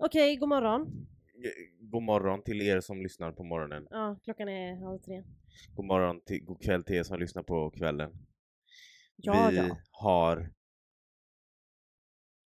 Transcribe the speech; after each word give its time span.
Okej, 0.00 0.36
god 0.36 0.48
morgon. 0.48 1.06
God 1.80 2.02
morgon 2.02 2.42
till 2.42 2.62
er 2.62 2.80
som 2.80 3.02
lyssnar 3.02 3.32
på 3.32 3.44
morgonen. 3.44 3.86
Ja, 3.90 4.16
klockan 4.24 4.48
är 4.48 4.76
halv 4.76 4.98
tre. 4.98 5.24
God 5.74 5.84
morgon 5.84 6.20
till, 6.20 6.44
god 6.44 6.62
kväll 6.62 6.84
till 6.84 6.96
er 6.96 7.02
som 7.02 7.18
lyssnar 7.18 7.42
på 7.42 7.70
kvällen. 7.70 8.12
Ja, 9.16 9.48
vi 9.50 9.56
ja. 9.56 9.76
har 9.90 10.52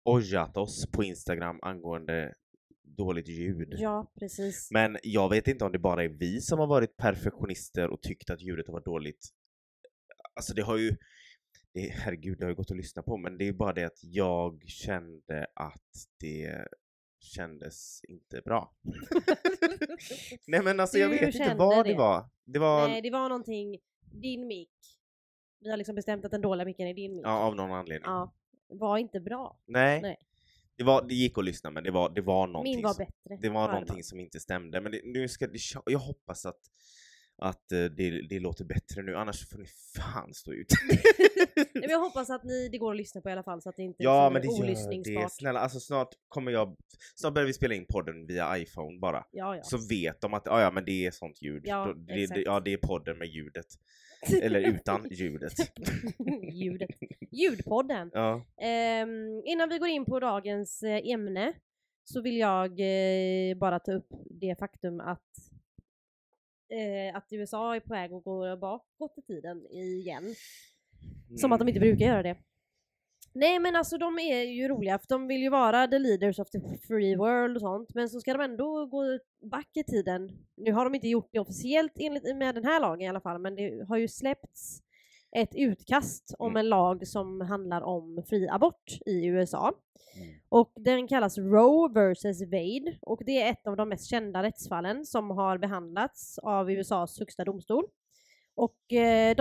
ojat 0.03 0.57
oss 0.57 0.91
på 0.91 1.03
Instagram 1.03 1.59
angående 1.61 2.35
dåligt 2.83 3.27
ljud. 3.27 3.73
Ja, 3.77 4.11
precis. 4.19 4.71
Men 4.71 4.97
jag 5.03 5.29
vet 5.29 5.47
inte 5.47 5.65
om 5.65 5.71
det 5.71 5.79
bara 5.79 6.03
är 6.03 6.09
vi 6.09 6.41
som 6.41 6.59
har 6.59 6.67
varit 6.67 6.97
perfektionister 6.97 7.89
och 7.89 8.01
tyckt 8.01 8.29
att 8.29 8.41
ljudet 8.41 8.67
har 8.67 8.73
varit 8.73 8.85
dåligt. 8.85 9.29
Alltså 10.35 10.53
det 10.53 10.61
har 10.61 10.77
ju, 10.77 10.97
det, 11.73 11.79
herregud 11.79 12.37
det 12.39 12.45
har 12.45 12.49
ju 12.49 12.55
gått 12.55 12.71
att 12.71 12.77
lyssna 12.77 13.03
på 13.03 13.17
men 13.17 13.37
det 13.37 13.47
är 13.47 13.53
bara 13.53 13.73
det 13.73 13.83
att 13.83 13.99
jag 14.03 14.63
kände 14.67 15.47
att 15.55 16.07
det 16.19 16.67
kändes 17.19 18.01
inte 18.07 18.41
bra. 18.41 18.73
Nej 20.47 20.61
men 20.63 20.79
alltså 20.79 20.97
jag 20.97 21.11
Du 21.11 21.17
vet 21.17 21.35
inte 21.35 21.55
vad 21.55 21.85
det 21.85 21.91
det. 21.91 21.97
var. 21.97 22.29
Det 22.45 22.59
var 22.59 22.87
Nej, 22.87 23.01
det 23.01 23.09
var 23.11 23.29
någonting, 23.29 23.77
din 24.11 24.47
mick. 24.47 24.69
Vi 25.59 25.69
har 25.69 25.77
liksom 25.77 25.95
bestämt 25.95 26.25
att 26.25 26.31
den 26.31 26.41
dåliga 26.41 26.65
micken 26.65 26.87
är 26.87 26.93
din 26.93 27.15
mick. 27.15 27.25
ja, 27.25 27.39
av 27.39 27.55
någon 27.55 27.71
anledning. 27.71 28.05
Ja, 28.11 28.33
var 28.67 28.97
inte 28.97 29.19
bra. 29.19 29.59
Nej. 29.65 30.01
Nej. 30.01 30.17
Det, 30.75 30.83
var, 30.83 31.07
det 31.07 31.13
gick 31.15 31.37
att 31.37 31.45
lyssna 31.45 31.69
men 31.71 31.83
det 31.83 31.91
var, 31.91 32.09
det 32.09 32.21
var 32.21 32.47
någonting 32.47 32.75
Min 32.75 32.83
var 32.83 32.93
som- 32.93 33.05
bättre. 33.05 33.37
Det 33.41 33.49
var 33.49 33.61
Ja, 33.61 33.71
någonting 33.71 34.03
som 34.03 34.19
inte 34.19 34.39
stämde, 34.39 34.81
men 34.81 34.91
det, 34.91 35.01
nu 35.03 35.27
ska 35.27 35.47
jag 35.85 35.99
hoppas 35.99 36.45
att, 36.45 36.59
att 37.37 37.71
eh, 37.71 37.83
det, 37.85 38.27
det 38.29 38.39
låter 38.39 38.65
bättre 38.65 39.01
nu, 39.01 39.15
annars 39.15 39.49
får 39.49 39.57
ni 39.57 39.67
fan 39.95 40.33
stå 40.33 40.53
ut. 40.53 40.67
Nej, 41.55 41.65
men 41.73 41.89
jag 41.89 41.99
hoppas 41.99 42.29
att 42.29 42.43
ni, 42.43 42.69
det 42.69 42.77
går 42.77 42.91
att 42.91 42.97
lyssna 42.97 43.21
på 43.21 43.29
i 43.29 43.31
alla 43.31 43.43
fall 43.43 43.61
så 43.61 43.69
att 43.69 43.75
det 43.75 43.83
inte 43.83 44.03
ja 44.03 44.25
är 44.25 44.31
men 44.31 44.41
det 44.41 44.47
liksom 44.47 44.91
gör 44.91 45.21
det, 45.21 45.29
snälla 45.31 45.59
alltså 45.59 45.79
snart 45.79 46.09
kommer 46.27 46.51
jag, 46.51 46.75
snart 47.15 47.33
börjar 47.33 47.47
vi 47.47 47.53
spela 47.53 47.75
in 47.75 47.85
podden 47.85 48.27
via 48.27 48.57
iPhone 48.57 48.99
bara. 48.99 49.23
Ja, 49.31 49.55
ja. 49.55 49.63
Så 49.63 49.77
vet 49.89 50.21
de 50.21 50.33
att 50.33 50.47
ah, 50.47 50.61
ja 50.61 50.71
men 50.71 50.85
det 50.85 51.05
är 51.05 51.11
sånt 51.11 51.41
ljud, 51.41 51.63
Ja, 51.65 51.93
det, 51.95 52.13
exakt. 52.13 52.35
det, 52.35 52.41
ja 52.41 52.59
det 52.59 52.73
är 52.73 52.77
podden 52.77 53.17
med 53.17 53.27
ljudet. 53.27 53.65
Eller 54.41 54.59
utan 54.59 55.07
ljudet. 55.11 55.53
Ljudet. 56.53 56.89
Ljudpodden. 57.31 58.11
Ja. 58.13 58.45
Ehm, 58.61 59.41
innan 59.45 59.69
vi 59.69 59.77
går 59.77 59.89
in 59.89 60.05
på 60.05 60.19
dagens 60.19 60.83
eh, 60.83 61.09
ämne 61.09 61.53
så 62.03 62.21
vill 62.21 62.37
jag 62.37 62.79
eh, 62.79 63.57
bara 63.57 63.79
ta 63.79 63.91
upp 63.91 64.07
det 64.29 64.59
faktum 64.59 64.99
att 64.99 65.31
eh, 66.69 67.15
att 67.15 67.27
USA 67.29 67.75
är 67.75 67.79
på 67.79 67.93
väg 67.93 68.13
att 68.13 68.23
gå 68.23 68.57
bakåt 68.57 69.17
i 69.17 69.21
tiden 69.21 69.65
igen. 69.71 70.35
Som 71.37 71.51
att 71.51 71.59
de 71.59 71.67
inte 71.67 71.79
brukar 71.79 72.05
göra 72.05 72.23
det. 72.23 72.37
Nej 73.33 73.59
men 73.59 73.75
alltså 73.75 73.97
de 73.97 74.19
är 74.19 74.43
ju 74.43 74.67
roliga 74.67 74.99
för 74.99 75.07
de 75.07 75.27
vill 75.27 75.41
ju 75.41 75.49
vara 75.49 75.87
the 75.87 75.99
leaders 75.99 76.39
of 76.39 76.49
the 76.49 76.59
free 76.87 77.15
world 77.15 77.55
och 77.55 77.61
sånt 77.61 77.93
men 77.93 78.09
så 78.09 78.19
ska 78.19 78.33
de 78.33 78.41
ändå 78.41 78.85
gå 78.85 79.19
back 79.51 79.69
i 79.73 79.83
tiden. 79.83 80.45
Nu 80.55 80.71
har 80.71 80.83
de 80.83 80.95
inte 80.95 81.07
gjort 81.07 81.29
det 81.31 81.39
officiellt 81.39 81.91
enligt, 81.95 82.35
med 82.35 82.55
den 82.55 82.65
här 82.65 82.79
lagen 82.79 83.01
i 83.01 83.09
alla 83.09 83.21
fall 83.21 83.39
men 83.39 83.55
det 83.55 83.87
har 83.87 83.97
ju 83.97 84.07
släppts 84.07 84.81
ett 85.35 85.55
utkast 85.55 86.35
om 86.39 86.51
Mm. 86.51 86.59
en 86.59 86.69
lag 86.69 87.07
som 87.07 87.41
handlar 87.41 87.81
om 87.81 88.23
fri 88.29 88.47
abort 88.49 88.97
i 89.05 89.25
USA. 89.25 89.73
Mm. 90.15 90.33
Och 90.49 90.71
den 90.75 91.07
kallas 91.07 91.37
Roe 91.37 91.89
vs 91.89 92.41
Wade 92.41 92.97
och 93.01 93.21
det 93.25 93.41
är 93.41 93.51
ett 93.51 93.67
av 93.67 93.77
de 93.77 93.89
mest 93.89 94.09
kända 94.09 94.43
rättsfallen 94.43 95.05
som 95.05 95.29
har 95.29 95.57
behandlats 95.57 96.39
av 96.39 96.71
USAs 96.71 97.19
högsta 97.19 97.45
domstol. 97.45 97.85
Och 98.55 98.93
eh, 98.93 99.35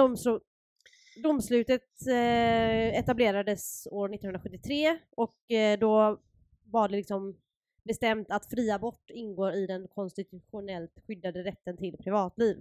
domslutet 1.23 2.06
eh, 2.09 2.98
etablerades 2.98 3.89
år 3.91 4.15
1973 4.15 4.98
och 5.17 5.50
eh, 5.50 5.78
då 5.78 6.21
var 6.65 6.89
det 6.89 6.97
liksom 6.97 7.37
bestämt 7.84 8.31
att 8.31 8.50
fri 8.50 8.71
abort 8.71 9.11
ingår 9.11 9.53
i 9.53 9.67
den 9.67 9.89
konstitutionellt 9.89 10.93
skyddade 11.06 11.45
rätten 11.45 11.77
till 11.77 11.97
privatliv. 11.97 12.56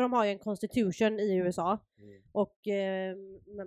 För 0.00 0.02
de 0.02 0.12
har 0.12 0.24
ju 0.24 0.30
en 0.30 0.38
constitution 0.38 1.20
i 1.20 1.36
USA 1.36 1.78
Mm. 1.98 2.22
och 2.32 2.68
eh, 2.68 3.16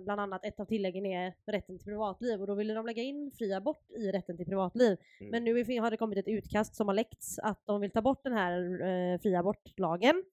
bland 0.04 0.20
annat 0.20 0.44
ett 0.44 0.60
av 0.60 0.64
tilläggen 0.64 1.06
är 1.06 1.34
rätten 1.46 1.78
till 1.78 1.84
privatliv 1.84 2.40
och 2.40 2.46
då 2.46 2.54
ville 2.54 2.74
de 2.74 2.86
lägga 2.86 3.02
in 3.02 3.30
fri 3.38 3.52
abort 3.52 3.90
i 3.90 4.12
rätten 4.12 4.36
till 4.36 4.46
privatliv. 4.46 4.96
Mm. 5.20 5.30
Men 5.30 5.44
nu 5.44 5.80
har 5.80 5.90
det 5.90 5.96
kommit 5.96 6.18
ett 6.18 6.28
utkast 6.28 6.76
som 6.76 6.88
har 6.88 6.94
läckts 6.94 7.38
att 7.38 7.62
de 7.66 7.80
vill 7.80 7.90
ta 7.90 8.02
bort 8.02 8.24
den 8.24 8.32
här 8.32 8.82
eh, 8.82 9.18
fri 9.20 9.34
abortlagen 9.36 10.24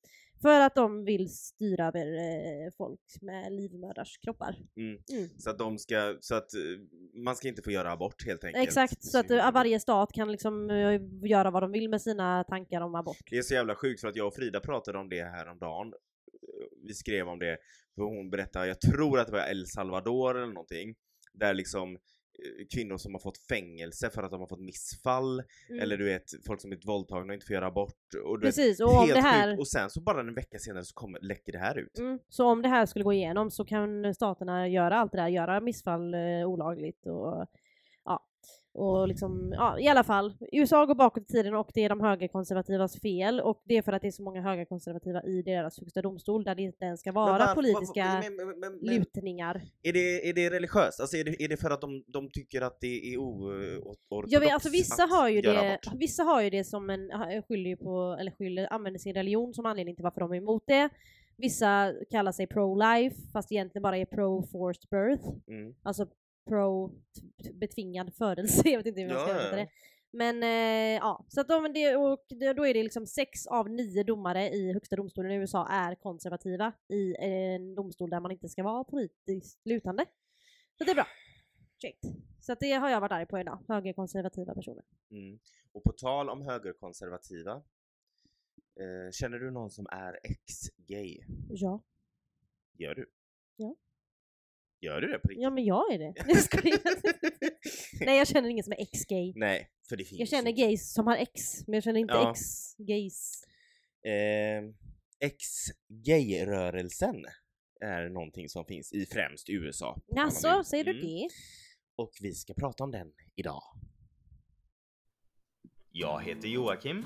för 0.42 0.60
att 0.60 0.76
de 0.76 1.06
vill 1.06 1.30
styra 1.30 1.88
över 1.88 2.06
eh, 2.06 2.72
folk 2.78 3.22
med 3.22 3.54
livmödrars 3.54 4.18
kroppar. 4.18 4.56
Mm. 4.78 5.00
Mm. 5.12 5.30
Så 5.38 5.50
att 5.50 5.60
de 5.60 5.78
ska, 5.78 6.18
så 6.20 6.36
att 6.36 6.54
eh, 6.54 6.62
man 7.14 7.36
ska 7.36 7.48
inte 7.48 7.62
få 7.62 7.72
göra 7.72 7.92
abort 7.92 8.26
helt 8.26 8.44
enkelt. 8.44 8.68
Exakt, 8.68 9.04
så 9.04 9.20
att 9.20 9.32
eh, 9.32 9.52
varje 9.52 9.80
stat 9.80 10.14
kan 10.14 10.32
liksom 10.32 10.70
eh, 10.70 11.02
göra 11.30 11.52
vad 11.52 11.64
de 11.64 11.72
vill 11.72 11.90
med 11.90 12.02
sina 12.02 12.44
tankar 12.44 12.82
om 12.82 12.96
abort. 12.96 13.18
Det 13.30 13.38
är 13.38 13.42
så 13.42 13.54
jävla 13.54 13.76
sjukt 13.76 14.02
för 14.02 14.08
att 14.08 14.16
jag 14.16 14.28
och 14.28 14.36
Frida 14.36 14.60
pratade 14.60 14.98
om 14.98 15.10
det 15.10 15.24
här 15.24 15.48
om 15.48 15.60
dagen. 15.60 15.94
Vi 16.88 16.94
skrev 16.94 17.28
om 17.28 17.40
det, 17.40 17.58
för 17.96 18.04
hon 18.04 18.30
berättade, 18.30 18.68
jag 18.68 18.82
tror 18.82 19.20
att 19.20 19.28
det 19.28 19.34
var 19.34 19.50
El 19.50 19.68
Salvador 19.68 20.38
eller 20.38 20.54
någonting, 20.54 20.96
där 21.34 21.54
liksom 21.54 21.96
eh, 21.96 22.00
kvinnor 22.74 22.98
som 22.98 23.14
har 23.14 23.20
fått 23.20 23.38
fängelse 23.38 24.10
för 24.10 24.24
att 24.24 24.32
de 24.32 24.40
har 24.40 24.48
fått 24.48 24.60
missfall, 24.62 25.44
Mm. 25.70 25.82
eller 25.82 25.98
du 25.98 26.06
vet 26.06 26.24
folk 26.48 26.62
som 26.62 26.70
blivit 26.70 26.88
våldtagna 26.88 27.28
och 27.32 27.34
inte 27.34 27.46
får 27.46 27.54
göra 27.54 27.68
abort. 27.68 28.14
Och 28.26 28.42
Precis, 28.42 28.80
vet, 28.80 28.86
och 28.88 28.94
om 28.94 29.00
helt 29.02 29.14
det 29.16 29.22
här... 29.22 29.60
Och 29.60 29.68
sen 29.68 29.90
så 29.90 30.02
bara 30.02 30.20
en 30.20 30.34
vecka 30.34 30.60
senare 30.60 30.84
så 30.86 30.94
kommer, 30.94 31.20
läcker 31.20 31.52
det 31.52 31.60
här 31.60 31.78
ut. 31.78 32.00
Mm. 32.00 32.20
Så 32.30 32.46
om 32.46 32.62
det 32.62 32.70
här 32.70 32.86
skulle 32.86 33.04
gå 33.06 33.14
igenom 33.14 33.52
så 33.52 33.66
kan 33.66 34.16
staterna 34.16 34.68
göra 34.68 34.98
allt 34.98 35.12
det 35.12 35.18
där, 35.18 35.28
göra 35.28 35.62
missfall 35.62 36.14
eh, 36.14 36.20
olagligt 36.46 37.06
och. 37.08 37.48
Och 38.74 39.08
liksom, 39.08 39.54
ja 39.58 39.80
i 39.80 39.88
alla 39.88 40.04
fall. 40.04 40.34
USA 40.52 40.86
går 40.86 40.96
bakåt 40.96 41.24
i 41.24 41.26
tiden 41.26 41.56
och 41.56 41.72
det 41.74 41.84
är 41.84 41.90
de 41.90 42.02
högerkonservativas 42.02 43.00
fel 43.02 43.40
och 43.42 43.62
det 43.66 43.78
är 43.78 43.82
för 43.82 43.94
att 43.94 44.02
det 44.02 44.08
är 44.08 44.12
så 44.12 44.24
många 44.24 44.42
högerkonservativa 44.42 45.24
i 45.24 45.42
deras 45.42 45.80
högsta 45.80 46.02
domstol 46.02 46.44
där 46.44 46.56
det 46.56 46.62
inte 46.62 46.86
ens 46.86 47.00
ska 47.00 47.12
vara 47.12 47.38
varför- 47.38 47.56
politiska 47.56 48.06
men- 48.06 48.36
men- 48.36 48.60
men- 48.60 48.60
men- 48.60 48.96
lutningar. 48.96 49.62
Är 49.84 49.94
det, 49.94 50.30
är 50.30 50.34
det 50.34 50.50
religiöst? 50.50 51.00
Alltså 51.00 51.18
är 51.18 51.24
det, 51.24 51.44
är 51.44 51.48
det 51.50 51.58
för 51.58 51.70
att 51.70 51.82
de, 51.82 52.04
de 52.08 52.30
tycker 52.30 52.62
att 52.62 52.78
det 52.82 53.14
är 53.14 53.18
oortodoxt? 53.18 54.32
Jag 54.34 54.40
vet, 54.40 54.54
alltså 54.54 54.70
vissa 54.70 55.04
att 55.04 55.12
har 55.12 55.30
ju 55.30 55.42
göra 55.42 55.62
det, 55.64 55.74
abort? 55.74 56.00
vissa 56.00 56.24
har 56.24 56.42
ju 56.42 56.50
det 56.50 56.64
som 56.64 56.90
en, 56.90 57.12
skyller 57.48 57.76
på, 57.76 58.18
eller 58.20 58.32
skyller, 58.32 58.74
använder 58.74 59.00
sin 59.00 59.14
religion 59.14 59.54
som 59.54 59.66
anledning 59.66 59.96
till 59.96 60.04
varför 60.04 60.22
de 60.22 60.32
är 60.32 60.38
emot 60.38 60.64
det. 60.68 60.90
Vissa 61.38 61.94
kallar 62.12 62.32
sig 62.32 62.48
pro-life 62.48 63.32
fast 63.34 63.52
egentligen 63.52 63.84
bara 63.84 63.98
är 63.98 64.06
pro-forced 64.06 64.90
birth. 64.92 65.30
Mm. 65.48 65.74
Alltså 65.84 66.08
pro 66.46 66.92
betvingad 67.54 68.14
födelse, 68.14 68.62
jag 68.70 68.78
vet 68.78 68.86
inte 68.86 69.02
hur 69.02 69.08
man 69.08 69.28
ska 69.28 69.44
Ja, 69.44 69.56
det. 69.56 69.70
Men 70.14 70.44
eh, 70.44 71.00
ja, 71.00 71.26
så 71.30 71.42
att 71.42 71.48
de, 71.48 71.74
det, 71.74 71.96
och 71.96 72.26
då 72.56 72.68
är 72.68 72.74
det 72.74 72.84
liksom 72.84 73.06
sex 73.08 73.48
av 73.48 73.70
nio 73.70 74.04
domare 74.04 74.50
i 74.50 74.74
högsta 74.74 74.96
domstolen 74.96 75.32
i 75.32 75.36
USA 75.36 75.68
är 75.68 75.96
konservativa 75.96 76.74
i 76.88 77.16
en 77.20 77.76
domstol 77.76 78.10
där 78.10 78.20
man 78.20 78.32
inte 78.32 78.50
ska 78.50 78.64
vara 78.64 78.84
politiskt 78.84 79.66
lutande. 79.66 80.06
Så 80.78 80.84
det 80.84 80.92
är 80.92 80.96
bra. 80.96 81.08
Checkt. 81.82 82.06
Så 82.40 82.54
att 82.54 82.60
det 82.60 82.72
har 82.72 82.90
jag 82.90 83.02
varit 83.02 83.12
arg 83.12 83.26
på 83.26 83.40
idag, 83.40 83.60
högerkonservativa 83.68 84.56
personer. 84.56 84.84
Mm. 85.12 85.40
Och 85.72 85.84
på 85.84 85.92
tal 85.92 86.30
om 86.30 86.42
högerkonservativa, 86.42 87.54
eh, 88.80 89.12
känner 89.12 89.40
du 89.40 89.52
någon 89.52 89.70
som 89.70 89.88
är 89.92 90.20
ex-gay? 90.24 91.20
Ja. 91.50 91.84
Gör 92.78 92.96
du? 92.96 93.12
Ja. 93.56 93.76
Gör 94.82 95.02
du 95.02 95.08
det 95.08 95.20
på 95.20 95.28
riktigt? 95.28 95.44
Ja 95.44 95.50
men 95.50 95.66
jag 95.66 95.94
är 95.94 96.00
det. 96.00 96.14
Jag 96.28 96.38
skojar. 96.44 96.80
Nej 98.06 98.18
jag 98.18 98.28
känner 98.28 98.50
ingen 98.50 98.64
som 98.64 98.74
är 98.74 98.82
ex-gay. 98.82 99.34
Nej, 99.36 99.70
för 99.90 99.96
det 99.98 100.04
finns 100.06 100.20
Jag 100.20 100.28
känner 100.30 100.50
inte. 100.50 100.62
gays 100.62 100.94
som 100.94 101.08
har 101.08 101.18
ex, 101.18 101.68
men 101.68 101.74
jag 101.74 101.84
känner 101.84 102.00
inte 102.00 102.14
Ja. 102.14 102.32
ex-gays. 102.32 103.44
Eh, 104.06 104.64
Ex-gay-rörelsen 105.20 107.16
är 107.82 108.10
någonting 108.10 108.50
som 108.50 108.66
finns 108.66 108.94
i 108.94 109.06
främst 109.06 109.50
USA. 109.50 110.02
vill. 110.58 110.66
säger 110.66 110.84
du 110.84 110.92
Mm. 110.92 111.06
det? 111.06 111.30
Och 111.96 112.12
vi 112.22 112.34
ska 112.34 112.54
prata 112.54 112.84
om 112.84 112.92
den 112.92 113.12
idag. 113.36 113.62
Jag 115.92 116.22
heter 116.24 116.48
Joakim. 116.48 117.06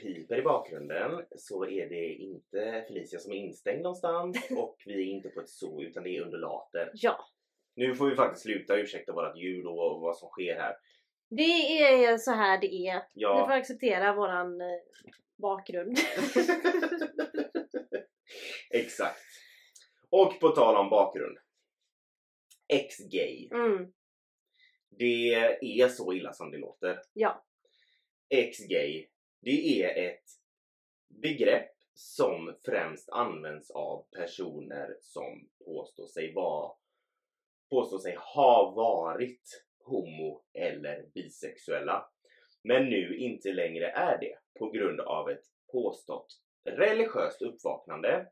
piper 0.00 0.38
i 0.38 0.42
bakgrunden 0.42 1.24
så 1.36 1.64
är 1.66 1.88
det 1.88 2.14
inte 2.14 2.84
Felicia 2.88 3.18
som 3.20 3.32
är 3.32 3.36
instängd 3.36 3.82
någonstans 3.82 4.50
och 4.56 4.76
vi 4.86 4.92
är 4.94 5.06
inte 5.14 5.28
på 5.28 5.40
ett 5.40 5.48
zoo 5.48 5.82
utan 5.82 6.02
det 6.02 6.16
är 6.16 6.22
undulater. 6.22 6.90
Ja, 6.94 7.24
Nu 7.74 7.94
får 7.94 8.10
vi 8.10 8.16
faktiskt 8.16 8.42
sluta 8.42 8.76
ursäkta 8.76 9.12
vårat 9.12 9.38
ljud 9.38 9.66
och 9.66 10.00
vad 10.00 10.16
som 10.16 10.28
sker 10.28 10.54
här. 10.54 10.76
det 11.28 11.42
är 11.82 12.18
så 12.18 12.30
här 12.30 12.60
det 12.60 12.66
är. 12.74 12.94
Ni 12.94 13.00
får 13.02 13.04
Ja, 13.14 13.54
acceptera 13.58 14.14
våran 14.14 14.60
eh, 14.60 14.66
bakgrund. 15.36 15.98
Exakt. 18.70 19.20
Och 20.10 20.40
på 20.40 20.48
tal 20.48 20.76
om 20.76 20.90
bakgrund. 20.90 21.38
Ex-gay. 22.68 23.48
Mm. 23.52 23.92
Det 24.90 25.34
är 25.60 25.88
så 25.88 26.12
illa 26.12 26.32
som 26.32 26.50
det 26.50 26.58
låter. 26.58 27.00
Ja. 27.12 27.44
Ex-gay, 28.28 29.06
det 29.40 29.82
är 29.82 30.10
ett 30.10 30.24
begrepp 31.08 31.70
som 31.94 32.54
främst 32.64 33.08
används 33.08 33.70
av 33.70 34.06
personer 34.16 34.96
som 35.00 35.48
påstår 35.64 36.06
sig 36.06 36.32
vara 36.34 36.72
påstår 37.70 37.98
sig 37.98 38.16
ha 38.34 38.72
varit 38.76 39.64
homo 39.84 40.42
eller 40.52 41.06
bisexuella. 41.14 42.10
Men 42.62 42.84
nu 42.84 43.16
inte 43.16 43.52
längre 43.52 43.90
är 43.90 44.18
det 44.18 44.58
på 44.58 44.70
grund 44.70 45.00
av 45.00 45.30
ett 45.30 45.44
påstått 45.72 46.40
religiöst 46.64 47.42
uppvaknande. 47.42 48.26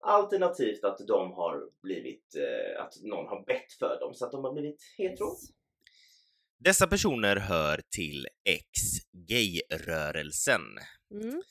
Alternativt 0.00 0.84
att 0.84 0.98
de 0.98 1.32
har 1.32 1.70
blivit, 1.82 2.34
eh, 2.36 2.82
att 2.82 2.92
någon 3.02 3.28
har 3.28 3.44
bett 3.44 3.72
för 3.78 4.00
dem 4.00 4.14
så 4.14 4.26
att 4.26 4.32
de 4.32 4.44
har 4.44 4.52
blivit 4.52 4.94
hetero. 4.98 5.26
Dessa 6.60 6.86
personer 6.86 7.36
hör 7.36 7.82
till 7.90 8.26
ex-gay-rörelsen 8.44 10.62
Mm. 11.14 11.42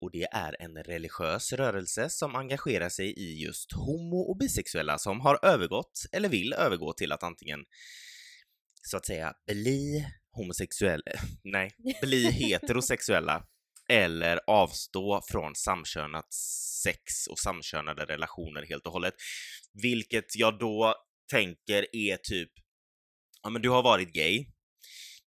och 0.00 0.10
det 0.12 0.28
är 0.32 0.62
en 0.62 0.76
religiös 0.76 1.52
rörelse 1.52 2.10
som 2.10 2.36
engagerar 2.36 2.88
sig 2.88 3.14
i 3.18 3.42
just 3.42 3.72
homo 3.72 4.16
och 4.16 4.38
bisexuella 4.38 4.98
som 4.98 5.20
har 5.20 5.44
övergått 5.44 6.06
eller 6.12 6.28
vill 6.28 6.52
övergå 6.52 6.92
till 6.92 7.12
att 7.12 7.22
antingen 7.22 7.60
så 8.82 8.96
att 8.96 9.06
säga 9.06 9.34
bli 9.46 10.06
homosexuella, 10.32 11.02
nej, 11.44 11.70
bli 12.02 12.30
heterosexuella 12.42 13.46
eller 13.88 14.40
avstå 14.46 15.20
från 15.30 15.54
samkönat 15.54 16.32
sex 16.82 17.26
och 17.30 17.38
samkönade 17.38 18.04
relationer 18.04 18.66
helt 18.68 18.86
och 18.86 18.92
hållet. 18.92 19.14
Vilket 19.82 20.36
jag 20.36 20.58
då 20.58 20.94
tänker 21.30 21.96
är 21.96 22.16
typ, 22.16 22.50
ja 23.42 23.50
men 23.50 23.62
du 23.62 23.68
har 23.68 23.82
varit 23.82 24.12
gay, 24.12 24.46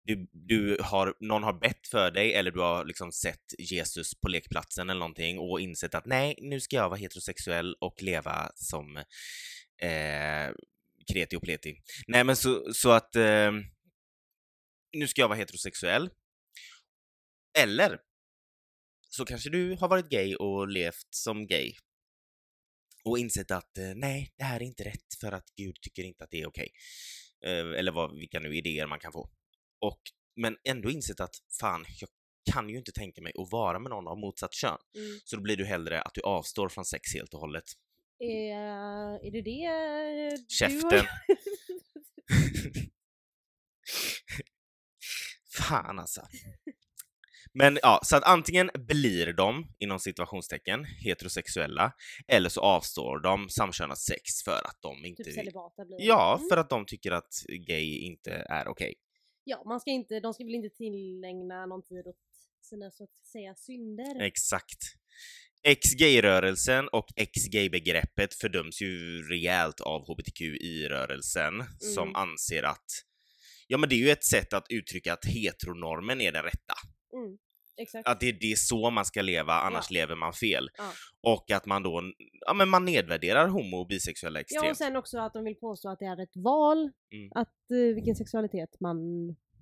du, 0.04 0.28
du 0.32 0.76
har, 0.80 1.14
någon 1.20 1.42
har 1.42 1.52
bett 1.52 1.88
för 1.90 2.10
dig 2.10 2.34
eller 2.34 2.50
du 2.50 2.60
har 2.60 2.84
liksom 2.84 3.12
sett 3.12 3.54
Jesus 3.58 4.20
på 4.20 4.28
lekplatsen 4.28 4.90
eller 4.90 5.00
någonting 5.00 5.38
och 5.38 5.60
insett 5.60 5.94
att 5.94 6.06
nej, 6.06 6.38
nu 6.40 6.60
ska 6.60 6.76
jag 6.76 6.88
vara 6.88 6.98
heterosexuell 6.98 7.74
och 7.80 8.02
leva 8.02 8.50
som 8.54 8.96
eh, 9.82 10.54
kreti 11.12 11.36
och 11.36 11.42
pleti. 11.42 11.82
Nej 12.06 12.24
men 12.24 12.36
så, 12.36 12.72
så 12.72 12.90
att 12.90 13.16
eh, 13.16 13.52
nu 14.92 15.08
ska 15.08 15.20
jag 15.20 15.28
vara 15.28 15.38
heterosexuell. 15.38 16.10
Eller 17.58 17.98
så 19.08 19.24
kanske 19.24 19.50
du 19.50 19.76
har 19.76 19.88
varit 19.88 20.08
gay 20.08 20.36
och 20.36 20.68
levt 20.68 21.08
som 21.10 21.46
gay 21.46 21.74
och 23.04 23.18
insett 23.18 23.50
att 23.50 23.78
eh, 23.78 23.94
nej, 23.94 24.32
det 24.36 24.44
här 24.44 24.56
är 24.56 24.64
inte 24.64 24.84
rätt 24.84 25.14
för 25.20 25.32
att 25.32 25.46
Gud 25.56 25.76
tycker 25.82 26.02
inte 26.02 26.24
att 26.24 26.30
det 26.30 26.40
är 26.40 26.46
okej. 26.46 26.62
Okay 26.62 26.72
eller 27.50 27.92
vad, 27.92 28.18
vilka 28.18 28.40
nu 28.40 28.56
idéer 28.56 28.86
man 28.86 28.98
kan 28.98 29.12
få. 29.12 29.30
Och, 29.80 30.00
men 30.36 30.56
ändå 30.64 30.90
insett 30.90 31.20
att 31.20 31.34
fan, 31.60 31.84
jag 32.00 32.08
kan 32.52 32.68
ju 32.68 32.76
inte 32.76 32.92
tänka 32.92 33.22
mig 33.22 33.32
att 33.38 33.52
vara 33.52 33.78
med 33.78 33.90
någon 33.90 34.08
av 34.08 34.18
motsatt 34.18 34.54
kön. 34.54 34.78
Mm. 34.96 35.18
Så 35.24 35.36
då 35.36 35.42
blir 35.42 35.56
du 35.56 35.64
hellre 35.64 36.02
att 36.02 36.14
du 36.14 36.20
avstår 36.20 36.68
från 36.68 36.84
sex 36.84 37.14
helt 37.14 37.34
och 37.34 37.40
hållet. 37.40 37.64
Är, 38.18 38.54
är 39.26 39.30
det 39.30 39.42
det 39.42 39.64
eh, 39.64 40.38
Käften. 40.48 40.98
har... 40.98 41.08
Fan 45.58 45.98
alltså. 45.98 46.22
Men 47.54 47.78
ja, 47.82 48.00
så 48.02 48.16
att 48.16 48.24
antingen 48.24 48.70
blir 48.74 49.32
de, 49.32 49.66
inom 49.78 49.98
situationstecken, 49.98 50.84
heterosexuella, 50.84 51.92
eller 52.28 52.48
så 52.48 52.60
avstår 52.60 53.18
de 53.22 53.48
samkönat 53.48 53.98
sex 53.98 54.22
för 54.44 54.60
att 54.64 54.78
de 54.80 55.04
inte... 55.04 55.24
typ 55.24 55.34
celibata 55.34 55.84
blir. 55.84 55.96
Ja, 56.00 56.36
Mm. 56.36 56.48
för 56.48 56.56
att 56.56 56.70
de 56.70 56.86
tycker 56.86 57.10
att 57.12 57.34
gay 57.66 57.98
inte 57.98 58.30
är 58.48 58.68
okej. 58.68 58.94
Ja, 59.44 59.62
man 59.66 59.80
ska 59.80 59.90
inte, 59.90 60.20
de 60.20 60.34
ska 60.34 60.44
väl 60.44 60.54
inte 60.54 60.68
tillägna 60.76 61.66
någon 61.66 61.82
tid 61.82 62.06
åt 62.06 62.16
sina 62.62 62.90
så 62.90 63.04
att 63.04 63.16
säga 63.32 63.54
synder. 63.54 64.22
Exakt. 64.22 64.78
Ex-gay-rörelsen 65.62 66.88
och 66.88 67.06
ex-gay-begreppet 67.16 68.34
fördöms 68.34 68.82
ju 68.82 69.22
rejält 69.28 69.80
av 69.80 70.06
hbtqi-rörelsen 70.08 71.64
som 71.78 72.02
Mm. 72.08 72.14
anser 72.16 72.62
att 72.62 72.86
Ja 73.66 73.78
men 73.78 73.88
det 73.88 73.94
är 73.94 73.98
ju 73.98 74.10
ett 74.10 74.24
sätt 74.24 74.52
att 74.52 74.66
uttrycka 74.70 75.12
att 75.12 75.24
heteronormen 75.24 76.20
är 76.20 76.32
den 76.32 76.42
rätta. 76.42 76.74
Mm. 77.12 77.38
Exakt. 77.76 78.08
Att 78.08 78.20
det, 78.20 78.32
det 78.32 78.52
är 78.52 78.56
så 78.56 78.90
man 78.90 79.04
ska 79.04 79.22
leva, 79.22 79.52
annars 79.52 79.90
lever 79.90 80.16
man 80.16 80.32
fel. 80.32 80.70
Ja. 80.78 80.90
Och 81.22 81.50
att 81.50 81.66
man 81.66 81.82
då, 81.82 82.02
ja 82.46 82.54
men 82.54 82.68
man 82.68 82.84
nedvärderar 82.84 83.48
homo 83.48 83.76
och 83.76 83.86
bisexuella 83.88 84.38
Ja, 84.38 84.40
extremt. 84.40 84.70
och 84.70 84.76
sen 84.76 84.96
också 84.96 85.18
att 85.18 85.32
de 85.32 85.44
vill 85.44 85.54
påstå 85.54 85.88
att 85.88 85.98
det 85.98 86.04
är 86.04 86.22
ett 86.22 86.36
val, 86.36 86.90
Mm. 87.14 87.30
att 87.34 87.70
eh, 87.70 87.94
vilken 87.94 88.16
sexualitet 88.16 88.80
man 88.80 88.96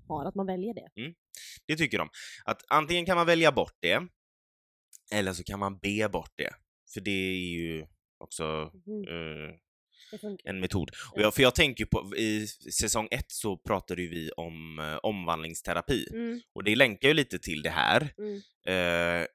har, 0.08 0.24
att 0.24 0.34
man 0.34 0.46
väljer 0.46 0.74
det. 0.74 1.12
Det 1.66 1.76
tycker 1.76 1.98
de. 1.98 2.08
Att 2.44 2.64
antingen 2.68 3.06
kan 3.06 3.16
man 3.16 3.26
välja 3.26 3.52
bort 3.52 3.76
det, 3.80 4.02
eller 5.12 5.32
så 5.32 5.44
kan 5.44 5.58
man 5.58 5.78
be 5.78 6.08
bort 6.08 6.32
det. 6.36 6.50
För 6.94 7.00
det 7.00 7.10
är 7.10 7.50
ju 7.58 7.86
också 8.18 8.44
Mm. 8.86 9.02
eh. 9.48 9.54
En 10.44 10.60
metod. 10.60 10.90
Och 10.90 11.18
Ja. 11.18 11.22
jag, 11.22 11.34
för 11.34 11.42
jag 11.42 11.54
tänker 11.54 11.84
på, 11.84 12.16
i 12.16 12.46
säsong 12.72 13.08
ett 13.10 13.30
så 13.30 13.56
pratade 13.56 14.02
ju 14.02 14.08
vi 14.08 14.30
om 14.30 14.78
eh, 14.78 14.96
omvandlingsterapi. 15.02 16.06
Mm. 16.10 16.40
Och 16.54 16.64
det 16.64 16.76
länkar 16.76 17.08
ju 17.08 17.14
lite 17.14 17.38
till 17.38 17.62
det 17.62 17.70
här. 17.70 18.14
Mm. 18.18 18.36
Eh, 18.66 19.26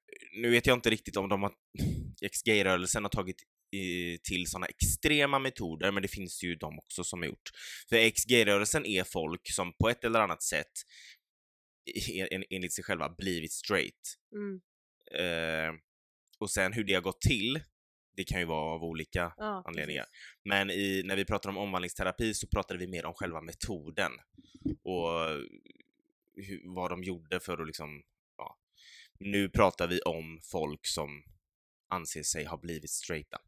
nu 0.41 0.49
vet 0.49 0.65
jag 0.65 0.77
inte 0.77 0.89
riktigt 0.89 1.17
om 1.17 1.29
de 1.29 1.43
har, 1.43 1.51
ex-gay-rörelsen 2.21 3.03
har 3.03 3.09
tagit 3.09 3.37
i, 3.75 4.17
till 4.17 4.47
sådana 4.47 4.65
extrema 4.67 5.39
metoder, 5.39 5.91
men 5.91 6.01
det 6.01 6.07
finns 6.07 6.43
ju 6.43 6.55
de 6.55 6.79
också 6.79 7.03
som 7.03 7.19
har 7.19 7.27
gjort. 7.27 7.49
För 7.89 7.95
ex-gay-rörelsen 7.95 8.85
är 8.85 9.03
folk 9.03 9.51
som 9.53 9.73
på 9.77 9.89
ett 9.89 10.03
eller 10.03 10.19
annat 10.19 10.43
sätt 10.43 10.71
en- 12.13 12.27
en- 12.31 12.43
enligt 12.49 12.73
sig 12.73 12.83
själva 12.83 13.09
blivit 13.17 13.51
straight. 13.51 14.17
Mm. 14.35 14.61
Eh, 15.21 15.73
och 16.39 16.51
sen 16.51 16.73
hur 16.73 16.83
det 16.83 16.93
har 16.93 17.01
gått 17.01 17.21
till, 17.21 17.59
det 18.17 18.23
kan 18.23 18.39
ju 18.39 18.45
vara 18.45 18.73
av 18.75 18.83
olika 18.83 19.33
Ja, 19.37 19.63
anledningar. 19.65 20.03
precis. 20.03 20.17
Men 20.45 20.69
i, 20.69 21.01
när 21.05 21.15
vi 21.15 21.25
pratar 21.25 21.49
om 21.49 21.57
omvandlingsterapi 21.57 22.33
så 22.33 22.47
pratade 22.47 22.79
vi 22.79 22.87
mer 22.87 23.05
om 23.05 23.13
själva 23.13 23.41
metoden 23.41 24.11
och 24.83 25.09
hur, 26.35 26.61
vad 26.75 26.91
de 26.91 27.03
gjorde 27.03 27.39
för 27.39 27.57
att 27.61 27.67
liksom, 27.67 28.03
ja. 28.37 28.59
Nu 29.19 29.49
pratar 29.49 29.87
vi 29.87 29.99
om 30.01 30.39
folk 30.43 30.85
som 30.87 31.23
anser 31.89 32.23
sig 32.23 32.45
ha 32.45 32.57
blivit 32.57 32.91
straighta. 32.91 33.41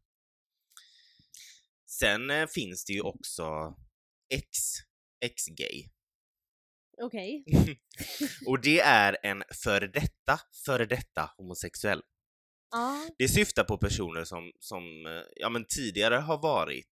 Sen 1.86 2.30
eh, 2.30 2.46
finns 2.46 2.84
det 2.84 2.92
ju 2.92 3.00
också 3.00 3.76
ex, 4.34 4.58
ex-gay. 5.20 5.88
Okej. 7.02 7.44
Och 8.46 8.60
det 8.60 8.80
är 8.80 9.16
en 9.22 9.42
före 9.64 9.86
detta, 9.86 10.40
före 10.66 10.86
detta 10.86 11.30
homosexuell. 11.36 12.02
Ja. 12.70 13.08
Det 13.18 13.28
syftar 13.28 13.64
på 13.64 13.78
personer 13.78 14.24
som, 14.24 14.52
som 14.58 15.06
eh, 15.06 15.22
ja, 15.36 15.48
men 15.48 15.64
tidigare 15.64 16.14
har 16.14 16.42
varit, 16.42 16.94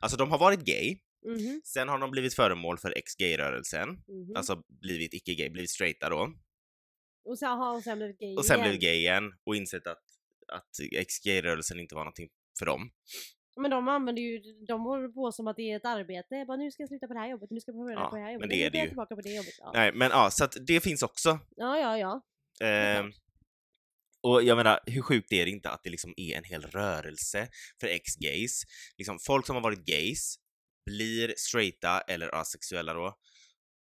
alltså 0.00 0.16
de 0.16 0.30
har 0.30 0.38
varit 0.38 0.60
gay, 0.64 0.98
Mhm. 1.26 1.60
sen 1.64 1.88
har 1.88 1.98
de 1.98 2.10
blivit 2.10 2.34
föremål 2.34 2.78
för 2.78 2.98
ex-gay-rörelsen, 2.98 3.88
Mhm. 3.88 4.36
alltså 4.36 4.62
blivit 4.80 5.14
icke-gay, 5.14 5.50
blivit 5.50 5.70
straighta 5.70 6.08
då, 6.08 6.32
och, 7.24 7.38
sen, 7.38 7.48
aha, 7.48 7.72
och 7.72 7.82
sen 7.82 7.98
blivit 7.98 8.18
gay 8.18 8.36
och 8.36 8.44
sen 8.44 8.56
igen. 8.56 8.64
blivit 8.64 8.80
gay 8.82 8.94
igen 8.96 9.32
och 9.46 9.56
insett 9.56 9.86
att, 9.86 10.02
att 10.52 10.68
ex-gay-rörelsen 10.92 11.80
inte 11.80 11.94
var 11.94 12.02
någonting 12.04 12.28
för 12.58 12.66
dem. 12.66 12.90
Men 13.56 13.70
de 13.70 13.88
använder 13.88 14.22
ju, 14.22 14.40
de 14.68 14.80
håller 14.80 15.08
på 15.08 15.32
som 15.32 15.46
att 15.48 15.56
det 15.56 15.70
är 15.72 15.76
ett 15.76 15.84
arbete. 15.84 16.44
Bara, 16.48 16.56
nu 16.56 16.70
ska 16.70 16.82
jag 16.82 16.88
sluta 16.88 17.06
på 17.06 17.12
det 17.14 17.20
här 17.20 17.28
jobbet, 17.30 17.50
nu 17.50 17.60
ska 17.60 17.72
jag 17.72 17.84
börja 17.84 17.98
Ja, 17.98 18.08
på 18.10 18.16
det 18.16 18.22
här 18.22 18.32
jobbet. 18.32 18.40
men 18.40 18.48
det 18.48 18.56
nu 18.56 18.62
är 18.66 18.70
det 18.70 18.78
jag 18.78 18.84
ju. 18.84 18.88
tillbaka 18.90 19.14
på 19.14 19.20
det 19.20 19.34
jobbet. 19.34 19.54
Ja, 19.58 19.70
Nej, 19.74 19.92
men 19.94 20.10
ja, 20.10 20.30
så 20.30 20.44
att 20.44 20.56
det 20.66 20.80
finns 20.80 21.02
också. 21.02 21.38
ja, 21.56 21.78
ja. 21.78 21.98
ja. 21.98 22.66
Eh. 22.66 23.04
Och 24.24 24.42
jag 24.42 24.56
menar, 24.56 24.80
hur 24.86 25.02
sjukt 25.02 25.32
är 25.32 25.44
det 25.44 25.50
inte 25.50 25.70
att 25.70 25.80
det 25.84 25.90
liksom 25.90 26.14
är 26.16 26.36
en 26.36 26.44
hel 26.44 26.62
rörelse 26.62 27.48
för 27.80 27.86
ex-gays? 27.86 28.62
Liksom 28.98 29.18
folk 29.26 29.46
som 29.46 29.54
har 29.56 29.62
varit 29.62 29.84
gays 29.86 30.36
blir 30.86 31.34
straighta 31.36 32.00
eller 32.00 32.34
asexuella 32.34 32.94
då. 32.94 33.14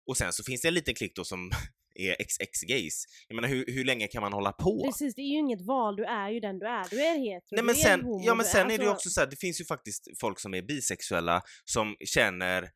Och 0.06 0.16
sen 0.16 0.32
så 0.32 0.44
finns 0.44 0.60
det 0.62 0.68
en 0.68 0.74
liten 0.74 0.94
klick 0.94 1.16
då 1.16 1.24
som 1.24 1.50
är 1.94 2.16
ex-ex-gays. 2.20 3.04
Jag 3.28 3.34
menar, 3.34 3.48
hur, 3.48 3.64
hur 3.66 3.84
länge 3.84 4.06
kan 4.08 4.22
man 4.22 4.32
hålla 4.32 4.52
på? 4.52 4.84
Precis, 4.84 5.14
det 5.14 5.22
är 5.22 5.32
ju 5.32 5.38
inget 5.38 5.66
val, 5.66 5.96
du 5.96 6.04
är 6.04 6.30
ju 6.30 6.40
den 6.40 6.58
du 6.58 6.66
är. 6.66 6.90
Du 6.90 7.00
är 7.00 7.18
hetero, 7.18 7.56
Nej 7.56 7.64
men 7.64 7.74
du 7.74 7.80
är 7.80 7.84
sen, 7.84 8.00
homo, 8.00 8.22
ja 8.26 8.34
men 8.34 8.46
sen 8.46 8.70
är 8.70 8.78
det 8.78 8.84
ju 8.84 8.90
alltså- 8.90 8.92
också 8.92 9.10
så 9.10 9.20
här, 9.20 9.26
det 9.26 9.36
finns 9.36 9.60
ju 9.60 9.64
faktiskt 9.64 10.08
folk 10.20 10.40
som 10.40 10.54
är 10.54 10.62
bisexuella 10.62 11.42
som 11.64 11.96
känner 12.04 12.70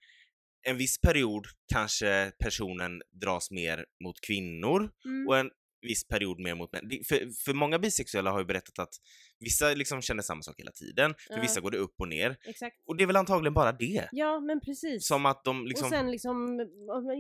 en 0.69 0.77
viss 0.77 1.01
period 1.01 1.47
kanske 1.73 2.33
personen 2.39 3.03
dras 3.23 3.51
mer 3.51 3.85
mot 4.05 4.21
kvinnor 4.27 4.91
Mm. 5.05 5.29
och 5.29 5.39
en 5.39 5.51
viss 5.81 6.09
period 6.09 6.41
mer 6.41 6.55
mot 6.55 6.73
män. 6.73 6.91
För, 7.09 7.45
för 7.45 7.55
många 7.55 7.79
bisexuella 7.79 8.31
har 8.31 8.39
ju 8.39 8.45
berättat 8.45 8.79
att 8.79 8.95
vissa 9.41 9.75
liksom 9.75 10.03
känner 10.03 10.23
samma 10.23 10.43
sak 10.43 10.55
hela 10.59 10.73
tiden, 10.73 11.15
för 11.27 11.35
Ja. 11.35 11.43
vissa 11.43 11.61
går 11.61 11.71
det 11.71 11.79
upp 11.79 11.95
och 11.99 12.09
ner. 12.09 12.37
Exakt. 12.45 12.77
Och 12.87 12.97
det 12.97 13.03
är 13.03 13.07
väl 13.07 13.17
antagligen 13.17 13.55
bara 13.55 13.73
det. 13.73 14.09
Ja, 14.13 14.41
men 14.41 14.61
precis. 14.61 15.07
Som 15.07 15.27
att 15.27 15.45
de 15.45 15.67
liksom... 15.67 15.87
Och 15.87 15.91
sen 15.91 16.11
liksom, 16.11 16.59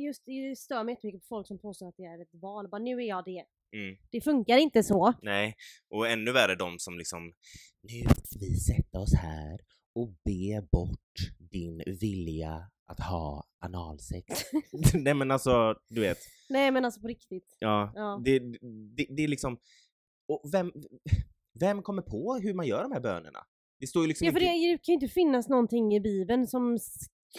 just 0.04 0.24
det 0.24 0.58
stör 0.58 0.84
mig 0.84 0.92
jättemycket 0.94 1.20
på 1.20 1.26
folk 1.28 1.46
som 1.46 1.58
påstår 1.58 1.88
att 1.88 1.96
det 1.96 2.04
är 2.04 2.22
ett 2.22 2.34
val. 2.42 2.68
Bara, 2.68 2.82
nu 2.82 2.96
är 2.96 3.08
jag 3.08 3.24
det. 3.24 3.44
Mm. 3.76 3.96
Det 4.10 4.20
funkar 4.20 4.58
inte 4.58 4.82
så. 4.82 5.12
Nej, 5.22 5.56
och 5.90 6.08
ännu 6.08 6.32
värre 6.32 6.54
de 6.54 6.78
som 6.78 6.98
liksom 6.98 7.32
Nu 7.82 8.00
ska 8.24 8.38
vi 8.40 8.54
sätta 8.56 8.98
oss 8.98 9.14
här 9.14 9.60
och 9.94 10.08
be 10.24 10.68
bort 10.72 11.14
din 11.50 11.82
vilja 12.00 12.70
att 12.86 13.00
ha 13.00 13.44
analsex. 13.58 14.26
Nej 14.94 15.14
men 15.14 15.30
alltså, 15.30 15.74
du 15.88 16.00
vet. 16.00 16.18
Nej 16.48 16.70
men 16.70 16.84
alltså 16.84 17.00
på 17.00 17.06
riktigt. 17.08 17.56
Ja, 17.58 17.92
Ja. 17.94 18.20
Det, 18.24 18.38
det, 18.96 19.06
det 19.16 19.24
är 19.24 19.28
liksom... 19.28 19.58
Och 20.28 20.42
vem, 20.52 20.72
vem 21.60 21.82
kommer 21.82 22.02
på 22.02 22.34
hur 22.42 22.54
man 22.54 22.66
gör 22.66 22.82
de 22.82 22.92
här 22.92 23.00
bönerna? 23.00 23.38
Det 23.80 23.86
står 23.86 24.02
ju 24.02 24.08
liksom 24.08 24.26
Ja 24.26 24.32
för 24.32 24.40
inte... 24.40 24.52
det 24.52 24.78
kan 24.78 24.92
ju 24.92 24.94
inte 24.94 25.08
finnas 25.08 25.48
någonting 25.48 25.94
i 25.94 26.00
bibeln 26.00 26.46
som 26.46 26.78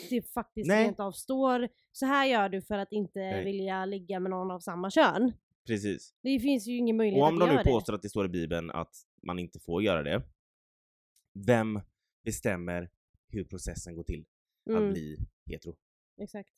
det 0.10 0.22
faktiskt 0.34 0.68
Nej. 0.68 0.86
rent 0.86 1.00
av 1.00 1.12
står 1.12 1.70
så 1.92 2.06
här 2.06 2.25
gör 2.25 2.50
du 2.50 2.62
för 2.62 2.77
att 2.77 2.92
inte 2.92 3.20
Nej. 3.20 3.46
vilja 3.46 3.86
ligga 3.86 4.20
med 4.20 4.30
någon 4.30 4.51
av 4.51 4.60
samma 4.60 4.89
kön. 4.92 5.32
Precis. 5.68 6.13
Det 6.24 6.39
finns 6.39 6.68
ju 6.68 6.77
ingen 6.77 6.98
möjlighet 6.98 7.22
Och 7.22 7.27
om 7.27 7.34
att 7.36 7.39
de 7.39 7.46
nu 7.46 7.51
göra 7.54 7.63
det. 7.63 7.70
påstår 7.70 7.94
att 7.94 8.01
det 8.01 8.10
står 8.10 8.25
i 8.25 8.30
Bibeln 8.30 8.72
att 8.72 8.96
man 9.24 9.39
inte 9.39 9.60
får 9.60 9.84
göra 9.84 10.04
det, 10.04 10.22
vem 11.48 11.80
bestämmer 12.25 12.89
hur 13.27 13.44
processen 13.44 13.96
går 13.96 14.04
till 14.04 14.25
att 14.66 14.75
Mm, 14.75 14.94
bli 14.94 15.18
hetero? 15.48 15.75
exakt. 16.22 16.50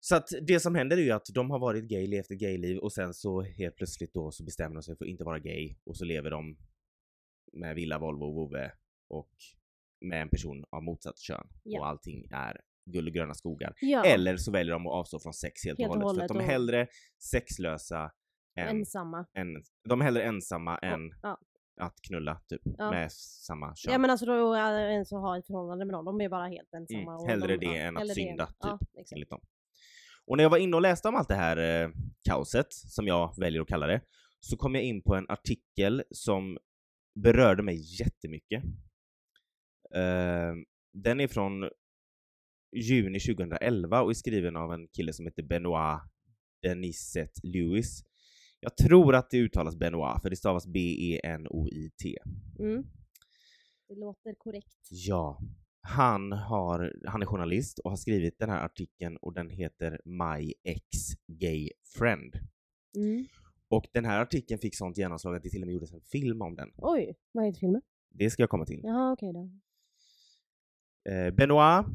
Så 0.00 0.16
att 0.16 0.28
det 0.46 0.60
som 0.60 0.74
händer 0.74 0.96
är 0.96 1.00
ju 1.00 1.10
att 1.10 1.26
de 1.34 1.50
har 1.50 1.58
varit 1.58 1.84
gay, 1.84 2.06
levt 2.06 2.30
ett 2.30 2.38
gayliv 2.38 2.78
och 2.78 2.92
sen 2.92 3.14
så 3.14 3.42
helt 3.42 3.76
plötsligt 3.76 4.14
då 4.14 4.30
så 4.30 4.44
bestämmer 4.44 4.74
de 4.74 4.82
sig 4.82 4.96
för 4.96 5.04
att 5.04 5.08
inte 5.08 5.24
vara 5.24 5.38
gay 5.38 5.76
och 5.84 5.96
så 5.96 6.04
lever 6.04 6.30
de 6.30 6.56
med 7.52 7.74
villa, 7.74 7.98
Volvo 7.98 8.24
och 8.24 8.34
vovve 8.34 8.72
och 9.08 9.30
med 10.00 10.22
en 10.22 10.28
person 10.28 10.64
av 10.70 10.82
motsatt 10.82 11.18
kön 11.18 11.48
Ja. 11.62 11.80
och 11.80 11.86
allting 11.86 12.28
är 12.30 12.60
guld 12.84 13.08
och 13.08 13.14
gröna 13.14 13.34
skogar. 13.34 13.74
Ja, 13.80 14.04
Eller 14.04 14.36
så 14.36 14.52
väljer 14.52 14.72
de 14.72 14.86
att 14.86 14.92
avstå 14.92 15.20
från 15.20 15.32
sex 15.32 15.64
helt, 15.64 15.78
Helt 15.78 15.94
och 15.94 16.02
hållet, 16.02 16.16
för 16.18 16.24
att 16.24 16.28
de 16.28 16.38
är 16.38 16.52
hellre 16.52 16.88
sexlösa 17.18 18.12
än, 18.58 18.76
ensamma. 18.76 19.26
än 19.34 19.62
de 19.88 20.00
är 20.00 20.04
hellre 20.04 20.22
ensamma 20.22 20.78
än 20.78 21.00
ja. 21.22 21.40
Att 21.80 22.00
knulla 22.02 22.40
typ 22.48 22.60
Ja. 22.78 22.90
med 22.90 23.12
samma 23.12 23.74
kön. 23.76 23.92
Ja 23.92 23.98
men 23.98 24.10
alltså 24.10 24.26
då 24.26 24.52
är 24.54 24.72
det 24.72 24.92
ens 24.92 25.12
att 25.12 25.20
ha 25.20 25.38
ett 25.38 25.46
förhållande 25.46 25.84
med 25.84 25.92
någon, 25.92 26.04
de 26.04 26.20
är 26.20 26.28
bara 26.28 26.46
helt 26.48 26.74
ensamma. 26.74 27.14
Mm, 27.14 27.28
hellre 27.28 27.56
de, 27.56 27.66
det 27.66 27.76
än 27.78 27.96
att 27.96 28.14
synda, 28.14 28.44
än- 28.44 28.50
Ja, 28.60 28.78
enligt 29.14 29.30
dem. 29.30 29.40
Och 30.26 30.36
när 30.36 30.44
jag 30.44 30.50
var 30.50 30.58
inne 30.58 30.76
och 30.76 30.82
läste 30.82 31.08
om 31.08 31.14
allt 31.16 31.28
det 31.28 31.34
här 31.34 31.56
eh, 31.84 31.90
kaoset, 32.28 32.72
som 32.72 33.06
jag 33.06 33.34
väljer 33.40 33.62
att 33.62 33.68
kalla 33.68 33.86
det, 33.86 34.00
så 34.40 34.56
kom 34.56 34.74
jag 34.74 34.84
in 34.84 35.02
på 35.02 35.14
en 35.14 35.26
artikel 35.28 36.02
som 36.10 36.58
berörde 37.14 37.62
mig 37.62 38.00
jättemycket. 38.00 38.64
Eh, 39.94 40.52
den 40.92 41.20
är 41.20 41.28
från 41.28 41.70
juni 42.76 43.20
2011 43.20 44.02
och 44.02 44.10
är 44.10 44.14
skriven 44.14 44.56
av 44.56 44.72
en 44.72 44.88
kille 44.88 45.12
som 45.12 45.26
heter 45.26 45.42
Benoit 45.42 46.00
Denisset 46.62 47.32
Lewis. 47.42 48.04
Jag 48.60 48.76
tror 48.76 49.14
att 49.14 49.30
det 49.30 49.38
uttalas 49.38 49.76
Benoit, 49.76 50.22
för 50.22 50.30
det 50.30 50.36
stavas 50.36 50.66
B-E-N-O-I-T. 50.66 52.18
Mm. 52.58 52.84
Det 53.88 53.94
låter 53.94 54.34
korrekt. 54.34 54.88
Ja, 54.90 55.38
han, 55.80 56.32
har, 56.32 56.94
han 57.06 57.22
är 57.22 57.26
journalist 57.26 57.78
och 57.78 57.90
har 57.90 57.96
skrivit 57.96 58.38
den 58.38 58.50
här 58.50 58.64
artikeln 58.64 59.16
och 59.16 59.34
den 59.34 59.50
heter 59.50 60.00
My 60.04 60.54
Ex 60.64 60.82
Gay 61.26 61.70
Friend. 61.98 62.34
Mm. 62.96 63.26
Och 63.68 63.86
den 63.92 64.04
här 64.04 64.20
artikeln 64.20 64.60
fick 64.60 64.76
sånt 64.76 64.98
genomslag 64.98 65.36
att 65.36 65.42
det 65.42 65.50
till 65.50 65.62
och 65.62 65.66
med 65.66 65.74
gjordes 65.74 65.92
en 65.92 66.00
film 66.00 66.42
om 66.42 66.54
den. 66.54 66.70
Oj, 66.76 67.14
vad 67.32 67.44
heter 67.44 67.60
filmen? 67.60 67.82
Det 68.10 68.30
ska 68.30 68.42
jag 68.42 68.50
komma 68.50 68.66
till. 68.66 68.80
Jaha 68.84 69.12
okej 69.12 69.32
då. 69.32 69.50
Eh, 71.12 71.34
Benoit 71.34 71.86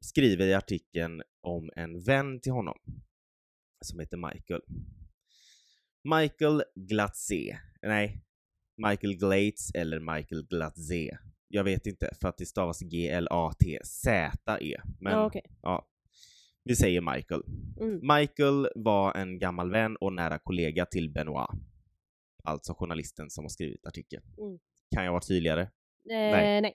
skriver 0.00 0.46
i 0.46 0.54
artikeln 0.54 1.22
om 1.40 1.70
en 1.76 2.00
vän 2.00 2.40
till 2.40 2.52
honom 2.52 2.78
som 3.84 4.00
heter 4.00 4.16
Michael. 4.16 4.62
Michael 6.04 6.62
Glatzé. 6.74 7.56
Nej, 7.82 8.22
Michael 8.88 9.14
Glates 9.16 9.74
eller 9.74 10.00
Michael 10.16 10.46
Glatzé. 10.46 11.16
Jag 11.48 11.64
vet 11.64 11.86
inte, 11.86 12.10
för 12.20 12.28
att 12.28 12.38
det 12.38 12.46
stavas 12.46 12.80
G-L-A-T-Z-E. 12.80 14.80
Men 15.00 15.12
Ja 15.12 15.26
okej. 15.26 15.42
ja, 15.62 15.88
vi 16.64 16.76
säger 16.76 17.00
Michael. 17.14 17.42
Mm. 17.80 18.00
Michael 18.02 18.68
var 18.74 19.14
en 19.16 19.38
gammal 19.38 19.70
vän 19.70 19.96
och 19.96 20.12
nära 20.12 20.38
kollega 20.38 20.86
till 20.86 21.10
Benoit. 21.12 21.48
Alltså 22.44 22.74
journalisten 22.74 23.30
som 23.30 23.44
har 23.44 23.48
skrivit 23.48 23.86
artikeln. 23.86 24.22
Mm. 24.38 24.58
Kan 24.94 25.04
jag 25.04 25.12
vara 25.12 25.22
tydligare? 25.22 25.62
Eh, 25.62 25.68
Nej. 26.04 26.60
nej. 26.60 26.74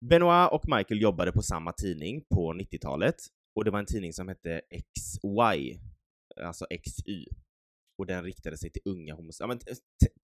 Benoit 0.00 0.52
och 0.52 0.62
Michael 0.76 1.02
jobbade 1.02 1.32
på 1.32 1.42
samma 1.42 1.72
tidning 1.72 2.24
på 2.30 2.52
90-talet 2.54 3.16
och 3.54 3.64
det 3.64 3.70
var 3.70 3.78
en 3.78 3.86
tidning 3.86 4.12
som 4.12 4.28
hette 4.28 4.60
XY, 4.70 5.78
alltså 6.40 6.66
XY. 6.84 7.26
Och 7.98 8.06
den 8.06 8.24
riktade 8.24 8.58
sig 8.58 8.70
till 8.70 8.82
unga 8.84 9.14
homosexuella, 9.14 9.58
ja, 9.58 9.60
men 9.66 9.76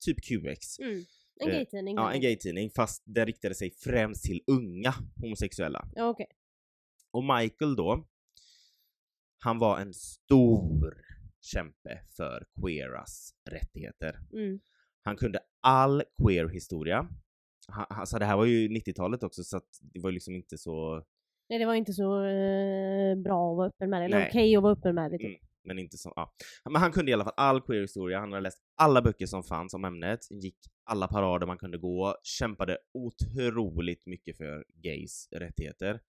typ 0.05 0.23
QX. 0.23 0.79
Mm. 0.79 1.05
En 1.41 1.49
Eh, 1.49 1.55
gaytidning. 1.55 1.97
Ja, 1.97 2.03
helt 2.03 2.15
en 2.15 2.21
gaytidning, 2.21 2.71
fast 2.71 3.03
den 3.07 3.27
riktade 3.27 3.55
sig 3.55 3.71
främst 3.71 4.25
till 4.25 4.41
unga 4.47 4.95
homosexuella. 5.21 5.89
Ja 5.95 6.09
okej. 6.09 6.27
Och 7.11 7.25
Michael 7.25 7.77
då, 7.77 8.07
han 9.39 9.59
var 9.59 9.79
en 9.79 9.95
stor 9.95 11.05
kämpe 11.41 12.01
för 12.17 12.47
queeras 12.63 13.35
rättigheter. 13.51 14.19
Mm. 14.33 14.61
Han 15.03 15.17
kunde 15.17 15.41
all 15.61 16.03
queer-historia. 16.23 17.09
Han, 17.69 17.87
alltså 17.89 18.19
det 18.19 18.25
här 18.25 18.37
var 18.37 18.45
ju 18.45 18.69
90-talet 18.69 19.23
också 19.23 19.45
så 19.45 19.61
det 19.81 20.01
var 20.01 20.11
ju 20.11 20.15
liksom 20.15 20.35
inte 20.35 20.59
så, 20.59 21.05
Nej 21.49 21.59
det 21.59 21.67
var 21.67 21.75
inte 21.75 21.93
så 21.93 22.25
eh, 22.25 23.17
bra 23.17 23.51
att 23.51 23.57
vara 23.57 23.69
öppen 23.69 23.91
med 23.91 24.01
det, 24.01 24.05
eller 24.05 24.29
okej 24.29 24.57
att 24.57 24.63
vara 24.63 24.73
öppen 24.73 24.95
med 24.95 25.11
det. 25.11 25.19
Typ. 25.19 25.27
Mm. 25.27 25.41
Men 25.65 25.79
inte 25.79 25.99
så, 25.99 26.13
ja. 26.17 26.35
Men 26.65 26.83
han 26.83 26.93
kunde 26.93 27.11
i 27.11 27.15
alla 27.15 27.25
fall 27.25 27.35
all 27.37 27.61
queer-historia, 27.61 28.19
han 28.21 28.33
hade 28.33 28.43
läst 28.43 28.59
alla 28.77 29.03
böcker 29.03 29.27
som 29.27 29.43
fanns 29.45 29.75
om 29.75 29.85
ämnet, 29.85 30.21
gick 30.31 30.59
alla 30.85 31.09
parader 31.09 31.47
man 31.47 31.59
kunde 31.59 31.79
gå, 31.79 32.17
kämpade 32.23 32.79
otroligt 32.95 34.07
mycket 34.07 34.37
för 34.37 34.65
gays 34.83 35.29
rättigheter. 35.31 36.01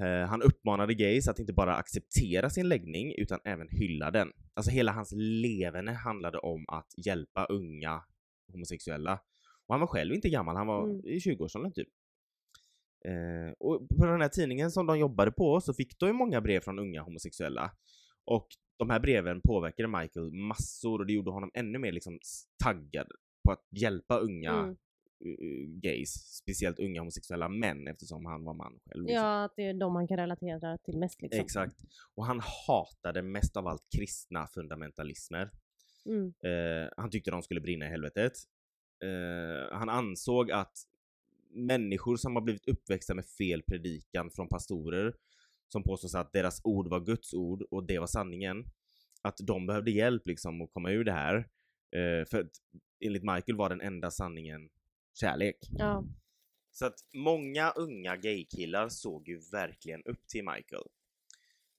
Eh, 0.00 0.28
han 0.28 0.42
uppmanade 0.42 0.94
gays 0.94 1.28
att 1.28 1.38
inte 1.38 1.52
bara 1.52 1.76
acceptera 1.76 2.50
sin 2.50 2.68
läggning 2.68 3.14
utan 3.18 3.40
även 3.44 3.68
hylla 3.68 4.10
den. 4.10 4.32
Alltså 4.54 4.70
hela 4.70 4.92
hans 4.92 5.12
leverne 5.16 5.92
handlade 5.92 6.38
om 6.38 6.64
att 6.68 6.88
hjälpa 7.06 7.44
unga 7.44 8.02
homosexuella. 8.52 9.20
Och 9.66 9.74
han 9.74 9.80
var 9.80 9.86
själv 9.86 10.14
inte 10.14 10.28
gammal, 10.28 10.56
han 10.56 10.66
var 10.66 10.84
Mm. 10.84 11.06
i 11.06 11.18
20-årsåldern 11.18 11.72
typ. 11.72 11.88
Eh, 13.08 13.52
och 13.58 13.88
på 13.88 14.06
den 14.06 14.20
här 14.20 14.28
tidningen 14.28 14.70
som 14.70 14.86
de 14.86 14.98
jobbade 14.98 15.32
på 15.32 15.60
så 15.60 15.74
fick 15.74 15.98
de 15.98 16.06
ju 16.06 16.12
många 16.12 16.40
brev 16.40 16.60
från 16.60 16.78
unga 16.78 17.02
homosexuella. 17.02 17.70
Och 18.24 18.48
de 18.76 18.90
här 18.90 19.00
breven 19.00 19.40
påverkade 19.40 19.88
Michael 19.88 20.32
massor 20.32 20.98
och 20.98 21.06
det 21.06 21.12
gjorde 21.12 21.30
honom 21.30 21.50
ännu 21.54 21.78
mer 21.78 21.92
liksom 21.92 22.18
taggad 22.64 23.06
på 23.44 23.52
att 23.52 23.66
hjälpa 23.70 24.18
unga 24.18 24.52
Mm. 24.52 24.76
uh, 25.26 25.66
gays, 25.80 26.36
speciellt 26.36 26.78
unga 26.78 27.00
homosexuella 27.00 27.48
män 27.48 27.88
eftersom 27.88 28.26
han 28.26 28.44
var 28.44 28.54
man 28.54 28.80
själv. 28.84 29.04
liksom. 29.04 29.24
Ja, 29.24 29.44
att 29.44 29.52
det 29.56 29.62
är 29.62 29.74
de 29.74 29.92
man 29.92 30.08
kan 30.08 30.16
relatera 30.16 30.78
till 30.78 30.98
mest 30.98 31.22
liksom. 31.22 31.40
Exakt. 31.40 31.76
Och 32.14 32.26
han 32.26 32.40
hatade 32.66 33.22
mest 33.22 33.56
av 33.56 33.66
allt 33.66 33.86
kristna 33.96 34.46
fundamentalismer. 34.46 35.50
Mm. 36.06 36.34
Eh, 36.42 36.90
han 36.96 37.10
tyckte 37.10 37.30
de 37.30 37.42
skulle 37.42 37.60
brinna 37.60 37.86
i 37.86 37.88
helvetet. 37.88 38.32
Eh, 39.02 39.76
han 39.78 39.88
ansåg 39.88 40.50
att 40.50 40.78
människor 41.50 42.16
som 42.16 42.36
har 42.36 42.42
blivit 42.42 42.68
uppväxta 42.68 43.14
med 43.14 43.24
fel 43.24 43.62
predikan 43.62 44.30
från 44.30 44.48
pastorer 44.48 45.14
som 45.68 45.82
påstås 45.82 46.14
att 46.14 46.32
deras 46.32 46.60
ord 46.64 46.88
var 46.88 47.00
Guds 47.00 47.34
ord 47.34 47.62
och 47.70 47.84
det 47.86 47.98
var 47.98 48.06
sanningen, 48.06 48.64
att 49.22 49.36
de 49.42 49.66
behövde 49.66 49.90
hjälp 49.90 50.26
liksom 50.26 50.62
att 50.62 50.72
komma 50.72 50.90
ur 50.90 51.04
det 51.04 51.12
här. 51.12 51.36
Eh, 51.96 52.26
för 52.30 52.40
att 52.40 52.50
enligt 53.04 53.22
Michael 53.22 53.56
var 53.56 53.68
den 53.68 53.80
enda 53.80 54.10
sanningen 54.10 54.70
kärlek. 55.20 55.56
Ja. 55.70 56.04
Så 56.72 56.86
att 56.86 56.94
många 57.14 57.70
unga 57.70 58.16
gaykillar 58.16 58.88
såg 58.88 59.28
ju 59.28 59.40
verkligen 59.52 60.02
upp 60.02 60.26
till 60.28 60.44
Michael. 60.44 60.82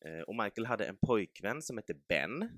Eh, 0.05 0.19
och 0.21 0.35
Michael 0.35 0.65
hade 0.65 0.85
en 0.85 0.97
pojkvän 0.97 1.61
som 1.61 1.77
hette 1.77 1.93
Ben. 1.93 2.49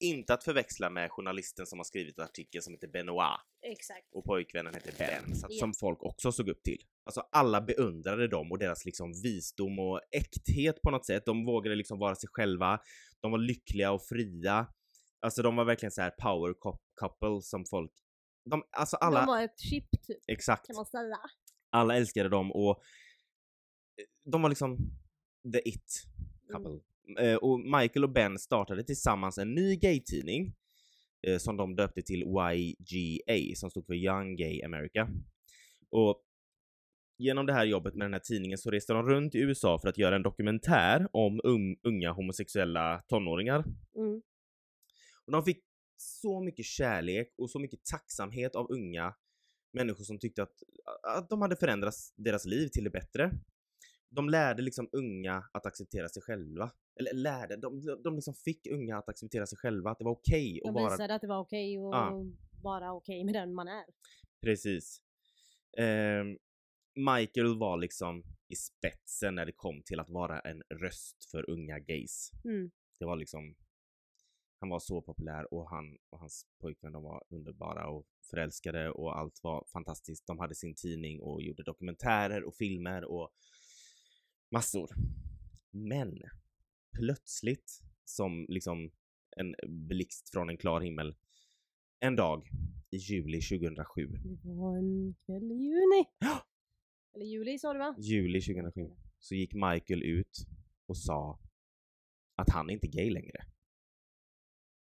Inte 0.00 0.34
att 0.34 0.44
förväxla 0.44 0.90
med 0.90 1.10
journalisten 1.10 1.66
som 1.66 1.78
har 1.78 1.84
skrivit 1.84 2.18
artikeln 2.18 2.62
som 2.62 2.74
heter 2.74 2.88
Benoit. 2.88 3.40
Exakt. 3.62 4.06
Och 4.12 4.24
pojkvännen 4.24 4.74
hette 4.74 4.92
Ben, 4.98 5.36
så 5.36 5.46
att, 5.46 5.52
Ja. 5.52 5.58
som 5.58 5.74
folk 5.74 6.02
också 6.02 6.32
såg 6.32 6.48
upp 6.48 6.62
till. 6.62 6.84
Alltså 7.08 7.22
alla 7.32 7.60
beundrade 7.60 8.28
dem 8.28 8.52
och 8.52 8.58
deras 8.58 8.84
liksom 8.84 9.12
visdom 9.22 9.78
och 9.78 10.00
äkthet 10.10 10.82
på 10.82 10.90
något 10.90 11.06
sätt. 11.06 11.22
De 11.26 11.44
vågade 11.44 11.76
liksom 11.76 11.98
vara 11.98 12.14
sig 12.14 12.28
själva. 12.32 12.80
De 13.20 13.30
var 13.32 13.38
lyckliga 13.38 13.92
och 13.92 14.02
fria. 14.06 14.66
Alltså 15.20 15.42
de 15.42 15.56
var 15.56 15.64
verkligen 15.64 15.90
så 15.92 16.02
här 16.02 16.10
power 16.10 16.52
cou- 16.52 16.78
couple 17.00 17.42
som 17.42 17.64
folk... 17.70 17.92
De, 18.50 18.62
alltså 18.70 18.96
alla... 18.96 19.20
De 19.20 19.26
var 19.26 19.42
ett 19.42 19.60
chip 19.60 19.90
typ, 20.06 20.18
Exakt. 20.26 20.66
kan 20.66 20.76
man 20.76 20.86
säga. 20.86 21.18
Alla 21.70 21.96
älskade 21.96 22.28
dem 22.28 22.52
och 22.52 22.70
eh, 22.70 24.30
de 24.32 24.42
var 24.42 24.48
liksom 24.48 24.76
the 25.52 25.68
it 25.68 26.04
Mm. 26.50 26.62
couple. 26.64 26.80
Eh, 27.26 27.36
och 27.36 27.60
Michael 27.60 28.04
och 28.04 28.10
Ben 28.12 28.38
startade 28.38 28.84
tillsammans 28.84 29.38
en 29.38 29.54
ny 29.54 29.76
gaytidning 29.76 30.54
eh, 31.26 31.38
som 31.38 31.56
de 31.56 31.76
döpte 31.76 32.02
till 32.02 32.22
YGA 32.22 33.54
som 33.56 33.70
stod 33.70 33.86
för 33.86 33.94
Young 33.94 34.36
Gay 34.36 34.62
America. 34.62 35.08
Och 35.90 36.24
genom 37.18 37.46
det 37.46 37.52
här 37.52 37.64
jobbet 37.64 37.94
med 37.94 38.04
den 38.04 38.12
här 38.12 38.20
tidningen 38.20 38.58
så 38.58 38.70
reste 38.70 38.92
de 38.92 39.02
runt 39.08 39.34
i 39.34 39.38
USA 39.38 39.78
för 39.78 39.88
att 39.88 39.98
göra 39.98 40.16
en 40.16 40.22
dokumentär 40.22 41.08
om 41.12 41.40
un- 41.40 41.76
unga 41.82 42.12
homosexuella 42.12 43.02
tonåringar. 43.08 43.64
Mm. 43.96 44.22
Och 45.26 45.32
de 45.32 45.42
fick 45.44 45.64
så 45.96 46.40
mycket 46.40 46.64
kärlek 46.64 47.34
och 47.38 47.50
så 47.50 47.58
mycket 47.58 47.84
tacksamhet 47.84 48.54
av 48.56 48.66
unga 48.72 49.14
människor 49.72 50.04
som 50.04 50.18
tyckte 50.18 50.42
att, 50.42 50.52
att 51.16 51.28
de 51.30 51.42
hade 51.42 51.56
förändrat 51.56 51.94
deras 52.16 52.44
liv 52.46 52.68
till 52.68 52.84
det 52.84 52.90
bättre. 52.90 53.30
De 54.10 54.28
lärde 54.28 54.62
liksom 54.62 54.88
unga 54.92 55.44
att 55.52 55.66
acceptera 55.66 56.08
sig 56.08 56.22
själva. 56.22 56.70
Eller 57.00 57.12
lärde, 57.14 57.56
de, 57.56 57.84
de 58.04 58.14
liksom 58.14 58.34
fick 58.34 58.66
unga 58.66 58.96
att 58.98 59.08
acceptera 59.08 59.46
sig 59.46 59.58
själva, 59.58 59.90
att 59.90 59.98
det 59.98 60.04
var 60.04 60.12
okej 60.12 60.60
De 60.62 60.68
att 60.68 60.74
vara... 60.74 60.90
visade 60.90 61.14
att 61.14 61.20
det 61.20 61.26
var 61.28 61.38
okej 61.38 61.76
att 61.76 61.82
Ja. 61.82 62.24
vara 62.62 62.92
okej 62.92 63.24
med 63.24 63.34
den 63.34 63.54
man 63.54 63.68
är. 63.68 63.84
Precis. 64.42 65.00
Ehm, 65.78 66.38
Michael 66.98 67.58
var 67.58 67.76
liksom 67.76 68.22
i 68.48 68.56
spetsen 68.56 69.34
när 69.34 69.46
det 69.46 69.52
kom 69.52 69.82
till 69.82 70.00
att 70.00 70.10
vara 70.10 70.40
en 70.40 70.62
röst 70.70 71.30
för 71.30 71.50
unga 71.50 71.78
gays. 71.78 72.30
Mm. 72.44 72.70
Det 72.98 73.04
var 73.04 73.16
liksom, 73.16 73.54
han 74.60 74.68
var 74.68 74.78
så 74.78 75.02
populär 75.02 75.54
och 75.54 75.70
han 75.70 75.98
och 76.10 76.20
hans 76.20 76.46
pojkvän 76.60 76.92
de 76.92 77.02
var 77.02 77.24
underbara 77.30 77.88
och 77.88 78.06
förälskade 78.30 78.90
och 78.90 79.18
allt 79.18 79.40
var 79.42 79.64
fantastiskt. 79.72 80.26
De 80.26 80.38
hade 80.38 80.54
sin 80.54 80.74
tidning 80.74 81.20
och 81.20 81.42
gjorde 81.42 81.62
dokumentärer 81.62 82.44
och 82.44 82.54
filmer 82.54 83.04
och 83.04 83.30
massor. 84.50 84.90
Men 85.70 86.22
plötsligt, 86.96 87.80
som 88.04 88.46
liksom 88.48 88.90
en 89.36 89.54
blixt 89.66 90.30
från 90.30 90.50
en 90.50 90.56
klar 90.56 90.80
himmel, 90.80 91.16
en 92.00 92.16
dag 92.16 92.48
i 92.90 92.96
juli 92.96 93.40
2007, 93.40 94.06
Det 94.42 94.52
var 94.52 94.76
en 94.76 95.14
kväll 95.26 95.52
i 95.52 95.54
juni. 95.54 96.04
Eller 97.14 97.24
juli 97.26 97.58
sa 97.58 97.72
du 97.72 97.78
va? 97.78 97.94
juli 97.98 98.40
2007, 98.40 98.80
så 99.18 99.34
gick 99.34 99.54
Michael 99.54 100.02
ut 100.02 100.36
och 100.86 100.96
sa 100.96 101.38
att 102.36 102.50
han 102.50 102.70
inte 102.70 102.86
är 102.86 102.90
gay 102.90 103.10
längre. 103.10 103.44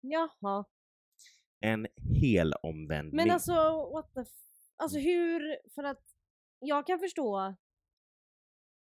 Jaha. 0.02 0.66
En 1.60 1.88
hel 2.22 2.54
omvändning. 2.54 3.16
Men 3.16 3.32
alltså 3.32 3.54
what 3.94 4.14
the 4.14 4.22
f- 4.22 4.28
Alltså 4.76 4.98
hur, 5.00 5.58
för 5.76 5.84
att 5.84 6.04
jag 6.60 6.88
kan 6.88 7.00
förstå 7.00 7.56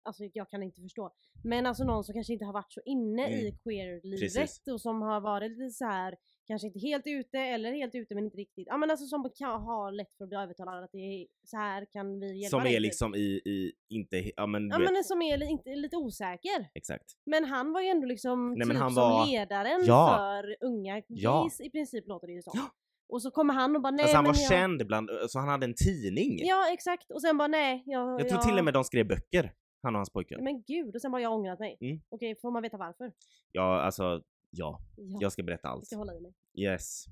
Alltså 0.04 0.24
jag 0.34 0.50
kan 0.50 0.63
inte 0.63 0.82
förstå. 0.82 1.15
Men 1.44 1.65
alltså 1.65 1.84
någon 1.84 2.04
som 2.04 2.13
kanske 2.13 2.34
inte 2.34 2.46
har 2.46 2.54
varit 2.54 2.74
så 2.74 2.82
inne 2.86 3.27
Mm. 3.27 3.39
i 3.39 3.51
queer-livet 3.63 4.20
Precis. 4.20 4.68
och 4.68 4.82
som 4.82 5.01
har 5.01 5.22
varit 5.22 5.51
lite 5.51 5.70
så 5.74 5.86
här 5.86 6.18
kanske 6.48 6.68
inte 6.68 6.80
helt 6.80 7.08
ute 7.08 7.40
eller 7.40 7.72
helt 7.72 7.96
ute 7.96 8.16
men 8.16 8.24
inte 8.25 8.38
riktigt. 8.38 8.68
Ja 8.68 8.78
men 8.78 8.92
alltså 8.92 9.06
som 9.06 9.30
kan 9.36 9.62
ha 9.62 9.90
lätt 9.90 10.14
för 10.14 10.24
att 10.24 10.30
bli 10.30 10.38
övertalad 10.38 10.84
att 10.84 10.92
det 10.92 10.98
är 10.98 11.28
så 11.44 11.58
här 11.58 11.86
kan 11.92 12.20
vi 12.20 12.42
hjälpa 12.42 12.50
som 12.58 12.64
dig. 12.64 12.74
är 12.74 12.78
typ. 12.78 12.84
liksom 12.84 13.16
i, 13.16 13.42
i 13.46 13.72
inte, 13.90 14.32
ja 14.36 14.46
men, 14.48 14.68
Ja 14.70 14.78
vet, 14.78 14.92
men 14.92 15.04
som 15.04 15.22
är 15.22 15.44
inte, 15.44 15.75
lite 15.75 15.98
osäker. 15.98 16.70
exakt. 16.74 17.06
Men 17.25 17.46
han 17.46 17.74
var 17.74 17.82
ju 17.82 17.88
ändå 17.88 18.08
liksom 18.08 18.54
Nej, 18.54 18.68
typ 18.68 18.78
han 18.78 18.92
som 18.92 19.02
var- 19.04 19.28
ledaren 19.28 19.82
Ja. 19.86 20.16
för 20.18 20.56
unga 20.66 21.02
Ja. 21.08 21.50
i 21.60 21.70
princip 21.70 22.08
låter 22.08 22.28
det 22.28 22.34
ju 22.34 22.42
som. 22.42 22.54
Ja. 22.56 22.70
Och 23.10 23.22
så 23.22 23.32
kommer 23.32 23.54
han 23.54 23.75
och 23.75 23.82
bara 23.82 23.92
nej 23.92 24.02
alltså 24.04 24.16
han 24.18 24.24
men 24.24 24.34
var 24.34 24.40
jag... 24.42 24.50
känd 24.50 24.88
bland, 24.88 25.10
så 25.28 25.40
han 25.40 25.48
hade 25.50 25.66
en 25.66 25.74
tidning. 25.86 26.40
Ja 26.48 26.74
exakt 26.74 27.12
och 27.12 27.22
sen 27.22 27.38
bara 27.38 27.48
nej 27.48 27.84
jag... 27.86 28.20
jag 28.22 28.30
tror 28.30 28.40
till 28.40 28.58
och 28.60 28.66
med 28.66 28.74
de 28.74 28.84
skrev 28.84 29.08
böcker, 29.08 29.54
han 29.84 29.96
och 29.96 30.00
hans 30.00 30.10
pojkvän. 30.10 30.44
Men 30.44 30.64
gud 30.68 30.96
och 30.96 31.02
sen 31.02 31.12
bara 31.12 31.22
jag 31.22 31.34
ångrat 31.34 31.60
mig. 31.60 31.78
Mm. 31.82 32.02
Okej 32.10 32.36
får 32.42 32.52
man 32.52 32.62
veta 32.64 32.78
varför? 32.78 33.12
Ja, 33.52 33.82
alltså, 33.82 34.22
ja. 34.57 34.81
Ja, 34.97 35.17
Jag 35.21 35.31
ska 35.31 35.43
berätta 35.43 35.67
jag 35.67 35.71
allt. 35.74 35.85
ska 35.85 35.95
hålla 35.95 36.13
i 36.15 36.21
mig. 36.21 36.33
Yes. 36.57 37.05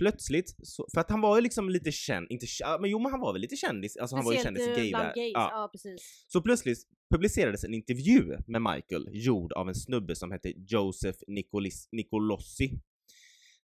Plötsligt, 0.00 0.56
så, 0.62 0.86
för 0.94 1.00
att 1.00 1.10
han 1.10 1.20
var 1.20 1.36
ju 1.36 1.42
liksom 1.42 1.68
lite 1.70 1.92
känd, 1.92 2.26
inte 2.30 2.46
men 2.80 2.90
jo 2.90 2.98
men 2.98 3.10
han 3.12 3.20
var 3.20 3.32
väl 3.32 3.42
lite 3.42 3.56
kändis, 3.56 3.96
alltså 3.96 4.16
han 4.16 4.24
var 4.24 4.32
ju 4.32 4.38
kändis 4.38 4.66
i 4.66 4.70
eh, 4.70 4.76
gay 4.76 4.90
gays. 4.90 5.32
ja. 5.34 5.50
Ja. 5.52 5.68
precis. 5.72 6.24
Så 6.28 6.42
plötsligt 6.42 6.78
publicerades 7.10 7.64
en 7.64 7.74
intervju 7.74 8.36
med 8.46 8.62
Michael 8.62 9.08
gjord 9.12 9.52
av 9.52 9.68
en 9.68 9.74
snubbe 9.74 10.14
som 10.16 10.30
hette 10.30 10.52
Joseph 10.56 11.18
Nicolis, 11.26 11.88
Nicolossi. 11.92 12.80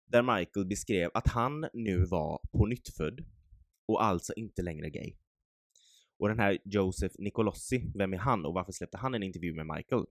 Där 0.05 0.37
Michael 0.37 0.65
beskrev 0.65 1.11
att 1.13 1.27
han 1.27 1.65
nu 1.73 2.05
var 2.05 2.41
på 2.51 2.65
nyttfödd 2.65 3.25
och 3.87 4.03
alltså 4.03 4.33
inte 4.33 4.61
längre 4.61 4.89
gay. 4.89 5.15
Och 6.19 6.27
den 6.27 6.39
här 6.39 6.57
Joseph 6.65 7.15
Nicolossi, 7.19 7.91
vem 7.95 8.13
är 8.13 8.17
han 8.17 8.45
och 8.45 8.53
varför 8.53 8.71
släppte 8.71 8.97
han 8.97 9.15
en 9.15 9.23
intervju 9.23 9.53
med 9.53 9.65
Michael? 9.75 10.05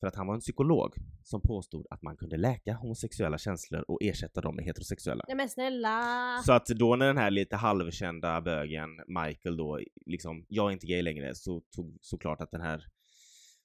För 0.00 0.06
att 0.06 0.16
han 0.16 0.26
var 0.26 0.34
en 0.34 0.40
psykolog 0.40 0.94
som 1.22 1.40
påstod 1.40 1.86
att 1.90 2.02
man 2.02 2.16
kunde 2.16 2.36
läka 2.36 2.74
homosexuella 2.74 3.38
känslor 3.38 3.84
och 3.88 3.98
ersätta 4.02 4.40
dem 4.40 4.56
med 4.56 4.64
heterosexuella. 4.64 5.24
Nej 5.28 5.36
men 5.36 5.48
snälla. 5.48 6.42
Så 6.46 6.52
att 6.52 6.66
då 6.66 6.96
när 6.96 7.06
den 7.06 7.18
här 7.18 7.30
lite 7.30 7.56
halvkända 7.56 8.40
bögen 8.40 8.88
Michael 9.06 9.56
då 9.56 9.80
liksom, 10.06 10.46
jag 10.48 10.68
är 10.68 10.72
inte 10.72 10.86
gay 10.86 11.02
längre, 11.02 11.34
så 11.34 11.60
tog 11.60 11.98
såklart 12.00 12.40
att 12.40 12.50
den 12.50 12.60
här 12.60 12.86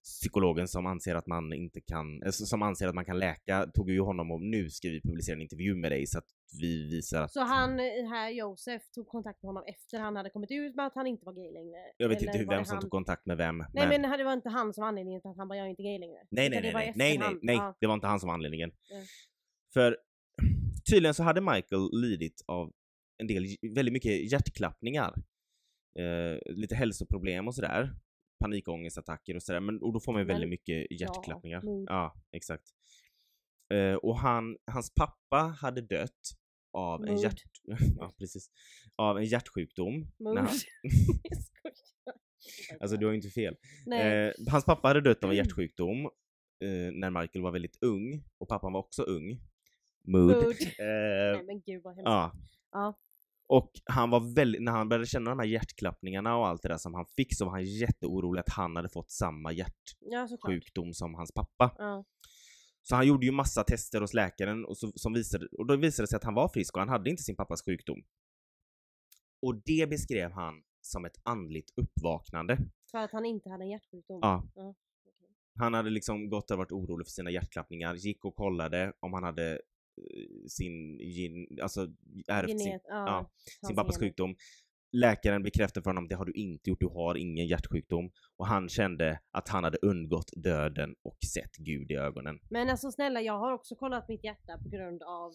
psykologen 0.06 0.68
som 0.68 0.86
anser 0.86 1.16
att 1.16 1.28
man 1.28 1.54
inte 1.54 1.82
kan, 1.82 2.24
eh, 2.24 2.32
som 2.32 2.62
anser 2.62 2.88
att 2.88 2.96
man 2.96 3.06
kan 3.06 3.20
läka, 3.20 3.66
tog 3.74 3.90
ju 3.90 4.02
honom 4.02 4.32
och 4.32 4.42
nu 4.42 4.70
ska 4.70 4.90
vi 4.90 5.02
publicera 5.02 5.36
en 5.36 5.42
intervju 5.42 5.76
med 5.76 5.92
dig 5.92 6.08
så 6.08 6.18
att 6.18 6.26
vi 6.62 6.90
visar 6.90 7.22
att 7.22 7.32
Så 7.32 7.42
han 7.42 7.80
eh, 7.80 7.86
här 8.10 8.30
Josef 8.30 8.82
tog 8.92 9.08
kontakt 9.08 9.44
med 9.44 9.50
honom 9.50 9.64
efter 9.68 10.00
han 10.00 10.16
hade 10.16 10.30
kommit 10.30 10.52
ut 10.52 10.76
med 10.76 10.86
att 10.86 10.96
han 10.96 11.08
inte 11.08 11.26
var 11.26 11.34
gay 11.34 11.52
längre? 11.54 11.78
jag 11.98 12.10
vet 12.10 12.22
inte 12.22 12.38
hur, 12.38 12.48
vem 12.48 12.66
som 12.66 12.74
han... 12.74 12.82
tog 12.82 12.92
kontakt 12.92 13.26
med 13.26 13.38
vem. 13.38 13.58
Nej 13.74 13.88
men 13.88 14.18
det 14.18 14.24
var 14.24 14.34
inte 14.34 14.50
han 14.50 14.74
som 14.74 14.82
var 14.82 14.88
anledningen 14.88 15.22
till 15.22 15.30
att 15.30 15.38
han 15.38 15.48
bara 15.48 15.58
jag 15.58 15.66
är 15.66 15.70
inte 15.70 15.84
gay 15.84 16.00
längre. 16.00 16.20
nej, 16.30 16.50
nej, 16.50 16.62
nej, 16.62 16.74
nej, 16.74 16.94
nej, 16.96 17.12
efterhand. 17.12 17.40
nej, 17.42 17.56
Ja. 17.56 17.76
det 17.80 17.88
var 17.88 17.94
inte 17.94 18.08
han 18.08 18.20
som 18.20 18.28
var 18.28 18.34
anledningen. 18.34 18.72
Nej. 18.92 19.06
För 19.74 19.98
tydligen 20.90 21.14
så 21.14 21.24
hade 21.24 21.42
Michael 21.42 21.90
lidit 22.02 22.44
av 22.48 22.72
en 23.18 23.28
del, 23.28 23.46
väldigt 23.76 23.94
mycket 23.94 24.32
hjärtklappningar. 24.32 25.14
Eh, 26.00 26.54
lite 26.54 26.76
hälsoproblem 26.76 27.48
och 27.48 27.56
sådär. 27.56 27.94
Panikångestattacker 28.40 29.36
och 29.36 29.44
sådär, 29.44 29.60
men 29.60 29.82
och 29.82 29.94
då 29.94 30.00
får 30.00 30.12
man 30.14 30.22
ju 30.22 30.26
väldigt 30.26 30.50
mycket 30.50 30.92
hjärtklappningar. 31.02 31.62
mood. 31.62 31.86
Ja, 31.90 32.14
exakt. 32.32 32.64
Eh, 33.74 33.94
och 33.96 34.18
han, 34.18 34.58
hans 34.72 34.94
pappa 34.96 35.38
hade 35.62 35.82
dött 35.82 36.12
av 36.74 37.06
en, 37.08 37.18
hjärt, 37.18 37.42
ja, 38.00 38.14
precis, 38.20 38.50
av 38.96 39.18
en 39.18 39.26
hjärtsjukdom. 39.26 39.94
när 40.20 40.32
Mood. 40.32 40.38
han, 40.38 40.48
Jag 41.24 41.38
skojar. 41.38 42.80
alltså 42.80 42.98
du 42.98 43.06
har 43.06 43.12
ju 43.14 43.18
inte 43.18 43.30
fel. 43.30 43.56
Eh, 43.94 44.32
hans 44.52 44.66
pappa 44.66 44.88
hade 44.88 45.02
dött 45.02 45.24
av 45.24 45.30
en 45.30 45.36
hjärtsjukdom 45.38 46.06
eh, 46.64 46.92
när 46.94 47.10
Michael 47.22 47.44
var 47.44 47.52
väldigt 47.52 47.78
ung 47.82 48.24
och 48.38 48.48
pappan 48.50 48.74
var 48.74 48.80
också 48.80 49.04
ung. 49.04 49.42
Mood. 50.08 50.36
Mood. 50.36 50.46
Eh, 50.62 51.36
Nej 51.36 51.44
men 51.46 51.62
gud 51.62 51.84
vad 51.84 51.96
hemskt. 51.96 52.06
ja. 52.06 52.32
Ja. 52.72 53.00
Och 53.48 53.72
han 53.86 54.10
var 54.10 54.36
väldigt, 54.36 54.62
när 54.62 54.72
han 54.72 54.90
började 54.90 55.06
känna 55.06 55.30
de 55.30 55.40
här 55.40 55.46
hjärtklappningarna 55.46 56.38
och 56.38 56.48
allt 56.48 56.62
det 56.62 56.70
där 56.70 56.78
som 56.78 56.94
han 56.94 57.06
fick 57.06 57.38
så 57.38 57.46
var 57.46 57.52
han 57.52 57.66
jätteorolig 57.66 58.40
att 58.40 58.50
han 58.50 58.76
hade 58.76 58.90
fått 58.90 59.12
samma 59.12 59.52
Ja 59.52 59.66
hjärtsjukdom 60.12 60.94
som 60.94 61.16
hans 61.16 61.32
pappa. 61.32 61.76
Ja. 61.78 62.06
Så 62.82 62.96
han 62.96 63.08
gjorde 63.08 63.26
ju 63.26 63.32
massa 63.32 63.64
tester 63.64 64.02
hos 64.02 64.14
läkaren 64.14 64.66
och, 64.66 64.78
så, 64.78 64.92
som 64.96 65.14
visade, 65.14 65.48
och 65.48 65.66
då 65.66 65.76
visade 65.76 66.04
det 66.04 66.08
sig 66.08 66.18
att 66.18 66.24
han 66.24 66.34
var 66.34 66.50
frisk 66.50 66.76
och 66.76 66.82
han 66.82 66.90
hade 66.90 67.10
inte 67.10 67.24
sin 67.24 67.36
pappas 67.36 67.66
sjukdom. 67.66 68.04
Och 69.42 69.56
det 69.66 69.90
beskrev 69.90 70.32
han 70.32 70.64
som 70.82 71.06
ett 71.06 71.18
andligt 71.24 71.74
uppvaknande. 71.76 72.58
För 72.92 72.98
att 72.98 73.12
han 73.12 73.26
inte 73.26 73.50
hade 73.50 73.64
en 73.64 73.70
hjärtsjukdom. 73.70 74.20
Ja. 74.22 74.48
Ja. 74.56 74.76
Han 75.60 75.74
hade 75.74 75.90
liksom 75.90 76.30
gått 76.30 76.52
och 76.52 76.58
varit 76.58 76.72
orolig 76.72 77.08
för 77.08 77.12
sina 77.12 77.32
hjärtklappningar, 77.32 77.96
gick 77.96 78.26
och 78.26 78.36
kollade 78.36 78.94
om 79.00 79.14
han 79.14 79.24
hade 79.24 79.62
sin, 80.48 81.00
gen, 81.00 81.48
alltså 81.62 81.88
ärvt 82.28 82.60
sin, 82.62 82.72
ja, 82.72 82.80
ja, 82.90 83.32
sin 83.68 83.76
pappas 83.76 83.96
gener. 83.98 84.08
sjukdom. 84.08 84.36
Läkaren 84.92 85.44
bekräftade 85.44 85.84
för 85.84 85.90
honom 85.90 86.08
det 86.08 86.16
har 86.16 86.26
du 86.26 86.32
inte 86.32 86.70
gjort, 86.70 86.80
du 86.80 86.88
har 86.88 87.16
ingen 87.16 87.48
hjärtsjukdom. 87.48 88.12
Och 88.38 88.48
han 88.48 88.70
kände 88.70 89.20
att 89.32 89.50
han 89.50 89.64
hade 89.64 89.78
undgått 89.82 90.30
döden 90.36 90.96
och 91.04 91.18
sett 91.34 91.56
Gud 91.58 91.92
i 91.92 91.96
ögonen. 91.96 92.40
Men 92.50 92.70
alltså 92.70 92.92
snälla 92.92 93.22
jag 93.22 93.40
har 93.40 93.52
också 93.54 93.76
kollat 93.76 94.08
mitt 94.10 94.24
hjärta 94.24 94.58
på 94.64 94.70
grund 94.70 95.04
av 95.04 95.32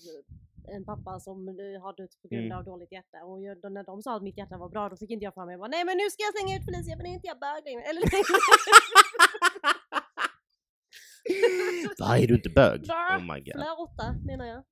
en 0.77 0.85
pappa 0.85 1.21
som 1.21 1.49
eh, 1.49 1.83
har 1.83 1.97
dött 1.97 2.15
på 2.23 2.29
grund 2.29 2.45
Mm. 2.47 2.59
av 2.59 2.65
dåligt 2.65 2.93
hjärta 2.93 3.19
och 3.25 3.43
jag, 3.43 3.73
när 3.73 3.85
de 3.85 4.03
sa 4.03 4.17
att 4.17 4.23
mitt 4.23 4.39
hjärta 4.39 4.59
var 4.59 4.69
bra 4.69 4.89
då 4.89 4.97
fick 4.97 5.11
inte 5.11 5.25
jag 5.25 5.35
för 5.35 5.47
mig 5.47 5.57
bara 5.59 5.69
nej 5.69 5.85
men 5.85 5.97
nu 5.97 6.11
ska 6.11 6.23
jag 6.23 6.35
slänga 6.39 6.57
ut 6.59 6.65
Felicia 6.65 6.97
för 6.97 7.03
nu 7.05 7.09
är 7.11 7.15
inte 7.15 7.27
jag 7.33 7.39
bög 7.39 7.65
längre. 7.65 7.83
Eller 7.83 8.03
Vad 11.99 12.19
är 12.19 12.27
du 12.27 12.35
inte 12.35 12.51
bög? 12.51 12.87
Va? 12.87 13.17
Oh 13.19 13.35
my 13.35 13.41
god. 13.41 13.53
Flöta 13.53 14.13
menar 14.27 14.47
jag. 14.47 14.65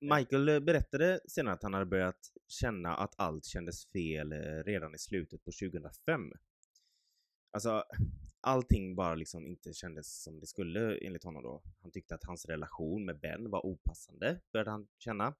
Michael 0.00 0.48
eh, 0.48 0.60
berättade 0.60 1.20
senare 1.28 1.54
att 1.54 1.62
han 1.62 1.74
hade 1.74 1.86
börjat 1.86 2.32
känna 2.48 2.96
att 2.96 3.14
allt 3.16 3.44
kändes 3.44 3.86
fel 3.86 4.32
eh, 4.32 4.38
redan 4.66 4.94
i 4.94 4.98
slutet 4.98 5.44
på 5.44 5.50
2005. 5.50 6.32
Alltså, 7.52 7.84
allting 8.40 8.96
bara 8.96 9.14
liksom 9.14 9.46
inte 9.46 9.72
kändes 9.72 10.22
som 10.22 10.40
det 10.40 10.46
skulle 10.46 10.98
enligt 10.98 11.24
honom 11.24 11.42
då. 11.42 11.62
Han 11.82 11.90
tyckte 11.90 12.14
att 12.14 12.24
hans 12.24 12.46
relation 12.46 13.04
med 13.04 13.20
Ben 13.20 13.50
var 13.50 13.66
opassande, 13.66 14.40
började 14.52 14.70
han 14.70 14.88
känna. 14.98 15.34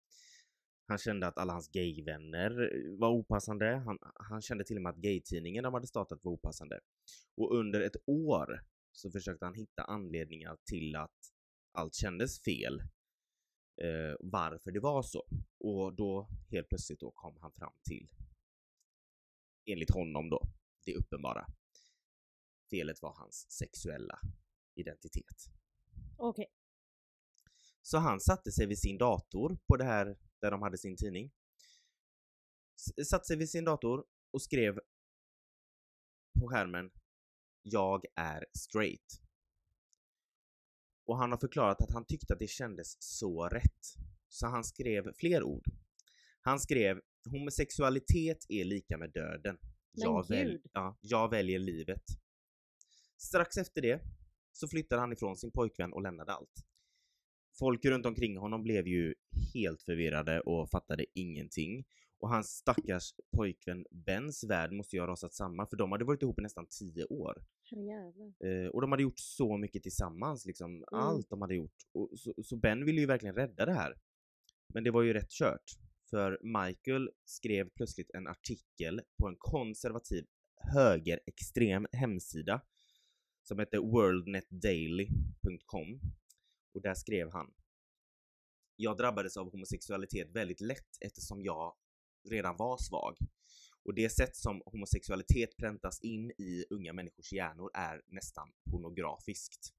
Han 0.89 0.99
kände 0.99 1.27
att 1.27 1.39
alla 1.39 1.53
hans 1.53 1.69
gayvänner 1.69 2.51
eh, 2.51 2.99
var 2.99 3.09
opassande. 3.09 3.83
Han, 3.87 3.99
han 4.15 4.43
kände 4.43 4.65
till 4.65 4.77
och 4.77 4.83
med 4.83 4.91
att 4.91 4.97
gaytidningen 4.97 5.65
de 5.65 5.75
hade 5.75 5.87
startat 5.87 6.25
var 6.25 6.33
opassande. 6.33 6.81
Och 7.37 7.59
under 7.59 7.81
ett 7.81 7.97
år 8.07 8.61
så 8.97 9.11
försökte 9.11 9.45
han 9.45 9.55
hitta 9.55 9.85
anledningar 9.85 10.57
till 10.65 10.97
att 10.97 11.33
allt 11.73 11.95
kändes 11.95 12.43
fel 12.43 12.81
eh, 13.83 14.17
varför 14.21 14.71
det 14.71 14.81
var 14.81 15.03
så. 15.03 15.25
Och 15.59 15.95
då 15.95 16.29
helt 16.51 16.69
plötsligt 16.69 17.01
då 17.01 17.11
kom 17.11 17.37
han 17.41 17.53
fram 17.53 17.73
till, 17.83 18.09
enligt 19.67 19.91
honom 19.91 20.31
då, 20.31 20.43
det 20.85 20.95
uppenbara. 20.97 21.47
Felet 22.71 23.03
var 23.03 23.15
hans 23.15 23.51
sexuella 23.51 24.21
identitet. 24.75 25.47
Okej. 26.17 26.47
Så 27.83 27.99
han 27.99 28.21
satte 28.21 28.53
sig 28.53 28.67
vid 28.67 28.79
sin 28.79 28.99
dator 28.99 29.59
på 29.67 29.77
det 29.77 29.85
här 29.85 30.19
där 30.41 30.51
de 30.51 30.63
hade 30.63 30.79
sin 30.79 30.97
tidning. 30.97 31.33
S- 32.77 33.09
satte 33.09 33.25
sig 33.25 33.37
vid 33.37 33.51
sin 33.51 33.65
dator 33.65 34.05
och 34.31 34.43
skrev 34.43 34.75
på 36.41 36.49
skärmen 36.49 36.91
Jag 37.69 38.05
är 38.15 38.45
straight. 38.59 39.23
Och 41.07 41.19
han 41.19 41.31
har 41.31 41.39
förklarat 41.39 41.83
att 41.83 41.93
han 41.93 42.05
tyckte 42.05 42.33
att 42.33 42.39
det 42.39 42.51
kändes 42.51 42.97
så 43.01 43.49
rätt. 43.49 43.97
Så 44.29 44.47
han 44.47 44.65
skrev 44.65 45.13
fler 45.13 45.43
ord. 45.43 45.65
Han 46.41 46.61
skrev 46.61 47.01
homosexualitet 47.31 48.47
är 48.49 48.65
lika 48.65 48.99
med 48.99 49.13
döden. 49.13 49.59
Jag, 49.93 50.29
väl, 50.29 50.61
ja, 50.73 50.99
jag 51.01 51.31
väljer 51.31 51.59
livet. 51.59 52.03
Strax 53.17 53.57
efter 53.57 53.83
det 53.83 54.01
så 54.53 54.69
flyttade 54.69 55.01
han 55.01 55.13
ifrån 55.13 55.37
sin 55.37 55.51
pojkvän 55.51 55.93
och 55.93 56.03
lämnade 56.03 56.33
allt. 56.33 56.67
Folk 57.59 57.85
runt 57.85 58.07
omkring 58.07 58.37
honom 58.37 58.63
blev 58.63 58.87
ju 58.87 59.15
helt 59.55 59.83
förvirrade 59.83 60.41
och 60.41 60.71
fattade 60.71 61.07
ingenting. 61.15 61.85
Och 62.19 62.29
hans 62.29 62.49
stackars 62.49 63.15
pojkvän 63.37 63.87
Bens 63.91 64.45
värld 64.45 64.73
måste 64.73 64.97
ju 64.97 65.03
ha 65.03 65.09
rasat 65.09 65.35
samman 65.35 65.69
för 65.69 65.77
de 65.77 65.93
hade 65.93 66.05
varit 66.05 66.23
ihop 66.23 66.39
i 66.39 66.43
nästan 66.43 66.67
tio 66.67 67.05
år. 67.05 67.45
Eh, 68.47 68.69
och 68.69 68.81
de 68.81 68.91
hade 68.91 69.03
gjort 69.03 69.19
så 69.19 69.57
mycket 69.57 69.83
tillsammans, 69.83 70.47
liksom 70.47 70.85
allt 70.93 71.31
de 71.31 71.41
hade 71.41 71.55
gjort. 71.55 71.77
Och 71.93 72.19
så, 72.19 72.35
så 72.43 72.57
Ben 72.57 72.85
ville 72.85 73.01
ju 73.01 73.07
verkligen 73.07 73.35
rädda 73.35 73.67
det 73.67 73.73
här. 73.73 73.95
Men 74.75 74.85
det 74.85 74.91
var 74.91 75.03
ju 75.03 75.13
rätt 75.13 75.31
kört. 75.31 75.65
För 76.11 76.39
Michael 76.43 77.11
skrev 77.25 77.71
plötsligt 77.71 78.11
en 78.15 78.27
artikel 78.27 79.01
på 79.19 79.29
en 79.29 79.37
konservativ 79.39 80.27
högerextrem 80.75 81.87
hemsida 81.93 82.61
som 83.43 83.59
hette 83.59 83.79
worldnetdaily.com 83.79 86.01
och 86.75 86.83
där 86.83 86.95
skrev 86.95 87.33
han 87.33 87.55
Jag 88.77 88.97
drabbades 88.97 89.37
av 89.37 89.51
homosexualitet 89.51 90.31
väldigt 90.31 90.61
lätt 90.61 90.97
eftersom 91.01 91.43
jag 91.43 91.77
redan 92.31 92.57
var 92.57 92.77
svag. 92.79 93.17
Och 93.85 93.95
det 93.95 94.09
sätt 94.09 94.37
som 94.37 94.63
homosexualitet 94.67 95.57
präntas 95.57 96.01
in 96.01 96.31
i 96.31 96.65
unga 96.71 96.93
människors 96.93 97.33
hjärnor 97.33 97.71
är 97.75 98.03
nästan 98.07 98.49
pornografiskt. 98.71 99.73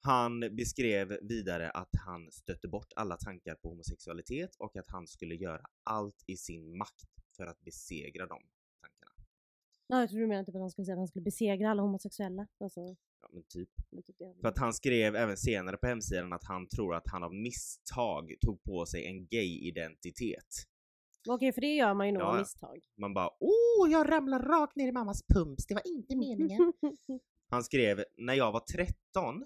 Han 0.00 0.40
beskrev 0.40 1.18
vidare 1.22 1.70
att 1.70 1.90
han 2.06 2.32
stötte 2.32 2.68
bort 2.68 2.92
alla 2.96 3.16
tankar 3.16 3.54
på 3.54 3.68
homosexualitet 3.68 4.56
och 4.58 4.76
att 4.76 4.90
han 4.90 5.06
skulle 5.06 5.34
göra 5.34 5.66
allt 5.84 6.24
i 6.26 6.36
sin 6.36 6.76
makt 6.76 7.08
för 7.36 7.46
att 7.46 7.60
besegra 7.60 8.26
de 8.26 8.42
tankarna. 8.80 9.12
Ja, 9.86 10.00
jag 10.00 10.10
tror 10.10 10.20
du 10.20 10.26
menar 10.26 10.44
typ 10.44 10.54
att 10.54 10.60
han 10.60 10.70
skulle 10.70 10.84
säga 10.86 10.94
att 10.94 10.98
han 10.98 11.08
skulle 11.08 11.22
besegra 11.22 11.70
alla 11.70 11.82
homosexuella. 11.82 12.46
Alltså, 12.60 12.96
Ja, 13.20 13.28
men 13.32 13.42
typ. 13.42 13.68
men 13.90 14.02
typ 14.02 14.18
det. 14.18 14.34
För 14.40 14.48
att 14.48 14.58
han 14.58 14.72
skrev 14.74 15.16
även 15.16 15.36
senare 15.36 15.76
på 15.76 15.86
hemsidan 15.86 16.32
att 16.32 16.44
han 16.44 16.68
tror 16.68 16.94
att 16.94 17.08
han 17.08 17.22
av 17.22 17.34
misstag 17.34 18.34
tog 18.40 18.62
på 18.62 18.86
sig 18.86 19.06
en 19.06 19.26
gay-identitet. 19.26 20.66
Okej, 21.28 21.52
för 21.52 21.60
det 21.60 21.74
gör 21.74 21.94
man 21.94 22.06
ju 22.06 22.12
nog 22.12 22.22
Ja, 22.22 22.26
av 22.26 22.38
misstag. 22.38 22.80
Man 22.96 23.14
bara 23.14 23.30
åh, 23.40 23.90
jag 23.90 24.10
ramlar 24.10 24.38
rakt 24.38 24.76
ner 24.76 24.88
i 24.88 24.92
mammas 24.92 25.22
pumps, 25.34 25.66
det 25.66 25.74
var 25.74 25.86
inte 25.86 26.16
meningen. 26.16 26.72
Han 27.50 27.64
skrev, 27.64 28.04
när 28.16 28.34
jag 28.34 28.52
var 28.52 28.60
13 28.60 28.94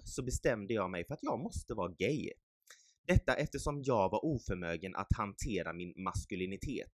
så 0.03 0.23
bestämde 0.23 0.73
jag 0.73 0.89
mig 0.89 1.05
för 1.07 1.13
att 1.13 1.23
jag 1.23 1.39
måste 1.39 1.73
vara 1.73 1.91
gay. 1.97 2.31
Detta 3.07 3.35
eftersom 3.35 3.81
jag 3.83 4.09
var 4.09 4.25
oförmögen 4.25 4.95
att 4.95 5.13
hantera 5.17 5.73
min 5.73 5.93
maskulinitet. 6.03 6.93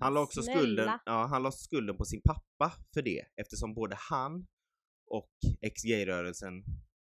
Han 0.00 0.14
la 0.14 0.20
också 0.20 0.42
Snälla. 0.42 0.60
skulden, 0.60 0.98
ja, 1.06 1.26
han 1.26 1.42
la 1.42 1.52
skulden 1.52 1.96
på 1.96 2.04
sin 2.04 2.20
pappa 2.24 2.72
för 2.94 3.02
det 3.02 3.24
eftersom 3.36 3.74
både 3.74 3.96
han 3.98 4.46
och 5.06 5.30
ex-gay-rörelsen 5.60 6.64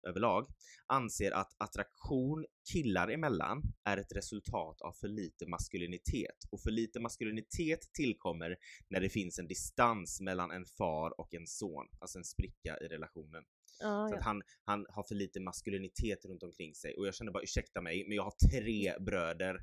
överlag 0.08 0.46
anser 0.86 1.32
att 1.32 1.52
attraktion 1.58 2.46
killar 2.72 3.08
emellan 3.08 3.62
är 3.84 3.96
ett 3.96 4.12
resultat 4.12 4.80
av 4.80 4.92
för 4.92 5.08
lite 5.08 5.46
maskulinitet 5.46 6.44
och 6.50 6.60
för 6.60 6.70
lite 6.70 7.00
maskulinitet 7.00 7.92
tillkommer 7.92 8.56
när 8.88 9.00
det 9.00 9.08
finns 9.08 9.38
en 9.38 9.46
distans 9.46 10.20
mellan 10.20 10.50
en 10.50 10.64
far 10.64 11.20
och 11.20 11.34
en 11.34 11.46
son, 11.46 11.86
alltså 11.98 12.18
en 12.18 12.24
spricka 12.24 12.78
i 12.80 12.88
relationen. 12.88 13.44
Ja, 13.80 14.08
Så 14.08 14.14
ja. 14.14 14.18
att 14.18 14.24
han, 14.24 14.42
han 14.64 14.86
har 14.88 15.02
för 15.02 15.14
lite 15.14 15.40
maskulinitet 15.40 16.24
runt 16.24 16.42
omkring 16.42 16.74
sig 16.74 16.94
och 16.96 17.06
jag 17.06 17.14
känner 17.14 17.32
bara 17.32 17.42
ursäkta 17.42 17.80
mig, 17.80 18.04
men 18.08 18.16
jag 18.16 18.24
har 18.24 18.34
tre 18.50 18.98
bröder 18.98 19.60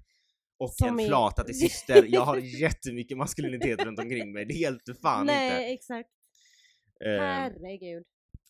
och 0.58 0.70
Som 0.70 1.00
en 1.00 1.08
flata 1.08 1.44
till 1.44 1.60
syster. 1.60 2.06
Jag 2.08 2.22
har 2.22 2.38
jättemycket 2.38 3.18
maskulinitet 3.18 3.80
runt 3.86 4.00
omkring 4.00 4.34
mig. 4.34 4.46
Det 4.46 4.54
hjälpte 4.54 4.94
fan 4.94 5.26
Nej, 5.26 5.46
inte. 5.48 5.74
exakt. 5.74 6.10
Ehm, 7.06 7.20
Herregud. 7.20 8.04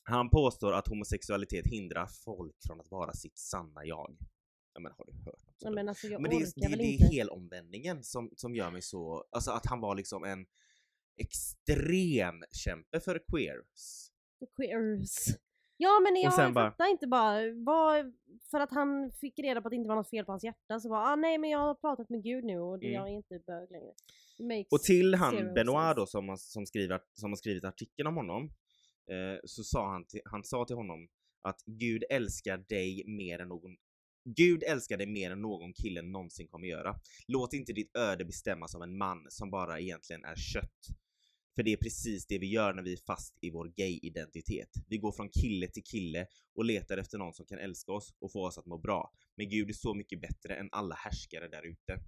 Han 0.08 0.30
påstår 0.30 0.74
att 0.74 0.88
homosexualitet 0.88 1.68
hindrar 1.68 2.08
folk 2.26 2.56
från 2.68 2.80
att 2.80 2.92
vara 2.92 3.14
sitt 3.14 3.38
sanna 3.38 3.86
jag. 3.86 4.18
Ja 4.74 4.80
men 4.80 4.92
har 4.98 5.06
du 5.06 5.14
hört 5.14 5.40
sådant? 5.58 5.76
men 5.76 5.90
alltså 5.90 6.08
Men 6.08 6.24
det 6.24 6.36
är, 6.36 6.70
det, 6.70 6.76
det 6.76 6.84
är 6.96 7.12
helomvändningen 7.12 8.04
som, 8.04 8.30
som 8.36 8.56
gör 8.56 8.72
mig 8.72 8.82
så, 8.82 9.26
alltså 9.32 9.52
att 9.52 9.66
han 9.66 9.80
var 9.82 9.96
liksom 9.96 10.24
en 10.24 10.46
extrem 11.18 12.44
kämpe 12.52 13.00
för 13.00 13.22
queers. 13.32 14.10
Queers. 14.56 15.38
Ja 15.78 16.00
men 16.04 16.22
jag 16.22 16.34
sen 16.34 16.54
bara- 16.54 16.72
fattar 16.72 16.92
inte 16.92 17.08
bara, 17.08 17.38
vad, 17.66 18.14
för 18.52 18.60
att 18.60 18.72
han 18.72 19.12
fick 19.22 19.40
reda 19.40 19.62
på 19.62 19.68
att 19.68 19.72
det 19.72 19.76
inte 19.76 19.88
var 19.88 19.96
något 19.96 20.10
fel 20.10 20.26
på 20.26 20.32
hans 20.32 20.44
hjärta 20.44 20.80
så 20.80 20.90
bara 20.90 21.06
ah, 21.06 21.16
nej 21.16 21.38
men 21.38 21.50
jag 21.50 21.60
har 21.60 21.76
pratat 21.76 22.10
med 22.10 22.24
gud 22.24 22.44
nu 22.44 22.60
och 22.60 22.76
Mm. 22.84 22.92
jag 22.94 23.08
är 23.10 23.12
inte 23.14 23.40
bög 23.48 23.72
längre. 23.72 23.94
Och 24.72 24.80
till 24.82 25.16
han 25.16 25.36
Benoit 25.54 25.86
sense. 25.86 25.94
då 26.00 26.06
som, 26.06 26.30
har- 26.30 26.38
som, 26.38 26.66
skriver, 26.66 27.00
som 27.14 27.32
har 27.32 27.36
skrivit 27.38 27.64
artikeln 27.64 28.08
om 28.08 28.16
honom, 28.16 28.52
eh, 29.12 29.40
så 29.44 29.64
sa 29.64 29.92
han, 29.92 30.06
till, 30.06 30.22
han 30.26 30.44
sa 30.44 30.66
till 30.66 30.76
honom 30.76 31.08
att 31.42 31.64
Gud 31.66 32.04
älskar 32.10 32.58
dig 32.58 33.04
mer 33.08 33.40
än 33.40 33.48
någon 33.48 33.76
Gud 34.38 34.64
älskar 34.64 34.98
dig 34.98 35.08
mer 35.08 35.32
än 35.32 35.42
någon 35.42 35.74
kille 35.74 36.02
någonsin 36.02 36.48
kommer 36.48 36.68
göra. 36.68 37.00
Låt 37.28 37.54
inte 37.54 37.74
ditt 37.74 37.96
öde 37.96 38.26
bestämmas 38.26 38.76
av 38.76 38.84
en 38.84 38.98
man 38.98 39.26
som 39.30 39.52
bara 39.52 39.80
egentligen 39.80 40.24
är 40.24 40.36
kött. 40.36 40.88
För 41.56 41.64
det 41.64 41.74
är 41.74 41.78
precis 41.78 42.28
det 42.28 42.40
vi 42.40 42.48
gör 42.48 42.74
när 42.74 42.84
vi 42.84 42.94
är 42.94 42.98
fast 42.98 43.38
i 43.42 43.50
vår 43.50 43.66
gay-identitet. 43.76 44.70
Vi 44.88 44.98
går 44.98 45.12
från 45.12 45.30
kille 45.30 45.68
till 45.68 45.84
kille 45.84 46.28
och 46.56 46.66
letar 46.66 46.98
efter 46.98 47.18
någon 47.18 47.34
som 47.34 47.46
kan 47.46 47.60
älska 47.60 47.92
oss 47.92 48.14
och 48.20 48.32
få 48.32 48.46
oss 48.46 48.58
att 48.58 48.66
må 48.66 48.78
bra. 48.78 49.12
Men 49.38 49.50
Gud 49.50 49.70
är 49.70 49.74
så 49.74 49.94
mycket 49.94 50.22
bättre 50.22 50.56
än 50.56 50.70
alla 50.72 50.96
härskare 50.96 51.48
där 51.48 51.64
ute. 51.64 52.00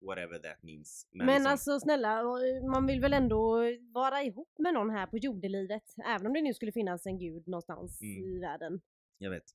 Whatever 0.00 0.38
that 0.38 0.62
means. 0.62 1.08
Men, 1.12 1.26
liksom- 1.26 1.46
alltså 1.46 1.80
snälla, 1.80 2.22
man 2.70 2.86
vill 2.86 3.00
väl 3.00 3.12
ändå 3.12 3.62
vara 3.94 4.22
ihop 4.22 4.52
med 4.58 4.74
någon 4.74 4.90
här 4.90 5.06
på 5.06 5.18
jordelivet. 5.18 5.82
Även 6.06 6.26
om 6.26 6.32
det 6.32 6.42
nu 6.42 6.54
skulle 6.54 6.72
finnas 6.72 7.06
en 7.06 7.18
gud 7.18 7.48
någonstans 7.48 8.02
Mm. 8.02 8.24
i 8.24 8.38
världen. 8.38 8.80
Jag 9.18 9.30
vet. 9.30 9.52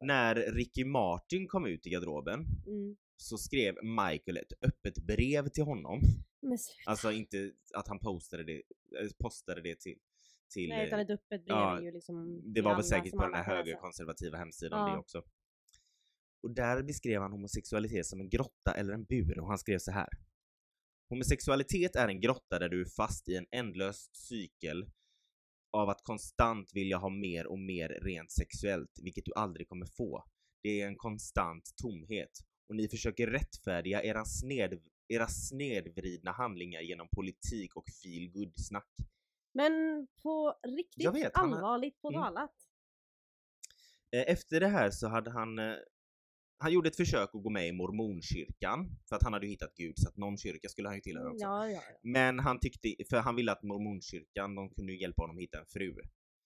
När 0.00 0.34
Ricky 0.34 0.84
Martin 0.84 1.48
kom 1.48 1.66
ut 1.66 1.86
i 1.86 1.90
garderoben 1.90 2.44
Mm. 2.66 2.96
så 3.16 3.38
skrev 3.38 3.74
Michael 3.84 4.36
ett 4.36 4.52
öppet 4.62 4.98
brev 5.06 5.48
till 5.48 5.64
honom. 5.64 6.00
Men. 6.40 6.58
Alltså 6.86 7.12
inte 7.12 7.50
att 7.74 7.88
han 7.88 7.98
postade 7.98 8.44
det, 8.44 8.56
eh, 8.56 9.08
postade 9.18 9.60
det 9.60 9.80
till, 9.80 9.98
till 10.54 10.68
Nej 10.68 10.86
utan 10.86 10.98
eh, 10.98 11.04
ett 11.04 11.10
öppet 11.10 11.44
brev 11.44 11.56
ja, 11.56 11.80
ju 11.82 11.92
liksom 11.92 12.42
det 12.54 12.62
var 12.62 12.74
väl 12.74 12.84
säkert 12.84 13.12
på 13.12 13.22
den 13.22 13.34
här 13.34 13.44
högerkonservativa 13.44 14.38
hemsidan 14.38 14.88
Ja. 14.88 14.92
det 14.94 14.98
också. 15.00 15.22
Och 16.42 16.54
där 16.54 16.82
beskrev 16.82 17.22
han 17.22 17.32
homosexualitet 17.32 18.06
som 18.06 18.20
en 18.20 18.28
grotta 18.28 18.72
eller 18.76 18.92
en 18.92 19.04
bur 19.04 19.38
och 19.40 19.48
han 19.48 19.58
skrev 19.58 19.78
så 19.78 19.90
här. 19.90 20.08
Homosexualitet 21.10 21.96
är 21.96 22.08
en 22.08 22.20
grotta 22.20 22.58
där 22.58 22.68
du 22.68 22.80
är 22.80 22.84
fast 22.96 23.28
i 23.28 23.36
en 23.36 23.46
ändlös 23.50 24.10
cykel 24.12 24.90
av 25.72 25.88
att 25.88 26.02
konstant 26.02 26.70
vilja 26.74 26.96
ha 26.96 27.08
mer 27.08 27.46
och 27.46 27.58
mer 27.58 27.88
rent 27.88 28.32
sexuellt, 28.32 28.90
vilket 29.02 29.24
du 29.24 29.32
aldrig 29.36 29.68
kommer 29.68 29.86
få. 29.86 30.24
Det 30.62 30.80
är 30.80 30.86
en 30.86 30.96
konstant 30.96 31.64
tomhet 31.82 32.30
och 32.68 32.76
ni 32.76 32.88
försöker 32.88 33.26
rättfärdiga 33.26 34.02
era, 34.02 34.24
sned, 34.24 34.80
era 35.08 35.26
snedvridna 35.28 36.32
handlingar 36.32 36.80
genom 36.80 37.08
politik 37.08 37.76
och 37.76 37.84
feel 38.02 38.30
good 38.30 38.52
snack 38.56 38.94
Men 39.52 40.06
på 40.22 40.54
riktigt 40.76 41.14
vet, 41.14 41.36
allvarligt 41.36 42.00
på 42.00 42.08
Mm. 42.08 42.20
talat. 42.22 42.54
Eh, 44.10 44.32
Efter 44.32 44.60
det 44.60 44.68
här 44.68 44.90
så 44.90 45.08
hade 45.08 45.30
han 45.30 45.58
eh, 45.58 45.74
han 46.58 46.72
gjorde 46.72 46.88
ett 46.88 46.96
försök 46.96 47.34
att 47.34 47.42
gå 47.42 47.50
med 47.50 47.68
i 47.68 47.72
mormonkyrkan 47.72 48.96
för 49.08 49.16
att 49.16 49.22
han 49.22 49.32
hade 49.32 49.46
ju 49.46 49.50
hittat 49.52 49.74
Gud 49.74 49.98
så 49.98 50.08
att 50.08 50.16
någon 50.16 50.38
kyrka 50.38 50.68
skulle 50.68 50.88
han 50.88 50.96
ju 50.96 51.00
tillhöra 51.00 51.30
också. 51.30 51.44
Ja, 51.44 51.68
ja, 51.68 51.82
ja. 51.92 51.98
Men 52.02 52.38
han 52.38 52.60
tyckte, 52.60 52.94
för 53.10 53.16
han 53.16 53.36
ville 53.36 53.52
att 53.52 53.62
mormonkyrkan, 53.62 54.54
de 54.54 54.70
kunde 54.70 54.92
hjälpa 54.92 55.22
honom 55.22 55.36
att 55.36 55.42
hitta 55.42 55.58
en 55.58 55.66
fru. 55.66 55.94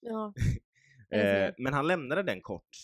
ja. 0.00 0.34
Eh, 1.12 1.54
men 1.58 1.72
han 1.72 1.86
lämnade 1.86 2.22
den 2.22 2.40
kort. 2.40 2.76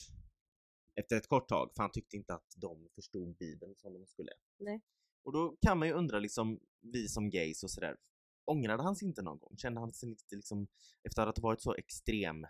Efter 0.95 1.17
ett 1.17 1.29
kort 1.29 1.49
tag, 1.49 1.71
för 1.77 1.83
han 1.83 1.91
tyckte 1.91 2.17
inte 2.17 2.35
att 2.35 2.55
de 2.57 2.89
förstod 2.95 3.37
bibeln 3.37 3.75
som 3.77 3.93
de 3.93 4.07
skulle. 4.07 4.31
Nej. 4.59 4.81
Och 5.25 5.33
då 5.33 5.57
kan 5.61 5.79
man 5.79 5.89
ju 5.89 5.95
undra 5.95 6.19
liksom, 6.19 6.61
vi 6.81 7.09
som 7.09 7.31
gays 7.31 7.65
och 7.65 7.71
sådär, 7.71 7.97
ångrade 8.45 8.83
han 8.83 8.97
sig 8.97 9.09
inte 9.09 9.23
någon 9.23 9.39
gång? 9.39 9.57
Kände 9.57 9.81
han 9.81 9.93
sig 9.93 10.09
lite 10.09 10.37
liksom, 10.37 10.69
efter 11.03 11.27
att 11.27 11.39
ha 11.39 11.43
varit 11.43 11.61
så 11.61 11.75
extrem 11.75 12.47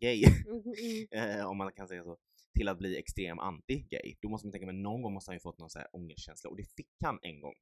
gay, 0.00 0.24
mm, 0.46 0.62
mm. 1.10 1.38
eh, 1.40 1.46
om 1.46 1.56
man 1.56 1.72
kan 1.72 1.88
säga 1.88 2.04
så, 2.04 2.16
till 2.54 2.68
att 2.68 2.78
bli 2.78 2.98
extrem 2.98 3.38
anti-gay, 3.38 4.16
då 4.22 4.28
måste 4.28 4.46
man 4.46 4.52
tänka, 4.52 4.66
men 4.66 4.82
någon 4.82 5.02
gång 5.02 5.12
måste 5.12 5.30
han 5.30 5.36
ju 5.36 5.40
fått 5.40 5.58
någon 5.58 5.70
så 5.70 5.78
här 5.78 5.88
ångerkänsla 5.92 6.50
och 6.50 6.56
det 6.56 6.64
fick 6.76 6.90
han 7.04 7.18
en 7.22 7.40
gång. 7.40 7.54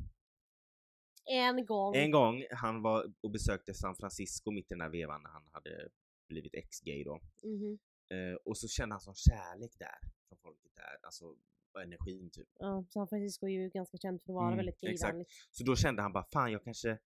En 1.25 1.67
gång. 1.67 1.97
En 1.97 2.11
gång, 2.11 2.45
han 2.51 2.83
var 2.83 3.13
och 3.21 3.31
besökte 3.31 3.75
San 3.75 3.97
Francisco 3.97 4.51
mitt 4.51 4.65
i 4.71 4.75
den 4.75 4.81
här 4.81 4.89
vevan 4.91 5.23
när 5.23 5.31
han 5.31 5.49
hade 5.53 5.89
blivit 6.29 6.55
ex-gay 6.55 7.05
då. 7.05 7.21
Mhm. 7.43 7.79
Eh, 8.15 8.35
och 8.45 8.59
så 8.59 8.69
kände 8.69 8.93
han 8.95 9.01
sån 9.01 9.15
kärlek 9.15 9.73
där. 9.79 9.99
från 10.29 10.39
folket 10.39 10.71
där, 10.75 10.99
alltså 11.03 11.37
energin 11.83 12.31
typ. 12.31 12.49
Ja, 12.59 12.85
San 12.89 13.09
Francisco 13.09 13.47
är 13.47 13.51
ju 13.51 13.69
ganska 13.69 13.99
känt 13.99 14.23
för 14.25 14.33
att 14.33 14.35
vara 14.35 14.47
Mm, 14.47 14.57
väldigt 14.57 14.81
gayvänligt. 14.81 15.31
Så 15.51 15.65
då 15.65 15.77
kände 15.77 16.03
han 16.03 16.13
bara, 16.13 16.25
fan 16.33 16.53
jag 16.53 16.65
kanske 16.65 16.99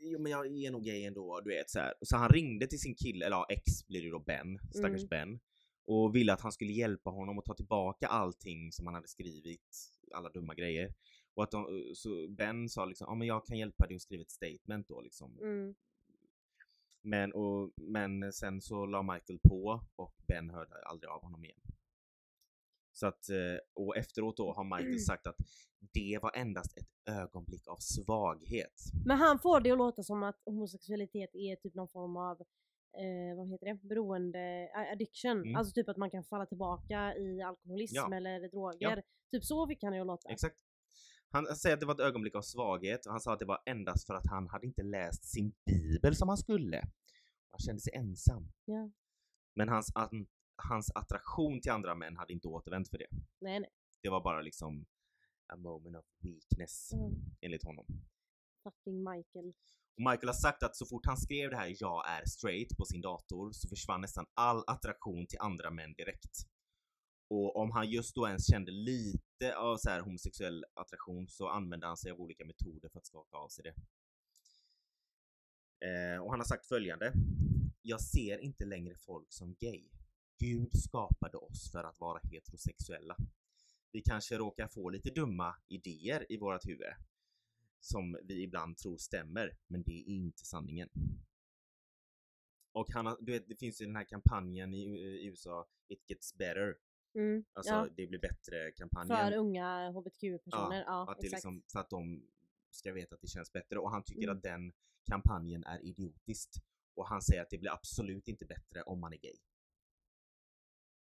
Jo 0.00 0.18
men 0.18 0.32
jag 0.32 0.46
är 0.46 0.70
nog 0.70 0.84
gay 0.84 1.04
ändå, 1.04 1.40
du 1.40 1.50
vet 1.50 1.70
så 1.70 1.78
här. 1.78 1.94
Så 2.00 2.16
han 2.16 2.28
ringde 2.28 2.66
till 2.66 2.80
sin 2.80 2.94
kille, 2.94 3.26
eller 3.26 3.36
ja, 3.36 3.46
ex 3.50 3.86
blir 3.86 4.02
det 4.02 4.10
då 4.10 4.18
Ben, 4.18 4.58
stackars 4.70 5.00
Mm. 5.02 5.08
Ben. 5.08 5.40
Och 5.88 6.14
ville 6.14 6.32
att 6.32 6.40
han 6.40 6.52
skulle 6.52 6.72
hjälpa 6.72 7.10
honom 7.10 7.38
att 7.38 7.44
ta 7.44 7.54
tillbaka 7.54 8.06
allting 8.06 8.72
som 8.72 8.86
han 8.86 8.94
hade 8.94 9.08
skrivit, 9.08 9.92
alla 10.14 10.28
dumma 10.28 10.54
grejer. 10.54 10.94
Och 11.34 11.42
att 11.42 11.50
de, 11.50 11.92
så 11.94 12.28
Ben 12.28 12.68
sa 12.68 12.84
liksom, 12.84 13.06
ja 13.08 13.14
men 13.14 13.28
jag 13.28 13.46
kan 13.46 13.58
hjälpa 13.58 13.86
dig 13.86 13.96
att 13.96 14.02
skriva 14.02 14.22
ett 14.22 14.30
statement 14.30 14.88
då 14.88 15.00
liksom. 15.00 15.38
Mm. 15.42 15.74
Men, 17.02 17.32
och, 17.32 17.72
men 17.76 18.32
sen 18.32 18.60
så 18.60 18.86
la 18.86 19.02
Michael 19.02 19.38
på 19.38 19.80
och 19.96 20.14
Ben 20.28 20.50
hörde 20.50 20.82
aldrig 20.82 21.10
av 21.10 21.22
honom 21.22 21.44
igen. 21.44 21.60
Så 22.92 23.06
att, 23.06 23.28
eh, 23.28 23.58
och 23.74 23.96
efteråt 23.96 24.36
då 24.36 24.52
har 24.52 24.64
Michael 24.64 25.00
sagt 25.00 25.26
att 25.26 25.36
det 25.92 26.18
var 26.22 26.32
endast 26.36 26.78
ett 26.78 26.88
ögonblick 27.06 27.68
av 27.68 27.76
svaghet. 27.80 28.82
Men 29.06 29.16
han 29.16 29.38
får 29.38 29.60
det 29.60 29.70
att 29.70 29.78
låta 29.78 30.02
som 30.02 30.22
att 30.22 30.42
homosexualitet 30.44 31.34
är 31.34 31.56
typ 31.56 31.74
någon 31.74 31.88
form 31.88 32.16
av 32.16 32.42
eh, 32.94 33.36
vad 33.36 33.48
heter 33.48 33.66
det? 33.66 33.74
Beroende, 33.88 34.70
addiction. 34.92 35.30
Mm. 35.42 35.56
Alltså 35.56 35.72
typ 35.72 35.88
att 35.88 35.96
man 35.96 36.10
kan 36.10 36.24
falla 36.24 36.46
tillbaka 36.46 37.16
i 37.16 37.42
alkoholism 37.42 37.96
Ja. 37.96 38.14
eller 38.16 38.48
droger. 38.48 39.02
Typ 39.30 39.44
så 39.44 39.66
fick 39.66 39.82
han 39.82 39.92
det 39.92 40.00
att 40.00 40.06
låta. 40.06 40.28
Exakt. 40.28 40.56
Han 41.30 41.46
säger 41.46 41.74
att 41.74 41.80
det 41.80 41.86
var 41.86 41.94
ett 41.94 42.00
ögonblick 42.00 42.34
av 42.34 42.42
svaghet 42.42 43.06
och 43.06 43.12
han 43.12 43.20
sa 43.20 43.32
att 43.32 43.38
det 43.38 43.44
var 43.44 43.62
endast 43.66 44.06
för 44.06 44.14
att 44.14 44.26
han 44.26 44.48
hade 44.48 44.66
inte 44.66 44.82
läst 44.82 45.24
sin 45.24 45.52
bibel 45.66 46.16
som 46.16 46.28
han 46.28 46.36
skulle. 46.38 46.76
Han 47.50 47.58
kände 47.58 47.80
sig 47.80 47.92
ensam. 47.94 48.52
Ja. 48.64 48.90
Men 49.54 49.68
hans, 49.68 49.92
an, 49.94 50.26
hans 50.56 50.90
attraktion 50.94 51.60
till 51.60 51.72
andra 51.72 51.94
män 51.94 52.16
hade 52.16 52.32
inte 52.32 52.48
återvänt 52.48 52.88
för 52.88 52.98
det. 52.98 53.06
Nej 53.40 53.60
nej. 53.60 53.70
Det 54.02 54.08
var 54.08 54.20
bara 54.20 54.40
liksom 54.40 54.86
a 55.46 55.56
moment 55.56 55.96
of 55.96 56.04
weakness 56.20 56.92
Mm. 56.92 57.14
enligt 57.40 57.64
honom. 57.64 57.86
Fucking 58.70 58.98
Michael. 59.02 59.52
Och 59.96 60.02
Michael 60.10 60.28
har 60.28 60.32
sagt 60.32 60.62
att 60.62 60.76
så 60.76 60.86
fort 60.86 61.06
han 61.06 61.16
skrev 61.16 61.50
det 61.50 61.56
här 61.56 61.76
“jag 61.80 62.08
är 62.08 62.24
straight” 62.24 62.76
på 62.76 62.84
sin 62.84 63.00
dator 63.00 63.52
så 63.52 63.68
försvann 63.68 64.00
nästan 64.00 64.26
all 64.34 64.64
attraktion 64.66 65.26
till 65.26 65.38
andra 65.40 65.70
män 65.70 65.92
direkt. 65.92 66.34
Och 67.30 67.56
om 67.56 67.70
han 67.70 67.90
just 67.90 68.14
då 68.14 68.26
ens 68.26 68.50
kände 68.50 68.72
lite 68.72 69.56
av 69.56 69.76
så 69.76 69.90
här 69.90 70.00
homosexuell 70.00 70.64
attraktion 70.74 71.28
så 71.28 71.48
använde 71.48 71.86
han 71.86 71.96
sig 71.96 72.12
av 72.12 72.20
olika 72.20 72.44
metoder 72.44 72.88
för 72.88 72.98
att 72.98 73.06
skaka 73.06 73.36
av 73.36 73.48
sig 73.48 73.64
det. 73.64 73.74
Eh, 75.86 76.22
och 76.22 76.30
han 76.30 76.40
har 76.40 76.44
sagt 76.44 76.66
följande. 76.66 77.12
Jag 77.82 78.00
ser 78.00 78.38
inte 78.38 78.64
längre 78.64 78.94
folk 78.94 79.32
som 79.32 79.54
gay. 79.54 79.88
Gud 80.38 80.72
skapade 80.72 81.36
oss 81.36 81.70
för 81.72 81.84
att 81.84 82.00
vara 82.00 82.20
heterosexuella. 82.22 83.16
Vi 83.92 84.02
kanske 84.02 84.38
råkar 84.38 84.68
få 84.68 84.90
lite 84.90 85.10
dumma 85.10 85.54
idéer 85.68 86.32
i 86.32 86.36
vårat 86.36 86.66
huvud 86.66 86.86
som 87.80 88.18
vi 88.24 88.42
ibland 88.42 88.76
tror 88.76 88.96
stämmer, 88.96 89.56
men 89.66 89.82
det 89.82 89.92
är 89.92 90.08
inte 90.08 90.44
sanningen. 90.44 90.88
Och 92.72 92.90
han 92.92 93.06
har, 93.06 93.16
du 93.20 93.32
vet, 93.32 93.48
det 93.48 93.56
finns 93.56 93.80
ju 93.80 93.86
den 93.86 93.96
här 93.96 94.04
kampanjen 94.04 94.74
i, 94.74 94.82
i 94.82 95.26
USA, 95.26 95.68
It 95.88 96.04
gets 96.10 96.34
better, 96.34 96.78
Mm. 97.14 97.44
alltså 97.52 97.72
ja. 97.72 97.88
det 97.96 98.06
blir 98.06 98.18
bättre 98.18 98.72
kampanjen. 98.72 99.16
För 99.16 99.36
unga 99.36 99.90
hbtq-personer. 99.90 100.84
Ja, 100.86 101.12
att 101.12 101.20
det 101.20 101.22
är 101.22 101.26
exakt. 101.26 101.32
liksom, 101.32 101.62
för 101.72 101.80
att 101.80 101.90
de 101.90 102.28
ska 102.70 102.92
veta 102.92 103.14
att 103.14 103.20
det 103.20 103.26
känns 103.28 103.52
bättre 103.52 103.78
och 103.78 103.90
han 103.90 104.04
tycker 104.04 104.22
Mm. 104.22 104.36
att 104.36 104.42
den 104.42 104.72
kampanjen 105.04 105.64
är 105.64 105.84
idiotiskt. 105.84 106.56
Och 106.94 107.08
han 107.08 107.22
säger 107.22 107.42
att 107.42 107.50
det 107.50 107.58
blir 107.58 107.70
absolut 107.70 108.28
inte 108.28 108.44
bättre 108.46 108.82
om 108.82 109.00
man 109.00 109.12
är 109.12 109.16
gay. 109.16 109.36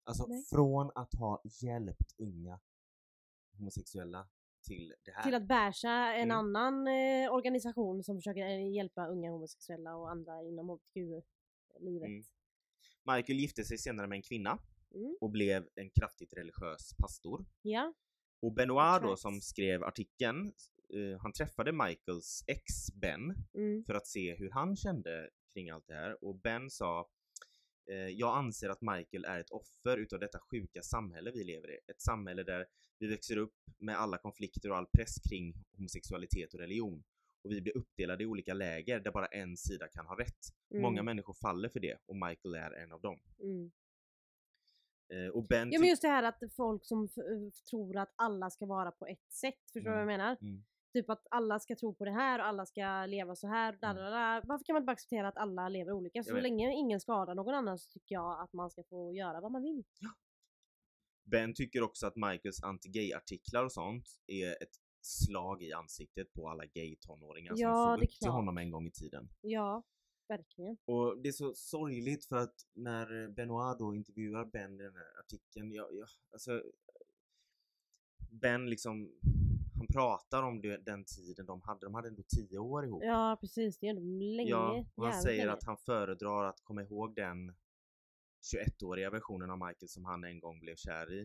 Alltså 0.05 0.27
Nej. 0.27 0.45
från 0.51 0.91
att 0.95 1.15
ha 1.15 1.43
hjälpt 1.45 2.15
unga 2.19 2.61
homosexuella 3.59 4.29
till 4.63 4.95
det 5.05 5.13
här. 5.13 5.23
Till 5.23 5.35
att 5.35 5.49
bärsa 5.49 5.91
en 5.91 6.31
Mm. 6.31 6.37
annan 6.37 6.87
eh, 6.89 7.33
organisation 7.33 8.03
som 8.05 8.17
försöker 8.17 8.45
eh, 8.47 8.73
hjälpa 8.73 9.07
unga 9.07 9.31
homosexuella 9.31 9.97
och 9.97 10.11
andra 10.11 10.43
inom 10.43 10.69
hbtq-livet. 10.69 12.07
Mm. 12.09 12.23
Michael 13.17 13.39
gifte 13.39 13.65
sig 13.65 13.79
senare 13.79 14.07
med 14.07 14.17
en 14.17 14.23
kvinna 14.23 14.59
Mm. 14.95 15.17
och 15.21 15.31
blev 15.31 15.69
en 15.75 15.91
kraftigt 15.91 16.33
religiös 16.33 16.95
pastor. 16.99 17.47
Ja. 17.63 17.95
Och 18.43 18.53
Benoit 18.53 19.03
då 19.03 19.17
som 19.17 19.41
skrev 19.41 19.85
artikeln, 19.85 20.53
eh, 20.95 21.21
han 21.21 21.33
träffade 21.33 21.73
Michaels 21.73 22.45
ex 22.47 22.93
Ben 22.95 23.35
Mm. 23.55 23.85
för 23.85 23.95
att 23.95 24.07
se 24.07 24.35
hur 24.37 24.51
han 24.51 24.77
kände 24.77 25.31
kring 25.53 25.71
allt 25.71 25.87
det 25.87 25.95
här 25.95 26.25
och 26.25 26.35
Ben 26.35 26.71
sa 26.71 27.09
Jag 28.17 28.37
anser 28.37 28.69
att 28.69 28.81
Michael 28.81 29.25
är 29.25 29.41
ett 29.41 29.51
offer 29.51 29.97
utav 29.97 30.21
detta 30.21 30.39
sjuka 30.39 30.83
samhälle 30.83 31.31
vi 31.31 31.45
lever 31.45 31.71
i. 31.71 31.79
Ett 31.89 32.01
samhälle 32.01 32.43
där 32.43 32.67
vi 32.99 33.07
växer 33.07 33.37
upp 33.37 33.55
med 33.79 33.97
alla 34.01 34.19
konflikter 34.19 34.71
och 34.71 34.77
all 34.77 34.87
press 34.87 35.15
kring 35.31 35.55
homosexualitet 35.77 36.55
och 36.55 36.61
religion. 36.61 37.05
Och 37.43 37.51
vi 37.51 37.61
blir 37.61 37.77
uppdelade 37.77 38.25
i 38.25 38.27
olika 38.27 38.55
läger 38.55 39.01
där 39.01 39.11
bara 39.11 39.27
en 39.27 39.57
sida 39.57 39.89
kan 39.89 40.07
ha 40.07 40.19
rätt. 40.19 40.39
Mm. 40.71 40.83
Många 40.83 41.03
människor 41.03 41.35
faller 41.35 41.69
för 41.69 41.81
det 41.81 41.99
och 42.07 42.17
Michael 42.17 42.55
är 42.55 42.71
en 42.71 42.93
av 42.93 43.01
dem. 43.01 43.21
Mm. 43.41 43.71
Eh, 45.13 45.29
och 45.29 45.47
Ben 45.47 45.73
Ja 45.73 45.81
men 45.81 45.89
just 45.89 46.03
det 46.03 46.09
här 46.09 46.23
att 46.23 46.43
folk 46.57 46.85
som 46.85 47.05
eh, 47.05 47.51
tror 47.71 47.97
att 47.97 48.13
alla 48.17 48.51
ska 48.51 48.67
vara 48.67 48.91
på 48.91 49.07
ett 49.07 49.33
sätt, 49.33 49.71
förstår 49.73 49.81
du 49.81 49.91
vad 49.91 50.01
jag 50.01 50.07
menar? 50.07 50.37
Typ 50.93 51.11
att 51.11 51.27
alla 51.31 51.59
ska 51.61 51.77
tro 51.77 51.95
på 51.95 52.05
det 52.05 52.11
här 52.13 52.39
och 52.39 52.47
alla 52.47 52.67
ska 52.67 53.07
leva 53.07 53.37
så 53.37 53.47
här. 53.47 53.79
Da, 53.81 53.91
Mm. 53.91 54.03
da, 54.03 54.11
da. 54.11 54.41
Varför 54.45 54.65
kan 54.65 54.75
man 54.75 54.83
inte 54.83 54.87
bara 54.87 54.93
acceptera 54.93 55.29
att 55.29 55.37
alla 55.37 55.69
lever 55.69 55.93
olika? 55.93 56.23
Så 56.23 56.41
länge 56.41 56.73
ingen 56.73 57.01
skadar 57.01 57.35
någon 57.35 57.55
annan 57.55 57.79
så 57.79 57.91
tycker 57.91 58.15
jag 58.15 58.41
att 58.41 58.53
man 58.53 58.71
ska 58.71 58.83
få 58.83 59.13
göra 59.15 59.41
vad 59.41 59.53
man 59.53 59.63
vill. 59.63 59.85
Ben 61.25 61.55
tycker 61.55 61.83
också 61.83 62.07
att 62.07 62.17
Michaels 62.17 62.63
anti-gay-artiklar 62.63 63.65
och 63.65 63.73
sånt 63.73 64.07
är 64.27 64.63
ett 64.63 64.77
slag 65.03 65.63
i 65.63 65.73
ansiktet 65.73 66.33
på 66.33 66.49
alla 66.49 66.65
gay-tonåringar 66.67 67.53
Ja, 67.57 67.75
som 67.75 67.97
såg 67.97 68.05
upp 68.05 68.19
till 68.21 68.29
honom 68.31 68.59
en 68.59 68.71
gång 68.71 68.87
i 68.87 68.91
tiden. 68.91 69.29
Ja, 69.41 69.83
verkligen. 70.29 70.77
Och 70.85 71.19
det 71.23 71.29
är 71.29 71.33
så 71.33 71.55
sorgligt 71.55 72.25
för 72.25 72.37
att 72.37 72.55
när 72.75 73.29
Benoit 73.29 73.79
då 73.79 73.95
intervjuar 73.95 74.45
Ben 74.45 74.81
i 74.81 74.83
den 74.83 74.95
här 74.97 75.19
artikeln, 75.21 75.73
jag, 75.73 75.95
jag, 75.95 76.09
alltså 76.33 76.63
Ben 78.31 78.71
liksom, 78.71 79.13
pratar 79.93 80.43
om 80.43 80.61
det, 80.61 80.77
den 80.77 81.05
tiden 81.05 81.47
de 81.47 81.61
hade, 81.63 81.81
de 81.87 81.95
hade 81.95 82.09
ändå 82.09 82.23
tio 82.37 82.59
år 82.59 82.85
ihop. 82.87 83.03
Ja 83.05 83.37
precis, 83.41 83.79
det 83.79 83.87
är 83.87 83.91
ändå 83.91 84.03
länge. 84.37 84.51
Ja, 84.51 84.85
och 84.95 85.07
han 85.07 85.23
säger 85.23 85.39
länge. 85.39 85.53
att 85.53 85.65
han 85.65 85.77
föredrar 85.77 86.45
att 86.45 86.61
komma 86.65 86.83
ihåg 86.83 87.15
den 87.15 87.55
21-åriga 88.53 89.11
versionen 89.11 89.51
av 89.51 89.59
Michael 89.59 89.89
som 89.89 90.05
han 90.05 90.25
en 90.25 90.41
gång 90.41 90.61
blev 90.61 90.75
kär 90.77 91.13
i. 91.13 91.23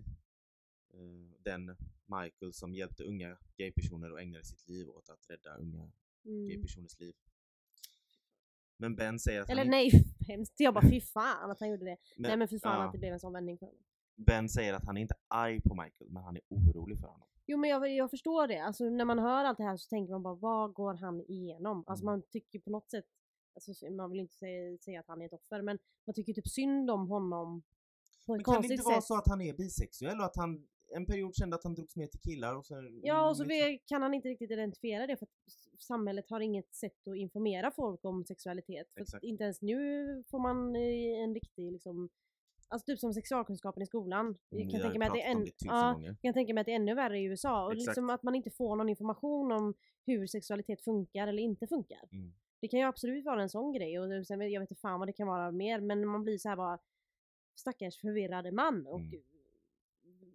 Eh, 0.93 1.31
Den 1.39 1.75
Michael 2.05 2.53
som 2.53 2.75
hjälpte 2.75 3.03
unga 3.03 3.37
gaypersoner 3.57 4.11
och 4.11 4.21
ägnade 4.21 4.43
sitt 4.45 4.67
liv 4.67 4.89
åt 4.89 5.09
att 5.09 5.29
rädda 5.29 5.55
unga 5.57 5.91
Mm. 6.25 6.47
gaypersoners 6.47 6.99
liv. 6.99 7.13
Men 8.77 8.95
Ben 8.95 9.19
säger 9.19 9.41
att 9.41 9.49
Eller 9.49 9.61
han 9.61 9.71
nej, 9.71 9.91
hemskt. 10.27 10.53
Jag 10.59 10.73
bara 10.73 10.89
fy 10.89 11.01
fan 11.01 11.51
att 11.51 11.59
han 11.59 11.69
gjorde 11.69 11.85
det. 11.85 11.97
men, 12.17 12.27
nej 12.29 12.37
men 12.37 12.47
fy 12.47 12.59
fan 12.59 12.79
ja, 12.79 12.85
att 12.85 12.91
det 12.91 12.97
blev 12.97 13.13
en 13.13 13.19
sån 13.19 13.33
vändning 13.33 13.57
för 13.57 13.65
honom. 13.65 13.81
Ben 14.15 14.49
säger 14.49 14.73
att 14.73 14.85
han 14.85 14.97
är 14.97 15.01
inte 15.01 15.15
arg 15.27 15.61
på 15.61 15.75
Michael, 15.75 16.09
men 16.11 16.23
han 16.23 16.35
är 16.35 16.41
orolig 16.49 16.99
för 16.99 17.07
honom. 17.07 17.27
Jo 17.47 17.57
men 17.57 17.69
jag, 17.69 17.89
jag 17.95 18.09
förstår 18.09 18.47
det. 18.47 18.57
Alltså 18.59 18.83
när 18.89 19.05
man 19.05 19.19
hör 19.19 19.43
allt 19.45 19.57
det 19.57 19.63
här 19.63 19.77
så 19.77 19.89
tänker 19.89 20.11
man 20.13 20.23
bara 20.23 20.35
vad 20.35 20.73
går 20.73 20.93
han 20.93 21.21
igenom? 21.21 21.83
Alltså 21.87 22.03
Mm. 22.05 22.11
man 22.13 22.21
tycker 22.31 22.59
på 22.59 22.69
något 22.69 22.89
sätt, 22.91 23.05
alltså, 23.55 23.91
man 23.91 24.11
vill 24.11 24.19
inte 24.19 24.33
säga, 24.35 24.77
säga 24.77 24.99
att 24.99 25.07
han 25.07 25.21
är 25.21 25.25
ett 25.25 25.33
offer 25.33 25.61
men 25.61 25.79
man 26.05 26.13
tycker 26.13 26.33
typ 26.33 26.47
synd 26.47 26.91
om 26.91 27.07
honom 27.07 27.63
på 28.25 28.33
ett 28.35 28.37
Men 28.37 28.43
kan 28.43 28.53
det 28.53 28.55
konstigt 28.57 28.71
inte 28.71 28.83
sätt. 28.83 28.91
vara 28.91 29.01
så 29.01 29.15
att 29.17 29.27
han 29.27 29.41
är 29.41 29.53
bisexuell 29.53 30.19
och 30.19 30.25
att 30.25 30.35
han 30.35 30.67
en 30.95 31.05
period 31.05 31.35
kände 31.35 31.55
att 31.55 31.63
han 31.63 31.73
drogs 31.73 31.95
med 31.95 32.11
till 32.11 32.19
killar 32.19 32.55
och 32.55 32.65
sen... 32.65 32.99
Ja 33.03 33.29
och 33.29 33.37
så 33.37 33.43
liksom- 33.43 33.71
vet- 33.71 33.85
kan 33.85 34.01
han 34.01 34.13
inte 34.13 34.27
riktigt 34.29 34.51
identifiera 34.51 35.07
det 35.07 35.17
för 35.17 35.25
att 35.25 35.81
samhället 35.81 36.29
har 36.29 36.39
inget 36.39 36.75
sätt 36.75 37.07
att 37.07 37.15
informera 37.15 37.71
folk 37.71 38.05
om 38.05 38.25
sexualitet. 38.25 38.87
För 38.93 39.01
att 39.01 39.07
Exakt. 39.07 39.23
inte 39.23 39.43
ens 39.43 39.61
nu 39.61 40.23
får 40.27 40.39
man 40.39 40.75
eh, 40.75 41.23
en 41.23 41.33
riktig 41.33 41.71
liksom, 41.71 42.09
alltså 42.67 42.85
typ 42.85 42.99
som 42.99 43.13
sexualkunskapen 43.13 43.83
i 43.83 43.85
skolan. 43.85 44.37
Jag 44.49 44.61
Mm, 44.61 44.71
kan 44.71 44.81
tänka 44.81 44.99
mig 44.99 45.07
att 45.07 45.13
det 45.13 45.21
är 45.21 45.33
pratat 45.33 45.35
om 45.35 45.41
en, 45.41 45.45
det 45.45 45.51
tusen 45.51 45.67
ja, 45.75 45.93
gånger. 45.93 46.07
jag 46.07 46.21
kan 46.21 46.33
tänka 46.33 46.53
mig 46.53 46.61
att 46.61 46.65
det 46.65 46.71
är 46.71 46.75
ännu 46.75 46.95
värre 46.95 47.19
i 47.19 47.23
USA 47.23 47.65
och 47.65 47.73
Exakt. 47.73 47.87
liksom 47.87 48.09
att 48.09 48.23
man 48.23 48.35
inte 48.35 48.49
får 48.51 48.75
någon 48.75 48.89
information 48.89 49.51
om 49.51 49.73
hur 50.05 50.27
sexualitet 50.27 50.81
funkar 50.81 51.27
eller 51.27 51.43
inte 51.43 51.67
funkar. 51.67 52.01
Mm. 52.11 52.33
Det 52.61 52.67
kan 52.67 52.79
ju 52.79 52.85
absolut 52.85 53.25
vara 53.25 53.41
en 53.41 53.49
sån 53.49 53.73
grej 53.73 53.99
och 53.99 54.25
sen, 54.27 54.41
jag 54.41 54.59
vet 54.61 54.69
inte 54.71 54.81
fan 54.81 54.99
vad 54.99 55.07
det 55.07 55.13
kan 55.13 55.27
vara 55.27 55.51
mer 55.51 55.79
men 55.81 56.07
man 56.07 56.23
blir 56.23 56.37
så 56.37 56.49
här 56.49 56.55
bara 56.55 56.79
stackars 57.55 57.99
förvirrade 58.01 58.51
man 58.51 58.87
och, 58.87 58.99
Mm. 58.99 59.21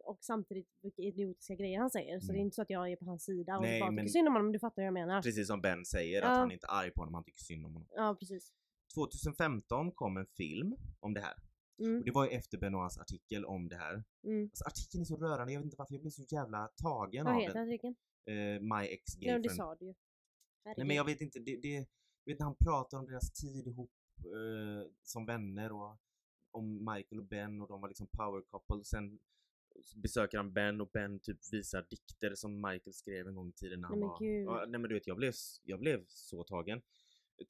och 0.04 0.18
samtidigt 0.20 0.68
vilka 0.82 1.02
idiotiska 1.02 1.54
grejer 1.54 1.78
han 1.78 1.90
säger. 1.90 2.20
Så 2.20 2.26
det 2.26 2.32
är 2.32 2.34
Mm. 2.34 2.44
inte 2.44 2.54
så 2.54 2.62
att 2.62 2.70
jag 2.70 2.92
är 2.92 2.96
på 2.96 3.04
hans 3.04 3.24
sida 3.24 3.56
och 3.56 3.62
Nej, 3.62 3.80
bara 3.80 3.90
tycker 3.90 4.06
synd 4.06 4.28
om 4.28 4.34
honom, 4.34 4.46
men 4.46 4.52
du 4.52 4.58
fattar 4.58 4.82
hur 4.82 4.84
jag 4.84 4.94
menar. 4.94 5.22
Precis 5.22 5.46
som 5.46 5.60
Ben 5.60 5.84
säger, 5.84 6.22
Ja. 6.22 6.28
att 6.28 6.36
han 6.38 6.48
är 6.50 6.54
inte 6.54 6.66
är 6.66 6.80
arg 6.82 6.90
på 6.90 7.00
honom, 7.00 7.14
han 7.14 7.24
tycker 7.24 7.40
synd 7.40 7.66
om 7.66 7.72
honom. 7.72 7.88
Ja 7.94 8.16
precis. 8.20 8.52
2015 8.94 9.92
kom 9.92 10.16
en 10.16 10.26
film 10.26 10.76
om 11.00 11.14
det 11.14 11.20
här. 11.20 11.34
Mm, 11.80 11.98
Och 11.98 12.04
det 12.04 12.10
var 12.10 12.24
ju 12.24 12.30
efter 12.30 12.58
Benoits 12.58 12.98
artikel 12.98 13.44
om 13.44 13.68
det 13.68 13.76
här. 13.76 14.04
mm. 14.24 14.44
Alltså 14.44 14.64
artikeln 14.64 15.00
är 15.00 15.04
så 15.04 15.16
rörande, 15.16 15.52
jag 15.52 15.60
vet 15.60 15.64
inte 15.64 15.76
varför 15.78 15.94
jag 15.94 16.00
blev 16.00 16.10
så 16.10 16.24
jävla 16.30 16.66
tagen 16.68 17.24
Vad 17.24 17.34
av 17.34 17.40
heter 17.40 17.54
den. 17.54 17.68
artikeln? 17.68 17.94
Eh, 18.26 18.60
My 18.60 18.86
ex 18.88 19.02
Ja 19.18 19.38
det 19.38 19.50
sa 19.50 19.74
du 19.74 19.86
ju. 19.86 19.94
Nej 20.64 20.86
men 20.86 20.96
jag 20.96 21.04
vet 21.04 21.20
inte, 21.20 21.38
det, 21.38 21.56
det, 21.56 21.86
vet 22.24 22.38
när 22.38 22.46
han 22.46 22.56
pratar 22.56 22.98
om 22.98 23.06
deras 23.06 23.32
tid 23.32 23.66
ihop 23.66 23.90
eh, 24.18 24.90
som 25.02 25.26
vänner 25.26 25.72
och 25.72 25.96
om 26.50 26.78
Michael 26.94 27.20
och 27.20 27.26
Ben 27.26 27.62
och 27.62 27.68
de 27.68 27.80
var 27.80 27.88
liksom 27.88 28.06
power 28.06 28.42
couple. 28.50 28.84
Sen 28.84 29.18
besöker 29.96 30.36
han 30.38 30.52
Ben 30.52 30.80
och 30.80 30.90
Ben 30.92 31.20
typ 31.20 31.38
visar 31.52 31.86
dikter 31.90 32.34
som 32.34 32.54
Michael 32.60 32.92
skrev 32.94 33.28
en 33.28 33.34
gång 33.34 33.48
i 33.48 33.52
tiden 33.52 33.80
när 33.80 33.88
han 33.88 33.98
Nej, 33.98 34.08
var... 34.08 34.18
gud. 34.18 34.46
Ja, 34.46 34.64
nej 34.68 34.80
men 34.80 34.88
du 34.88 34.94
vet, 34.94 35.06
jag 35.06 35.16
blev, 35.16 35.32
jag 35.62 35.80
blev 35.80 36.04
så 36.08 36.44
tagen. 36.44 36.82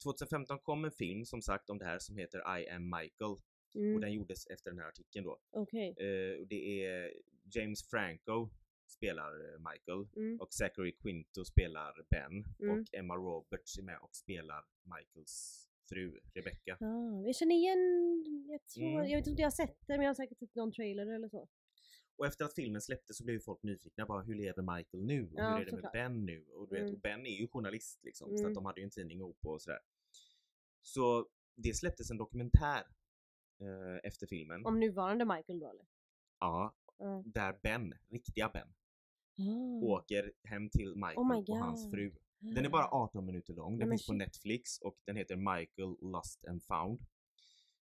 2015 0.03 0.59
kom 0.59 0.85
en 0.85 0.91
film 0.91 1.25
som 1.25 1.41
sagt 1.41 1.69
om 1.69 1.77
det 1.77 1.85
här 1.85 1.99
som 1.99 2.17
heter 2.17 2.59
I 2.59 2.69
am 2.69 2.83
Michael 2.89 3.35
och 3.75 3.81
Mm. 3.81 4.01
den 4.01 4.13
gjordes 4.13 4.47
efter 4.47 4.71
den 4.71 4.79
här 4.79 4.87
artikeln 4.87 5.25
då. 5.25 5.39
Okej. 5.51 5.87
Eh, 5.97 6.39
och 6.41 6.47
det 6.47 6.85
är 6.85 7.13
James 7.55 7.83
Franco 7.89 8.49
spelar 8.87 9.53
eh, 9.53 9.59
Michael 9.71 10.07
Mm. 10.15 10.39
och 10.41 10.53
Zachary 10.53 10.91
Quinto 10.91 11.45
spelar 11.45 12.05
Ben 12.09 12.45
Mm. 12.59 12.79
och 12.79 12.87
Emma 12.93 13.15
Roberts 13.15 13.77
är 13.77 13.83
med 13.83 13.99
och 14.01 14.15
spelar 14.15 14.65
Michaels 14.83 15.67
fru 15.89 16.19
Rebecca. 16.33 16.77
Ah, 16.81 17.21
jag 17.25 17.35
känner 17.35 17.55
igen, 17.55 17.79
jag 18.49 18.65
tror, 18.67 18.83
Mm. 18.83 19.09
jag 19.09 19.17
vet 19.17 19.27
inte 19.27 19.29
om 19.31 19.35
jag 19.41 19.45
har 19.45 19.51
sett 19.51 19.77
det 19.87 19.93
men 19.97 20.01
jag 20.01 20.09
har 20.09 20.13
säkert 20.15 20.39
sett 20.39 20.55
någon 20.55 20.71
trailer 20.71 21.07
eller 21.15 21.29
så. 21.29 21.49
Och 22.15 22.25
efter 22.27 22.45
att 22.45 22.53
filmen 22.55 22.81
släpptes 22.81 23.17
så 23.17 23.23
blev 23.23 23.39
folk 23.39 23.63
nyfikna 23.63 24.05
bara 24.05 24.21
hur 24.23 24.35
lever 24.35 24.75
Michael 24.77 25.03
nu? 25.03 25.23
Och 25.25 25.31
Ja, 25.39 25.55
hur 25.57 25.61
är 25.61 25.65
det 25.71 25.81
med 25.81 25.89
Ben 25.93 26.25
nu? 26.25 26.45
Och, 26.53 26.67
du 26.69 26.75
vet, 26.75 26.81
Mm. 26.83 26.93
och 26.95 27.01
Ben 27.01 27.25
är 27.25 27.39
ju 27.41 27.47
journalist 27.47 28.03
liksom 28.03 28.29
så 28.29 28.35
Mm. 28.43 28.47
att 28.51 28.55
de 28.55 28.65
hade 28.65 28.79
ju 28.81 28.83
en 28.85 28.89
tidning 28.91 29.17
ihop 29.17 29.45
och 29.45 29.61
sådär. 29.61 29.79
Så 30.81 31.27
det 31.55 31.73
släpptes 31.73 32.11
en 32.11 32.17
dokumentär 32.17 32.83
eh, 33.61 33.99
efter 34.03 34.27
filmen. 34.27 34.65
Om 34.65 34.79
nuvarande 34.79 35.25
Michael 35.25 35.59
då 35.59 35.69
eller? 35.69 35.85
Ja, 36.39 36.75
Ja. 36.97 37.23
där 37.25 37.59
Ben, 37.63 37.93
riktiga 38.09 38.49
Ben, 38.49 38.67
Ah. 39.39 39.85
åker 39.85 40.33
hem 40.43 40.69
till 40.69 40.95
Michael 40.95 41.17
Oh 41.17 41.37
och 41.49 41.57
hans 41.57 41.91
fru. 41.91 42.11
Den 42.39 42.65
är 42.65 42.69
bara 42.69 42.87
18 42.91 43.25
minuter 43.25 43.53
lång, 43.53 43.77
den 43.79 43.89
finns 43.89 44.07
på. 44.07 44.13
Netflix 44.13 44.77
och 44.81 44.97
den 45.05 45.15
heter 45.15 45.35
Michael 45.35 45.97
Lost 46.01 46.45
and 46.45 46.63
Found. 46.63 47.01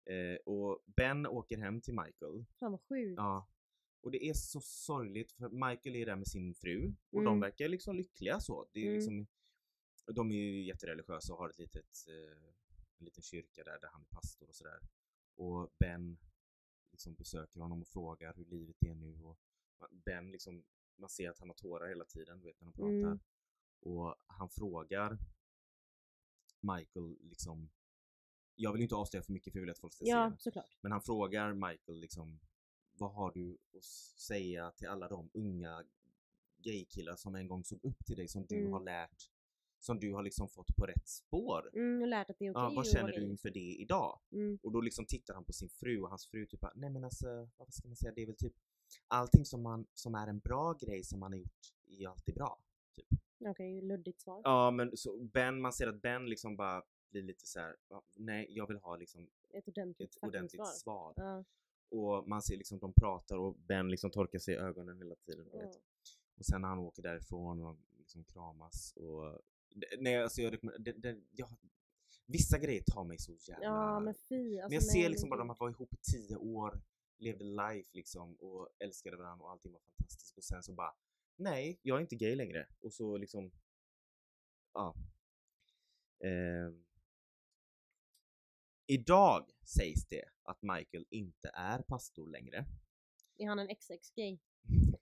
Eh, 0.09 0.35
och 0.45 0.83
Ben 0.85 1.27
åker 1.27 1.57
hem 1.57 1.81
till 1.81 1.93
Michael. 1.93 2.45
Fan 2.59 2.71
vad 2.71 2.81
sjukt. 2.81 3.17
Ja. 3.17 3.47
Och 4.01 4.11
det 4.11 4.25
är 4.29 4.33
så 4.33 4.61
sorgligt 4.61 5.31
för 5.31 5.49
Michael 5.49 5.95
är 5.95 6.05
där 6.05 6.15
med 6.15 6.27
sin 6.27 6.53
fru 6.55 6.93
och 7.11 7.19
Mm. 7.21 7.25
de 7.25 7.39
verkar 7.39 7.67
liksom 7.69 7.95
lyckliga 7.95 8.39
så. 8.39 8.67
Det 8.71 8.79
är 8.79 8.83
Mm. 8.83 8.95
liksom, 8.95 9.27
de 10.15 10.31
är 10.31 10.35
ju 10.35 10.65
jättereligiösa 10.65 11.33
och 11.33 11.39
har 11.39 11.49
ett 11.49 11.59
litet, 11.59 12.05
eh, 12.07 12.43
en 12.99 13.05
liten 13.05 13.23
kyrka 13.23 13.63
där, 13.63 13.79
där 13.81 13.89
han 13.91 14.01
är 14.01 14.05
pastor 14.05 14.47
och 14.49 14.55
sådär. 14.55 14.79
Och 15.35 15.73
Ben 15.79 16.17
liksom 16.91 17.13
besöker 17.15 17.59
honom 17.59 17.81
och 17.81 17.87
frågar 17.87 18.33
hur 18.33 18.45
livet 18.45 18.83
är 18.83 18.95
nu 18.95 19.19
och 19.23 19.37
Ben 19.91 20.31
liksom, 20.31 20.63
man 20.95 21.09
ser 21.09 21.29
att 21.29 21.39
han 21.39 21.49
har 21.49 21.55
tårar 21.55 21.87
hela 21.89 22.05
tiden, 22.05 22.41
vet 22.41 22.59
när 22.61 22.65
han 22.65 22.73
pratar. 22.73 22.89
Mm. 22.91 23.19
Och 23.79 24.15
han 24.27 24.49
frågar 24.49 25.17
Michael 26.59 27.17
liksom, 27.21 27.69
jag 28.55 28.73
vill 28.73 28.81
inte 28.81 28.95
avslöja 28.95 29.23
för 29.23 29.33
mycket 29.33 29.53
för 29.53 29.59
jag 29.59 29.61
vill 29.61 29.71
att 29.71 29.79
folk 29.79 29.93
ska 29.93 30.05
se 30.05 30.11
Ja, 30.11 30.29
den. 30.29 30.37
såklart. 30.37 30.77
Men 30.81 30.91
han 30.91 31.01
frågar 31.01 31.53
Michael 31.53 31.99
liksom, 31.99 32.39
vad 32.93 33.13
har 33.13 33.31
du 33.31 33.57
att 33.77 33.83
säga 34.19 34.71
till 34.71 34.87
alla 34.87 35.07
de 35.07 35.29
unga 35.33 35.83
gaykillar 36.57 37.15
som 37.15 37.35
en 37.35 37.47
gång 37.47 37.63
såg 37.63 37.79
upp 37.85 38.05
till 38.05 38.15
dig, 38.15 38.27
som 38.27 38.45
du 38.45 38.59
Mm. 38.59 38.73
har 38.73 38.79
lärt, 38.83 39.31
som 39.85 39.99
du 39.99 40.13
har 40.13 40.23
liksom 40.23 40.49
fått 40.49 40.75
på 40.75 40.85
rätt 40.85 41.07
spår? 41.07 41.69
Mm, 41.73 42.01
och 42.01 42.07
lärt 42.07 42.29
att 42.29 42.39
det 42.39 42.45
är 42.45 42.51
okej 42.51 42.63
ja, 42.63 42.71
vad 42.75 42.87
känner 42.87 43.11
du 43.11 43.21
inför 43.21 43.49
det 43.49 43.75
idag? 43.75 44.19
Mm. 44.31 44.59
Och 44.63 44.71
då 44.71 44.81
liksom 44.81 45.05
tittar 45.05 45.33
han 45.33 45.43
på 45.43 45.53
sin 45.53 45.69
fru 45.69 46.01
och 46.01 46.09
hans 46.09 46.27
fru 46.27 46.45
typ 46.45 46.59
bara, 46.59 46.71
nej 46.75 46.89
men 46.89 47.03
alltså, 47.03 47.49
vad 47.57 47.73
ska 47.73 47.87
man 47.87 47.95
säga, 47.95 48.11
det 48.15 48.21
är 48.21 48.25
väl 48.25 48.35
typ 48.35 48.53
allting 49.07 49.45
som, 49.45 49.61
man, 49.63 49.87
som 49.93 50.15
är 50.15 50.27
en 50.27 50.39
bra 50.39 50.73
grej 50.73 51.03
som 51.03 51.19
man 51.19 51.31
har 51.31 51.39
gjort 51.39 51.73
är 51.87 51.95
ju 51.95 52.05
alltid 52.05 52.35
bra. 52.35 52.59
Okej, 53.45 53.81
luddigt 53.81 54.21
svar. 54.21 54.41
Ja 54.43 54.71
men 54.71 54.97
så 54.97 55.17
Ben, 55.17 55.61
man 55.61 55.73
ser 55.73 55.87
att 55.87 56.01
Ben 56.01 56.25
liksom 56.25 56.55
bara 56.55 56.83
blir 57.11 57.23
lite 57.23 57.45
så 57.45 57.59
här, 57.59 57.75
"Ja, 57.89 58.03
nej 58.15 58.45
jag 58.49 58.67
vill 58.67 58.77
ha 58.77 58.95
liksom 58.95 59.27
Ett 59.53 59.67
ordentligt 59.67 60.15
ett 60.15 60.23
ordentligt 60.23 60.67
svar. 60.67 61.13
Ja. 61.17 61.43
Och 61.89 62.27
man 62.27 62.41
ser 62.41 62.57
liksom 62.57 62.79
de 62.79 62.93
pratar 62.93 63.37
och 63.37 63.55
Ben 63.55 63.89
liksom 63.89 64.11
torkar 64.11 64.39
sig 64.39 64.53
i 64.53 64.57
ögonen 64.57 64.97
hela 64.97 65.15
tiden. 65.15 65.49
ja. 65.53 65.71
Och 66.37 66.45
sen 66.45 66.61
när 66.61 66.67
han 66.67 66.79
åker 66.79 67.01
därifrån 67.03 67.61
och 67.61 67.77
liksom 67.97 68.23
kramas 68.23 68.93
och... 68.95 69.39
Nej 69.99 70.21
alltså 70.23 70.41
jag 70.41 70.53
rekommenderar, 70.53 70.97
det, 70.97 71.21
jag, 71.31 71.49
Vissa 72.27 72.59
grejer 72.59 72.83
tar 72.83 73.03
mig 73.03 73.17
så 73.19 73.35
jävla... 73.39 73.65
Ja 73.65 73.99
men 73.99 74.13
fy. 74.29 74.59
Alltså, 74.59 74.69
men 74.69 74.73
jag 74.73 74.83
ser 74.83 74.99
nej, 74.99 75.09
liksom 75.09 75.29
bara 75.29 75.39
de 75.39 75.55
var 75.59 75.69
ihop 75.69 75.93
i 75.93 75.97
tio 75.97 76.35
år, 76.35 76.81
levde 77.17 77.43
life 77.43 77.89
liksom 77.93 78.35
och 78.35 78.69
älskade 78.79 79.17
varandra 79.17 79.45
och 79.45 79.51
allting 79.51 79.71
var 79.71 79.79
fantastiskt 79.79 80.37
och 80.37 80.43
sen 80.43 80.63
så 80.63 80.73
bara 80.73 80.93
Nej, 81.37 81.79
jag 81.81 81.97
är 81.97 82.01
inte 82.01 82.15
gay 82.15 82.35
längre. 82.35 82.67
Och 82.79 82.93
så 82.93 83.17
liksom... 83.17 83.51
Ja. 84.73 84.95
Ehm. 86.19 86.85
Idag 88.87 89.49
sägs 89.63 90.05
det 90.05 90.25
att 90.43 90.61
Michael 90.61 91.05
inte 91.09 91.51
är 91.53 91.81
pastor 91.81 92.27
längre. 92.27 92.65
Är 93.37 93.47
han 93.47 93.59
en 93.59 93.67
XX-gay? 93.67 94.37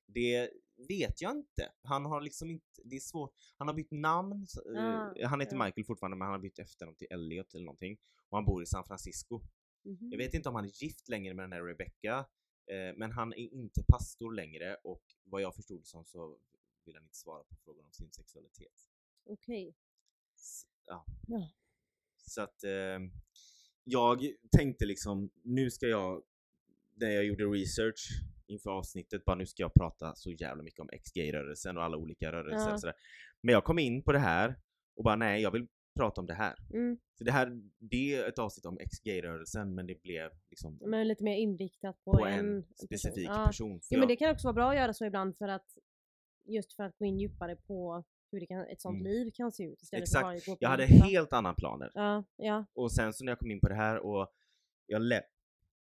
Det 0.06 0.50
vet 0.78 1.22
jag 1.22 1.32
inte. 1.32 1.72
Han 1.82 2.06
har 2.06 2.22
liksom 2.22 2.50
inte, 2.50 2.82
det 2.84 2.96
är 2.96 3.00
svårt. 3.00 3.34
Han 3.58 3.68
har 3.68 3.76
bytt 3.76 3.92
namn. 3.92 4.48
Ah, 4.78 5.28
han 5.28 5.40
heter. 5.42 5.58
Michael 5.66 5.86
fortfarande 5.86 6.18
men 6.18 6.26
han 6.26 6.32
har 6.32 6.40
bytt 6.40 6.60
efternamn 6.60 6.96
till 6.98 7.08
Elliot 7.10 7.54
eller 7.54 7.66
någonting. 7.66 7.98
Och 8.30 8.38
han 8.38 8.46
bor 8.46 8.64
i 8.64 8.66
San 8.66 8.86
Francisco. 8.86 9.42
Mhm. 9.86 10.10
Jag 10.12 10.18
vet 10.18 10.34
inte 10.34 10.50
om 10.50 10.56
han 10.56 10.66
är 10.66 10.84
gift 10.84 11.10
längre 11.10 11.34
med 11.34 11.44
den 11.44 11.52
här 11.52 11.64
Rebecca. 11.64 12.18
Eh, 12.72 12.96
men 12.98 13.12
han 13.12 13.34
är 13.34 13.54
inte 13.54 13.84
pastor 13.88 14.34
längre 14.34 14.76
och 14.84 15.04
vad 15.24 15.42
jag 15.42 15.56
förstod 15.56 15.82
det 15.82 15.86
som 15.86 16.06
så 16.06 16.38
vill 16.86 16.96
han 16.96 17.04
inte 17.04 17.16
svara 17.18 17.44
på 17.44 17.56
frågor 17.56 17.84
om 17.86 17.92
sin 17.92 18.12
sexualitet. 18.12 18.88
Okej. 19.26 19.76
S- 20.36 20.66
Ja. 20.86 21.06
Ja. 21.28 21.50
Så 22.18 22.42
att 22.42 22.64
eh, 22.64 23.00
jag 23.84 24.20
tänkte 24.58 24.86
liksom, 24.86 25.30
nu 25.44 25.72
ska 25.72 25.88
jag, 25.88 26.24
när 26.96 27.10
jag 27.10 27.26
gjorde 27.26 27.44
research 27.46 28.10
inför 28.54 28.70
avsnittet, 28.70 29.26
bara 29.26 29.36
nu 29.36 29.46
ska 29.46 29.64
jag 29.64 29.74
prata 29.74 30.16
så 30.16 30.32
jävla 30.32 30.64
mycket 30.64 30.80
om 30.80 30.90
ex-gay-rörelsen 30.94 31.78
och 31.78 31.84
alla 31.84 31.98
olika 31.98 32.32
rörelser 32.32 32.68
Ja. 32.68 32.74
och 32.74 32.80
sådär. 32.80 32.96
Men 33.42 33.54
jag 33.54 33.64
kom 33.64 33.80
in 33.80 34.04
på 34.04 34.12
det 34.12 34.20
här 34.20 34.56
och 34.96 35.04
bara 35.04 35.16
nej, 35.16 35.42
jag 35.42 35.52
vill 35.52 35.68
prata 36.00 36.22
om 36.22 36.28
det 36.28 36.34
här. 36.34 36.56
Mm. 36.74 36.98
Så 37.18 37.24
det 37.24 37.32
här, 37.32 37.62
det 37.80 38.16
är 38.16 38.30
ett 38.30 38.40
avsnitt 38.40 38.66
om 38.66 38.78
ex-gay-rörelsen 38.80 39.76
men 39.76 39.88
det 39.88 40.02
blev 40.04 40.32
liksom 40.50 40.78
Men 40.82 41.08
lite 41.08 41.24
mer 41.24 41.38
inriktat 41.38 42.04
på, 42.04 42.12
på 42.18 42.26
en, 42.26 42.40
en, 42.56 42.64
specifik 42.84 43.28
person. 43.28 43.40
Ja. 43.40 43.46
person. 43.46 43.82
För 43.82 43.96
Ja, 43.96 44.00
men 44.00 44.08
det 44.08 44.16
kan 44.16 44.32
också 44.32 44.48
vara 44.48 44.54
bra 44.54 44.70
att 44.70 44.76
göra 44.76 44.94
så 44.94 45.06
ibland 45.06 45.38
för 45.38 45.48
att 45.48 45.78
just 46.46 46.74
för 46.74 46.84
att 46.84 46.98
gå 46.98 47.06
in 47.06 47.20
djupare 47.20 47.56
på 47.56 48.04
hur 48.32 48.40
det 48.40 48.46
kan, 48.46 48.66
ett 48.68 48.82
sånt 48.82 49.00
Mm. 49.00 49.12
liv 49.12 49.32
kan 49.34 49.52
se 49.52 49.64
ut 49.64 49.82
istället 49.82 50.04
Exakt. 50.04 50.26
för 50.26 50.36
att 50.36 50.46
gå 50.46 50.52
på 50.52 50.58
jag 50.60 50.70
hade 50.70 50.84
ytan. 50.86 51.08
helt 51.10 51.34
andra 51.34 51.54
planer. 51.54 51.92
Ja, 51.94 52.24
ja. 52.36 52.66
Och 52.74 52.92
sen 52.92 53.14
så 53.14 53.24
när 53.26 53.32
jag 53.32 53.40
kom 53.40 53.52
in 53.52 53.60
på 53.60 53.70
det 53.70 53.76
här 53.76 54.00
och 54.00 54.34
jag, 54.88 55.02
lä- 55.02 55.26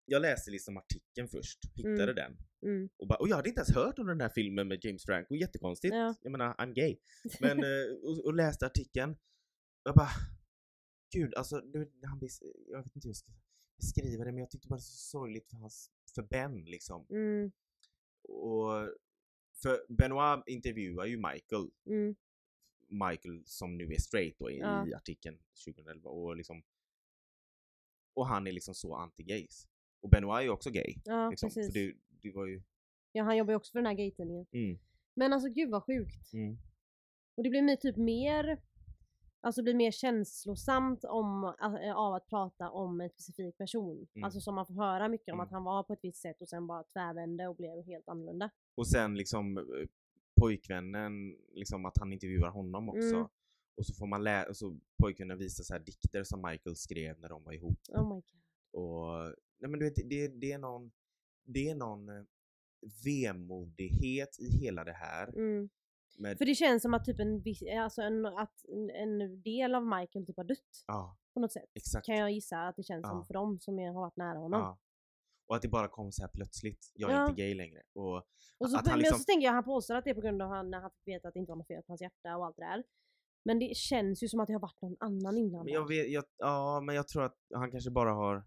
jag 0.05 0.21
läste 0.21 0.51
liksom 0.51 0.77
artikeln 0.77 1.27
först, 1.27 1.59
hittade 1.75 2.03
Mm. 2.03 2.15
den 2.15 2.37
Mm. 2.63 2.89
och 2.97 3.07
bara 3.07 3.15
och 3.19 3.27
jag 3.29 3.35
hade 3.35 3.49
inte 3.49 3.59
ens 3.59 3.75
hört 3.75 3.99
om 3.99 4.07
den 4.07 4.21
här 4.21 4.29
filmen 4.29 4.67
med 4.67 4.85
James 4.85 5.05
Franco, 5.05 5.35
jättekonstigt. 5.35 5.93
Ja. 5.95 6.15
Jag 6.21 6.31
menar, 6.31 6.53
I'm 6.53 6.73
gay. 6.73 6.97
Men, 7.39 7.57
eh, 7.63 7.93
och, 8.03 8.25
och 8.25 8.33
läste 8.33 8.65
artikeln 8.65 9.15
jag 9.83 9.95
bara 9.95 10.09
Gud, 11.11 11.33
alltså 11.35 11.57
nu, 11.59 11.91
han 12.03 12.19
jag 12.67 12.83
vet 12.83 12.95
inte 12.95 13.07
hur 13.07 13.09
jag 13.09 13.15
ska 13.15 13.31
beskriva 13.77 14.23
det 14.23 14.31
men 14.31 14.39
jag 14.39 14.49
tyckte 14.51 14.67
bara 14.67 14.75
det 14.75 14.79
var 14.79 14.79
så 14.79 15.09
sorgligt 15.09 15.49
för, 15.49 15.57
hans, 15.57 15.91
för 16.15 16.23
Ben 16.23 16.65
liksom. 16.65 17.05
Mm. 17.09 17.51
Och 18.23 18.89
för 19.61 19.85
Benoit 19.93 20.43
intervjuar 20.47 21.05
ju 21.05 21.17
Michael 21.17 21.69
Mm. 21.85 22.15
Michael 22.87 23.43
som 23.45 23.77
nu 23.77 23.83
är 23.93 23.99
straight 23.99 24.39
då 24.39 24.51
i, 24.51 24.57
Ja. 24.59 24.87
i 24.87 24.93
artikeln 24.93 25.39
2011 25.65 26.09
och 26.09 26.35
liksom 26.37 26.63
och 28.15 28.27
han 28.27 28.47
är 28.47 28.51
liksom 28.51 28.75
så 28.75 28.95
anti-gays. 28.95 29.67
Och 30.01 30.09
Benoit 30.09 30.39
är 30.39 30.43
ju 30.43 30.49
också 30.49 30.69
gay. 30.69 30.95
Ja, 31.05 31.29
Liksom, 31.29 31.49
precis. 31.49 31.73
för 31.73 31.79
det, 31.79 31.93
det 32.23 32.31
var 32.31 32.45
ju... 32.45 32.61
Ja, 33.11 33.23
han 33.23 33.37
jobbar 33.37 33.51
ju 33.51 33.57
också 33.57 33.71
för 33.71 33.79
den 33.79 33.85
här 33.85 33.93
gaytidningen. 33.93 34.45
Mm, 34.51 34.79
Men 35.13 35.33
alltså 35.33 35.49
gud 35.49 35.69
vad 35.69 35.83
sjukt. 35.83 36.33
mm, 36.33 36.57
Och 37.37 37.43
det 37.43 37.49
blir 37.49 37.75
typ 37.75 37.97
mer 37.97 38.61
Alltså 39.45 39.63
blir 39.63 39.73
mer 39.73 39.91
känslosamt 39.91 41.03
om, 41.05 41.43
äh, 41.83 41.95
av 41.95 42.13
att 42.13 42.27
prata 42.27 42.69
om 42.71 43.01
en 43.01 43.09
specifik 43.09 43.57
person. 43.57 44.07
Mm. 44.15 44.23
Alltså 44.23 44.39
som 44.41 44.55
man 44.55 44.65
får 44.65 44.73
höra 44.73 45.07
mycket 45.09 45.27
om 45.33 45.39
Mm. 45.39 45.43
att 45.45 45.51
han 45.51 45.63
var 45.63 45.83
på 45.83 45.93
ett 45.93 45.99
visst 46.03 46.21
sätt 46.21 46.41
och 46.41 46.49
sen 46.49 46.67
bara 46.67 46.83
tvärvände 46.83 47.47
och 47.47 47.55
blev 47.55 47.85
helt 47.85 48.07
annorlunda. 48.09 48.49
Och 48.75 48.87
sen 48.87 49.15
liksom 49.17 49.57
eh, 49.57 49.63
pojkvännen, 50.41 51.37
liksom 51.53 51.85
att 51.85 51.97
han 51.97 52.13
intervjuar 52.13 52.49
honom 52.49 52.89
också. 52.89 53.15
Mm. 53.15 53.27
Och 53.77 53.85
så 53.85 53.93
får 53.93 54.07
man 54.07 54.23
läsa, 54.23 54.49
och 54.49 54.57
så 54.57 54.79
pojkvännen 55.01 55.37
visar 55.37 55.63
så 55.63 55.73
här 55.73 55.79
dikter 55.79 56.23
som 56.23 56.41
Michael 56.41 56.75
skrev 56.75 57.19
när 57.19 57.29
de 57.29 57.43
var 57.43 57.53
ihop. 57.53 57.77
Oh 57.89 58.09
my 58.15 58.15
god. 58.21 58.23
Och, 58.83 59.35
nej 59.59 59.69
men 59.71 59.79
du 59.79 59.85
vet, 59.85 59.95
det, 60.09 60.27
det 60.27 60.51
är 60.51 60.57
någon, 60.57 60.91
det 61.43 61.69
är 61.69 61.75
någon 61.75 62.09
eh, 62.09 62.23
vemodighet 63.05 64.39
i 64.39 64.57
hela 64.57 64.83
det 64.83 64.93
här. 64.93 65.27
Mm. 65.27 65.69
Med, 66.17 66.37
För 66.37 66.45
det 66.45 66.55
känns 66.55 66.81
som 66.81 66.93
att 66.93 67.05
typ 67.05 67.19
en, 67.19 67.43
alltså 67.79 68.01
en, 68.01 68.25
att 68.25 68.65
en- 68.93 69.41
del 69.41 69.75
av 69.75 69.85
Michael 69.85 70.25
typ 70.25 70.37
har 70.37 70.43
dött 70.43 70.83
ja, 70.87 71.17
på 71.33 71.39
något 71.39 71.51
sätt. 71.51 71.69
exakt. 71.73 72.05
Kan 72.05 72.17
jag 72.17 72.31
gissa 72.31 72.57
att 72.67 72.75
det 72.75 72.83
känns 72.83 73.07
som 73.07 73.17
Ja. 73.17 73.23
för 73.23 73.33
dem 73.33 73.59
som 73.59 73.77
har 73.77 73.93
varit 73.93 74.17
nära 74.17 74.37
honom. 74.37 74.59
Ja. 74.61 74.79
Och 75.47 75.55
att 75.55 75.61
det 75.61 75.67
bara 75.67 75.87
kom 75.87 76.11
så 76.11 76.21
här 76.21 76.29
plötsligt. 76.33 76.91
Jag 76.93 77.11
är 77.11 77.15
Ja. 77.15 77.29
inte 77.29 77.41
gay 77.41 77.53
längre. 77.55 77.81
Och 77.93 78.15
Och 78.57 78.69
så, 78.69 78.77
Att 78.77 78.87
han 78.87 78.93
men 78.93 78.99
liksom- 78.99 79.17
så 79.19 79.23
tänker 79.23 79.45
jag, 79.47 79.53
han 79.53 79.63
påstår 79.63 79.95
att 79.95 80.03
det 80.03 80.09
är 80.09 80.13
på 80.13 80.21
grund 80.21 80.41
av 80.41 80.49
han, 80.49 80.69
när 80.71 80.79
han 80.79 80.91
fick 80.91 81.07
veta 81.07 81.27
att 81.27 81.33
det 81.33 81.39
inte 81.39 81.49
var 81.51 81.57
något 81.57 81.67
fel 81.67 81.83
på 81.83 81.91
hans 81.91 82.01
hjärta 82.01 82.37
och 82.37 82.45
allt 82.45 82.55
det 82.55 82.63
där. 82.63 82.83
Men 83.45 83.59
det 83.59 83.75
känns 83.77 84.23
ju 84.23 84.27
som 84.27 84.39
att 84.39 84.47
det 84.47 84.53
har 84.53 84.59
varit 84.59 84.81
någon 84.81 84.95
annan 84.99 85.37
inblandad. 85.37 85.65
Men 85.65 85.73
jag 85.73 85.87
vet, 85.87 86.11
jag, 86.11 86.23
ja 86.37 86.81
men 86.81 86.95
jag 86.95 87.07
tror 87.07 87.23
att 87.23 87.37
han 87.53 87.71
kanske 87.71 87.91
bara 87.91 88.11
har 88.13 88.43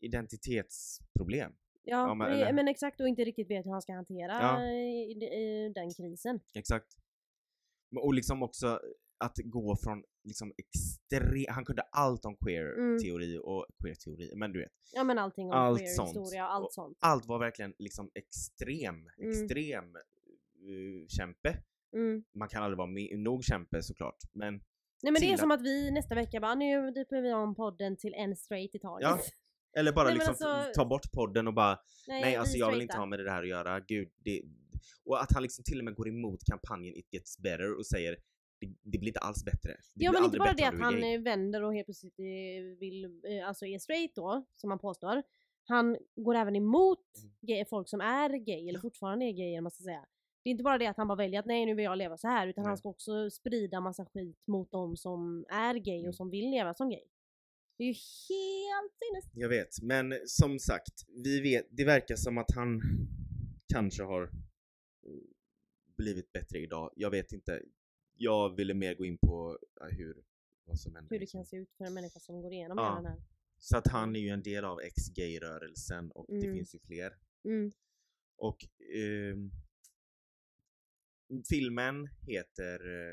identitetsproblem. 0.00 1.52
Ja, 1.90 1.96
Ja, 2.08 2.14
men- 2.14 2.18
men, 2.28 2.38
eller- 2.40 2.52
men 2.52 2.68
exakt 2.68 3.00
och 3.00 3.08
inte 3.08 3.24
riktigt 3.24 3.50
vet 3.50 3.66
hur 3.66 3.70
han 3.70 3.82
ska 3.82 3.92
hantera 3.92 4.32
Ja. 4.32 4.64
i, 4.66 5.12
i, 5.12 5.72
den 5.74 5.90
krisen. 5.94 6.40
Exakt. 6.54 6.86
Och 8.00 8.14
liksom 8.14 8.42
också 8.42 8.80
att 9.24 9.36
gå 9.44 9.76
från 9.76 10.04
liksom 10.24 10.52
extrem... 10.58 11.44
Han 11.48 11.64
kunde 11.64 11.82
allt 11.82 12.24
om 12.24 12.30
Mm. 12.30 12.38
queer-teori 12.44 13.38
och 13.44 13.66
queer-teori, 13.82 14.32
men 14.36 14.52
du 14.52 14.58
vet. 14.60 14.72
Ja 14.92 15.04
men 15.04 15.18
allting 15.18 15.46
om 15.46 15.52
Allt 15.52 15.78
queer 15.78 15.94
sånt. 15.94 16.08
historia 16.08 16.46
och 16.46 16.54
allt 16.54 16.64
Och 16.66 16.72
sånt. 16.72 16.98
Allt 17.00 17.26
var 17.26 17.38
verkligen 17.38 17.74
liksom 17.78 18.10
extrem, 18.14 18.94
Mm. 19.18 19.30
extrem 19.30 19.96
uh, 19.96 21.06
kämpe. 21.08 21.56
Mm. 21.92 22.24
Man 22.34 22.48
kan 22.48 22.62
aldrig 22.62 22.76
vara 22.78 22.86
med, 22.88 23.18
nog 23.18 23.44
kämpe 23.44 23.82
såklart, 23.82 24.18
men 24.32 24.54
Nej 25.02 25.12
men 25.12 25.20
det 25.20 25.32
är 25.32 25.36
som 25.36 25.50
att 25.50 25.62
vi 25.62 25.90
nästa 25.90 26.14
vecka 26.14 26.40
bara 26.40 26.54
nu 26.54 26.90
döper 26.90 27.22
vi 27.22 27.32
om 27.32 27.54
podden 27.54 27.96
till 27.96 28.14
en 28.14 28.36
straight 28.36 28.74
i 28.74 28.78
taget. 28.78 29.02
Ja, 29.08 29.18
eller 29.78 29.92
bara 29.92 30.04
Nej, 30.08 30.14
liksom 30.14 30.30
alltså- 30.30 30.72
ta 30.74 30.84
bort 30.84 31.12
podden 31.12 31.46
och 31.48 31.54
bara 31.54 31.78
Nej, 32.08 32.20
nej 32.22 32.36
alltså 32.36 32.56
jag 32.56 32.70
vill 32.72 32.80
inte 32.82 32.96
ha 32.96 33.06
med 33.06 33.18
det 33.24 33.30
här 33.30 33.42
att 33.42 33.48
göra, 33.48 33.80
gud. 33.80 34.08
Det, 34.18 34.42
och 35.04 35.22
att 35.22 35.32
han 35.32 35.42
liksom 35.42 35.64
till 35.64 35.78
och 35.78 35.84
med 35.84 35.94
går 35.94 36.08
emot 36.08 36.44
kampanjen 36.44 36.96
It 36.96 37.12
Gets 37.12 37.38
Better 37.38 37.78
och 37.78 37.86
säger 37.86 38.16
det, 38.60 38.66
det 38.82 38.98
blir 38.98 39.08
inte 39.08 39.20
alls 39.20 39.44
bättre. 39.44 39.70
Det 39.94 40.04
Ja 40.04 40.12
men 40.12 40.24
inte 40.24 40.38
bara 40.38 40.52
det 40.52 40.64
att 40.64 40.78
han 40.80 40.94
gay. 41.00 41.14
eh, 41.14 41.20
vänder 41.20 41.62
och 41.62 41.74
helt 41.74 41.86
plötsligt 41.86 42.18
eh, 42.18 42.78
vill, 42.78 43.04
eh, 43.04 43.48
alltså 43.48 43.66
är 43.66 43.78
straight 43.78 44.14
då, 44.14 44.44
som 44.56 44.70
han 44.70 44.78
påstår. 44.78 45.22
Han 45.64 45.96
går 46.16 46.34
även 46.34 46.56
emot 46.56 46.98
Mm. 47.18 47.32
gay, 47.40 47.64
folk 47.64 47.88
som 47.88 48.00
är 48.00 48.30
gay, 48.30 48.68
eller 48.68 48.78
fortfarande 48.78 49.24
är 49.24 49.32
gay 49.32 49.60
man 49.60 49.70
ska 49.70 49.82
säga. 49.84 50.04
Det 50.42 50.50
är 50.50 50.52
inte 50.52 50.64
bara 50.64 50.78
det 50.78 50.86
att 50.86 50.96
han 50.96 51.08
bara 51.08 51.16
väljer 51.16 51.40
att 51.40 51.46
nej 51.46 51.66
nu 51.66 51.74
vill 51.74 51.84
jag 51.84 51.98
leva 51.98 52.16
så 52.16 52.28
här 52.28 52.46
utan 52.46 52.62
Nej. 52.64 52.68
han 52.68 52.76
ska 52.78 52.88
också 52.88 53.30
sprida 53.30 53.80
massa 53.80 54.04
skit 54.04 54.42
mot 54.46 54.70
de 54.70 54.96
som 54.96 55.44
är 55.48 55.74
gay 55.74 55.98
Mm. 55.98 56.08
och 56.08 56.14
som 56.14 56.30
vill 56.30 56.50
leva 56.50 56.74
som 56.74 56.90
gay. 56.90 57.04
Det 57.80 57.84
är 57.84 57.88
ju 57.88 57.92
helt 58.28 58.92
sinnes... 58.98 59.30
Jag 59.34 59.48
vet, 59.48 59.82
men 59.82 60.14
som 60.26 60.58
sagt, 60.58 61.04
vi 61.08 61.40
vet, 61.40 61.66
det 61.70 61.84
verkar 61.84 62.16
som 62.16 62.38
att 62.38 62.50
han 62.54 62.80
kanske 63.72 64.02
har 64.02 64.22
eh, 64.22 64.30
blivit 65.96 66.32
bättre 66.32 66.58
idag. 66.58 66.92
Jag 66.96 67.10
vet 67.10 67.32
inte. 67.32 67.62
Jag 68.16 68.56
ville 68.56 68.74
mer 68.74 68.94
gå 68.94 69.04
in 69.04 69.18
på 69.18 69.58
eh, 69.80 69.86
hur, 69.96 70.22
vad 70.64 70.78
som 70.80 70.94
händer. 70.94 71.10
Hur 71.10 71.16
det 71.16 71.20
liksom. 71.20 71.38
kan 71.38 71.44
se 71.46 71.56
ut 71.56 71.72
för 71.76 71.84
en 71.84 71.94
människa 71.94 72.20
som 72.20 72.42
går 72.42 72.52
igenom 72.52 72.78
Ja. 72.78 72.94
den 72.94 73.06
här. 73.06 73.22
Så 73.58 73.76
att 73.76 73.86
han 73.88 74.16
är 74.16 74.20
ju 74.20 74.28
en 74.28 74.42
del 74.42 74.64
av 74.64 74.80
ex-gay-rörelsen 74.80 76.10
och 76.10 76.26
det 76.28 76.34
Mm. 76.46 76.54
finns 76.56 76.74
ju 76.74 76.78
fler. 76.78 77.18
Mm. 77.44 77.72
Och 78.36 78.58
ehm, 78.96 79.50
filmen 81.48 82.08
heter 82.26 83.08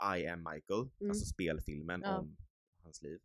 eh, 0.00 0.18
I 0.18 0.26
am 0.26 0.38
Michael, 0.54 0.88
Mm. 1.00 1.10
alltså 1.10 1.26
spelfilmen 1.26 2.00
Ja. 2.04 2.18
om 2.18 2.36
hans 2.82 3.02
liv. 3.02 3.20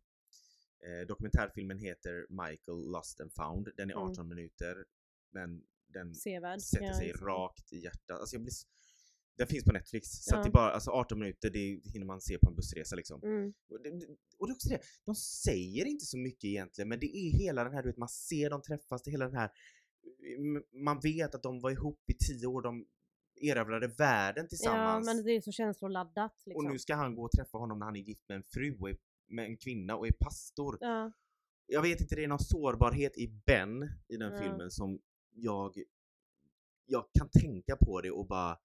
Eh, 0.84 1.06
dokumentärfilmen 1.06 1.78
heter 1.78 2.26
Michael 2.30 2.90
Lost 2.92 3.20
and 3.20 3.32
Found. 3.32 3.68
Den 3.76 3.90
är 3.90 3.94
Mm. 3.94 4.04
18 4.10 4.28
minuter 4.28 4.84
men 5.32 5.62
den 5.88 6.14
Sevärd. 6.14 6.60
sätter 6.60 6.92
sig 6.92 7.06
liksom- 7.06 7.26
rakt 7.26 7.72
i 7.72 7.78
hjärtat. 7.78 8.20
Alltså 8.20 8.36
jag 8.36 8.42
blir, 8.42 8.52
den 9.38 9.46
finns 9.46 9.64
på 9.64 9.72
Netflix, 9.72 10.08
så 10.24 10.34
Ja. 10.34 10.38
att 10.38 10.44
det 10.44 10.50
bara, 10.50 10.70
alltså 10.70 10.90
18 10.90 11.18
minuter 11.18 11.50
det 11.50 11.80
hinner 11.92 12.06
man 12.06 12.20
se 12.20 12.38
på 12.38 12.48
en 12.50 12.56
bussresa 12.56 12.96
liksom. 12.96 13.22
Mm. 13.22 13.54
Och 13.70 13.82
det, 13.82 13.90
och 14.38 14.46
det 14.46 14.50
är 14.50 14.54
också 14.54 14.68
det, 14.68 14.80
de 15.04 15.14
säger 15.14 15.84
inte 15.84 16.04
så 16.06 16.18
mycket 16.18 16.44
egentligen 16.44 16.88
men 16.88 17.00
det 17.00 17.16
är 17.16 17.30
hela 17.38 17.64
den 17.64 17.72
här, 17.72 17.82
du 17.82 17.88
vet 17.88 17.96
man 17.96 18.08
ser 18.08 18.50
dem 18.50 18.62
träffas, 18.62 19.02
det 19.02 19.08
är 19.08 19.12
hela 19.12 19.24
den 19.24 19.36
här 19.36 19.50
man 20.84 21.00
vet 21.00 21.34
att 21.34 21.42
de 21.42 21.60
var 21.60 21.70
ihop 21.70 22.00
i 22.10 22.14
tio 22.14 22.46
år, 22.46 22.62
de 22.62 22.86
erövrade 23.40 23.86
världen 23.88 24.44
Ja 24.44 24.48
tillsammans 24.48 25.06
men 25.06 25.24
det 25.24 25.32
är 25.32 25.40
så 25.40 25.52
känsloladdat 25.52 26.42
liksom. 26.46 26.66
och 26.66 26.72
nu 26.72 26.78
ska 26.78 26.94
han 26.94 27.14
gå 27.14 27.22
och 27.24 27.30
träffa 27.30 27.58
honom 27.58 27.78
när 27.78 27.86
han 27.86 27.96
är 27.96 28.00
gift 28.00 28.28
med 28.28 28.36
en 28.36 28.42
fru 28.44 28.76
och 28.80 28.88
är, 28.90 28.96
med 29.28 29.44
en 29.44 29.56
kvinna 29.56 29.96
och 29.96 30.06
är 30.06 30.12
pastor. 30.12 30.78
Ja. 30.80 31.12
Jag 31.66 31.82
vet 31.82 32.00
inte, 32.00 32.14
det 32.14 32.24
är 32.24 32.28
någon 32.28 32.38
sårbarhet 32.38 33.18
i 33.18 33.28
Ben 33.46 33.82
i 34.08 34.16
den 34.16 34.32
Ja. 34.32 34.38
filmen 34.42 34.70
som 34.70 35.00
jag 35.30 35.82
jag 36.88 37.04
kan 37.18 37.28
tänka 37.28 37.76
på 37.76 38.00
det 38.00 38.10
och 38.10 38.26
bara 38.26 38.58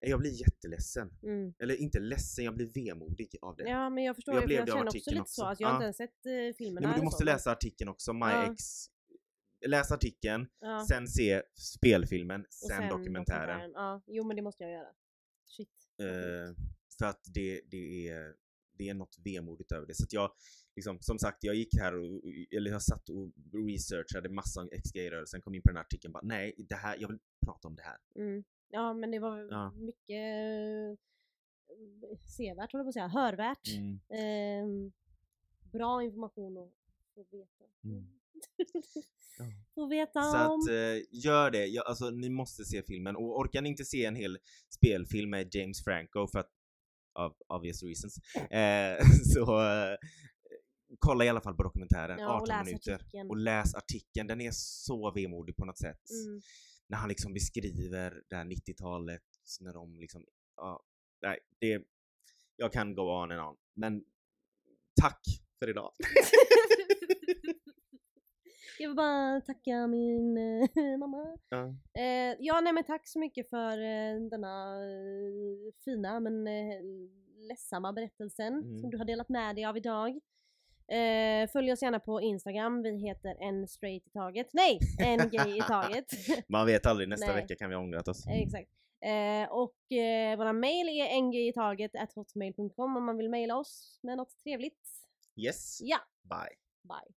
jag 0.00 0.20
blir 0.20 0.40
jätteledsen. 0.40 1.10
Mm. 1.22 1.54
Eller 1.58 1.74
inte 1.76 2.00
ledsen, 2.00 2.44
jag 2.44 2.54
blir 2.54 2.66
vemodig 2.74 3.34
av 3.42 3.56
det. 3.56 3.68
Ja 3.68 3.90
men 3.90 4.04
jag 4.04 4.16
förstår 4.16 4.34
Jag 4.34 4.42
för 4.42 4.46
blev 4.46 4.58
jag 4.58 4.68
känner 4.68 4.86
också 4.86 5.10
lite 5.10 5.20
också. 5.20 5.34
så. 5.34 5.44
Alltså, 5.44 5.62
jag 5.62 5.68
har 5.68 5.72
Ja. 5.72 5.76
inte 5.76 5.84
ens 5.84 5.96
sett 5.96 6.26
eh, 6.26 6.56
filmen 6.58 6.82
Nej, 6.82 6.88
men 6.88 6.92
du 6.94 6.98
och 6.98 7.04
måste 7.04 7.18
så, 7.18 7.24
läsa 7.24 7.50
artikeln 7.52 7.88
också, 7.88 8.12
My 8.12 8.20
Ja. 8.26 8.52
Ex. 8.52 8.62
Läs 9.66 9.92
artikeln, 9.92 10.46
Ja. 10.60 10.86
sen 10.88 11.08
se 11.08 11.42
spelfilmen, 11.54 12.40
och 12.40 12.46
sen, 12.52 12.88
dokumentären. 12.88 13.70
Ja, 13.74 14.02
jo 14.06 14.24
men 14.24 14.36
det 14.36 14.42
måste 14.42 14.64
jag 14.64 14.72
göra. 14.72 14.88
Shit. 15.46 15.68
sjukt. 15.98 16.58
för 16.98 17.06
att 17.06 17.20
det, 17.34 17.60
det, 17.70 18.08
är, 18.08 18.34
det 18.78 18.88
är 18.88 18.94
något 18.94 19.16
vemodigt 19.24 19.72
över 19.72 19.86
det. 19.86 19.94
Så 19.94 20.04
att 20.04 20.12
jag, 20.12 20.30
liksom, 20.76 20.98
som 21.00 21.18
sagt, 21.18 21.44
jag 21.44 21.54
gick 21.54 21.74
här 21.78 21.94
och, 21.96 22.22
eller 22.56 22.70
jag 22.70 22.82
satt 22.82 23.08
och 23.08 23.32
researchade 23.66 24.28
massa 24.28 24.60
om 24.60 24.68
XG-rörelsen, 24.84 25.40
kom 25.40 25.54
in 25.54 25.62
på 25.62 25.68
den 25.68 25.76
här 25.76 25.84
artikeln 25.84 26.12
bara 26.12 26.22
nej, 26.24 26.54
det 26.58 26.74
här, 26.74 26.96
jag 27.00 27.08
vill 27.08 27.18
prata 27.46 27.68
om 27.68 27.76
det 27.76 27.82
här. 27.82 27.96
Mm. 28.14 28.44
Ja 28.68 28.94
men 28.94 29.10
det 29.10 29.18
var 29.18 29.38
Ja. 29.50 29.72
mycket 29.76 30.26
eh, 31.70 32.18
sevärt 32.36 32.72
håller 32.72 32.84
jag 32.84 32.86
på 32.86 32.88
att 32.88 32.94
säga, 32.94 33.08
hörvärt. 33.08 33.68
Mm. 33.76 34.00
Ehm, 34.08 34.92
bra 35.72 36.02
information 36.02 36.58
att 36.58 36.72
få 37.14 37.26
veta. 37.36 37.64
Mm. 37.84 38.06
Ja. 39.38 39.44
få 39.74 39.86
veta 39.86 40.22
Så 40.22 40.48
om. 40.48 40.60
att 40.60 40.68
eh, 40.68 41.02
gör 41.24 41.50
det, 41.50 41.66
jag, 41.66 41.86
alltså 41.86 42.10
ni 42.10 42.28
måste 42.28 42.64
se 42.64 42.82
filmen 42.82 43.16
och 43.16 43.38
orkar 43.40 43.62
ni 43.62 43.68
inte 43.68 43.84
se 43.84 44.04
en 44.04 44.16
hel 44.16 44.38
spelfilm 44.68 45.30
med 45.30 45.54
James 45.54 45.84
Franco 45.84 46.26
för 46.26 46.38
att 46.38 46.50
av 47.16 47.34
obvious 47.48 47.82
reasons 47.82 48.18
eh, 48.50 49.06
så 49.34 49.60
eh, 49.60 49.96
kolla 50.98 51.24
i 51.24 51.28
alla 51.28 51.40
fall 51.40 51.56
på 51.56 51.62
dokumentären, 51.62 52.18
Ja, 52.18 52.28
och 52.28 52.42
18 52.42 52.48
läs 52.48 52.66
minuter 52.66 52.94
artikeln. 52.94 53.30
och 53.30 53.36
läs 53.36 53.74
artikeln, 53.74 54.26
den 54.26 54.40
är 54.40 54.50
så 54.52 55.12
vemodig 55.14 55.56
på 55.56 55.64
något 55.64 55.78
sätt. 55.78 56.10
Mm. 56.10 56.40
När 56.88 56.98
han 56.98 57.08
liksom 57.08 57.34
beskriver 57.34 58.22
det 58.28 58.36
här 58.36 58.44
90-talet 58.44 59.22
när 59.60 59.72
de 59.72 60.00
liksom, 60.00 60.24
ja, 60.56 60.82
nej, 61.22 61.38
det, 61.60 61.82
jag 62.56 62.72
kan 62.72 62.94
go 62.94 63.02
on 63.02 63.32
and 63.32 63.40
on, 63.40 63.56
men 63.74 64.04
tack 65.00 65.20
för 65.58 65.70
idag. 65.70 65.92
Jag 68.78 68.88
vill 68.88 68.96
bara 68.96 69.40
tacka 69.40 69.86
min 69.86 70.36
eh, 70.38 70.98
mamma. 70.98 71.38
Ja. 71.48 71.74
Eh, 72.02 72.36
ja, 72.38 72.60
nej 72.60 72.72
men 72.72 72.84
tack 72.84 73.08
så 73.08 73.18
mycket 73.18 73.50
för 73.50 73.78
eh, 73.78 74.20
denna 74.30 74.74
eh, 74.74 75.72
fina 75.84 76.20
men 76.20 76.46
eh, 76.46 76.80
ledsamma 77.48 77.92
berättelsen 77.92 78.54
Mm. 78.54 78.78
som 78.78 78.90
du 78.90 78.98
har 78.98 79.04
delat 79.04 79.28
med 79.28 79.56
dig 79.56 79.64
av 79.64 79.76
idag. 79.76 80.20
Eh, 80.88 81.48
följ 81.50 81.72
oss 81.72 81.82
gärna 81.82 82.00
på 82.00 82.20
Instagram, 82.20 82.82
vi 82.82 82.96
heter 83.08 83.36
en 83.40 83.68
straight 83.68 84.06
i 84.06 84.10
taget. 84.10 84.46
Nej, 84.52 84.78
en 84.98 85.30
gay 85.30 85.58
i 85.58 85.60
taget. 85.60 86.06
Man 86.48 86.66
vet 86.66 86.86
aldrig, 86.86 87.08
nästa 87.08 87.26
Nej. 87.26 87.34
vecka 87.42 87.54
kan 87.56 87.68
vi 87.68 87.74
ha 87.74 87.82
ångrat 87.82 88.08
oss. 88.08 88.26
Eh, 88.26 88.40
Exakt. 88.42 88.70
Eh, 89.00 89.52
och 89.52 89.92
eh, 89.92 90.36
våra 90.38 90.52
mail 90.52 90.88
är 90.88 91.20
ngitaget 91.22 91.90
hotmail.com 92.14 92.96
om 92.96 93.04
man 93.06 93.16
vill 93.16 93.28
mejla 93.30 93.56
oss 93.56 93.98
med 94.02 94.16
något 94.16 94.38
trevligt. 94.42 94.80
Yes, 95.36 95.78
Ja, 95.82 95.98
bye. 96.22 96.56
bye. 96.82 97.14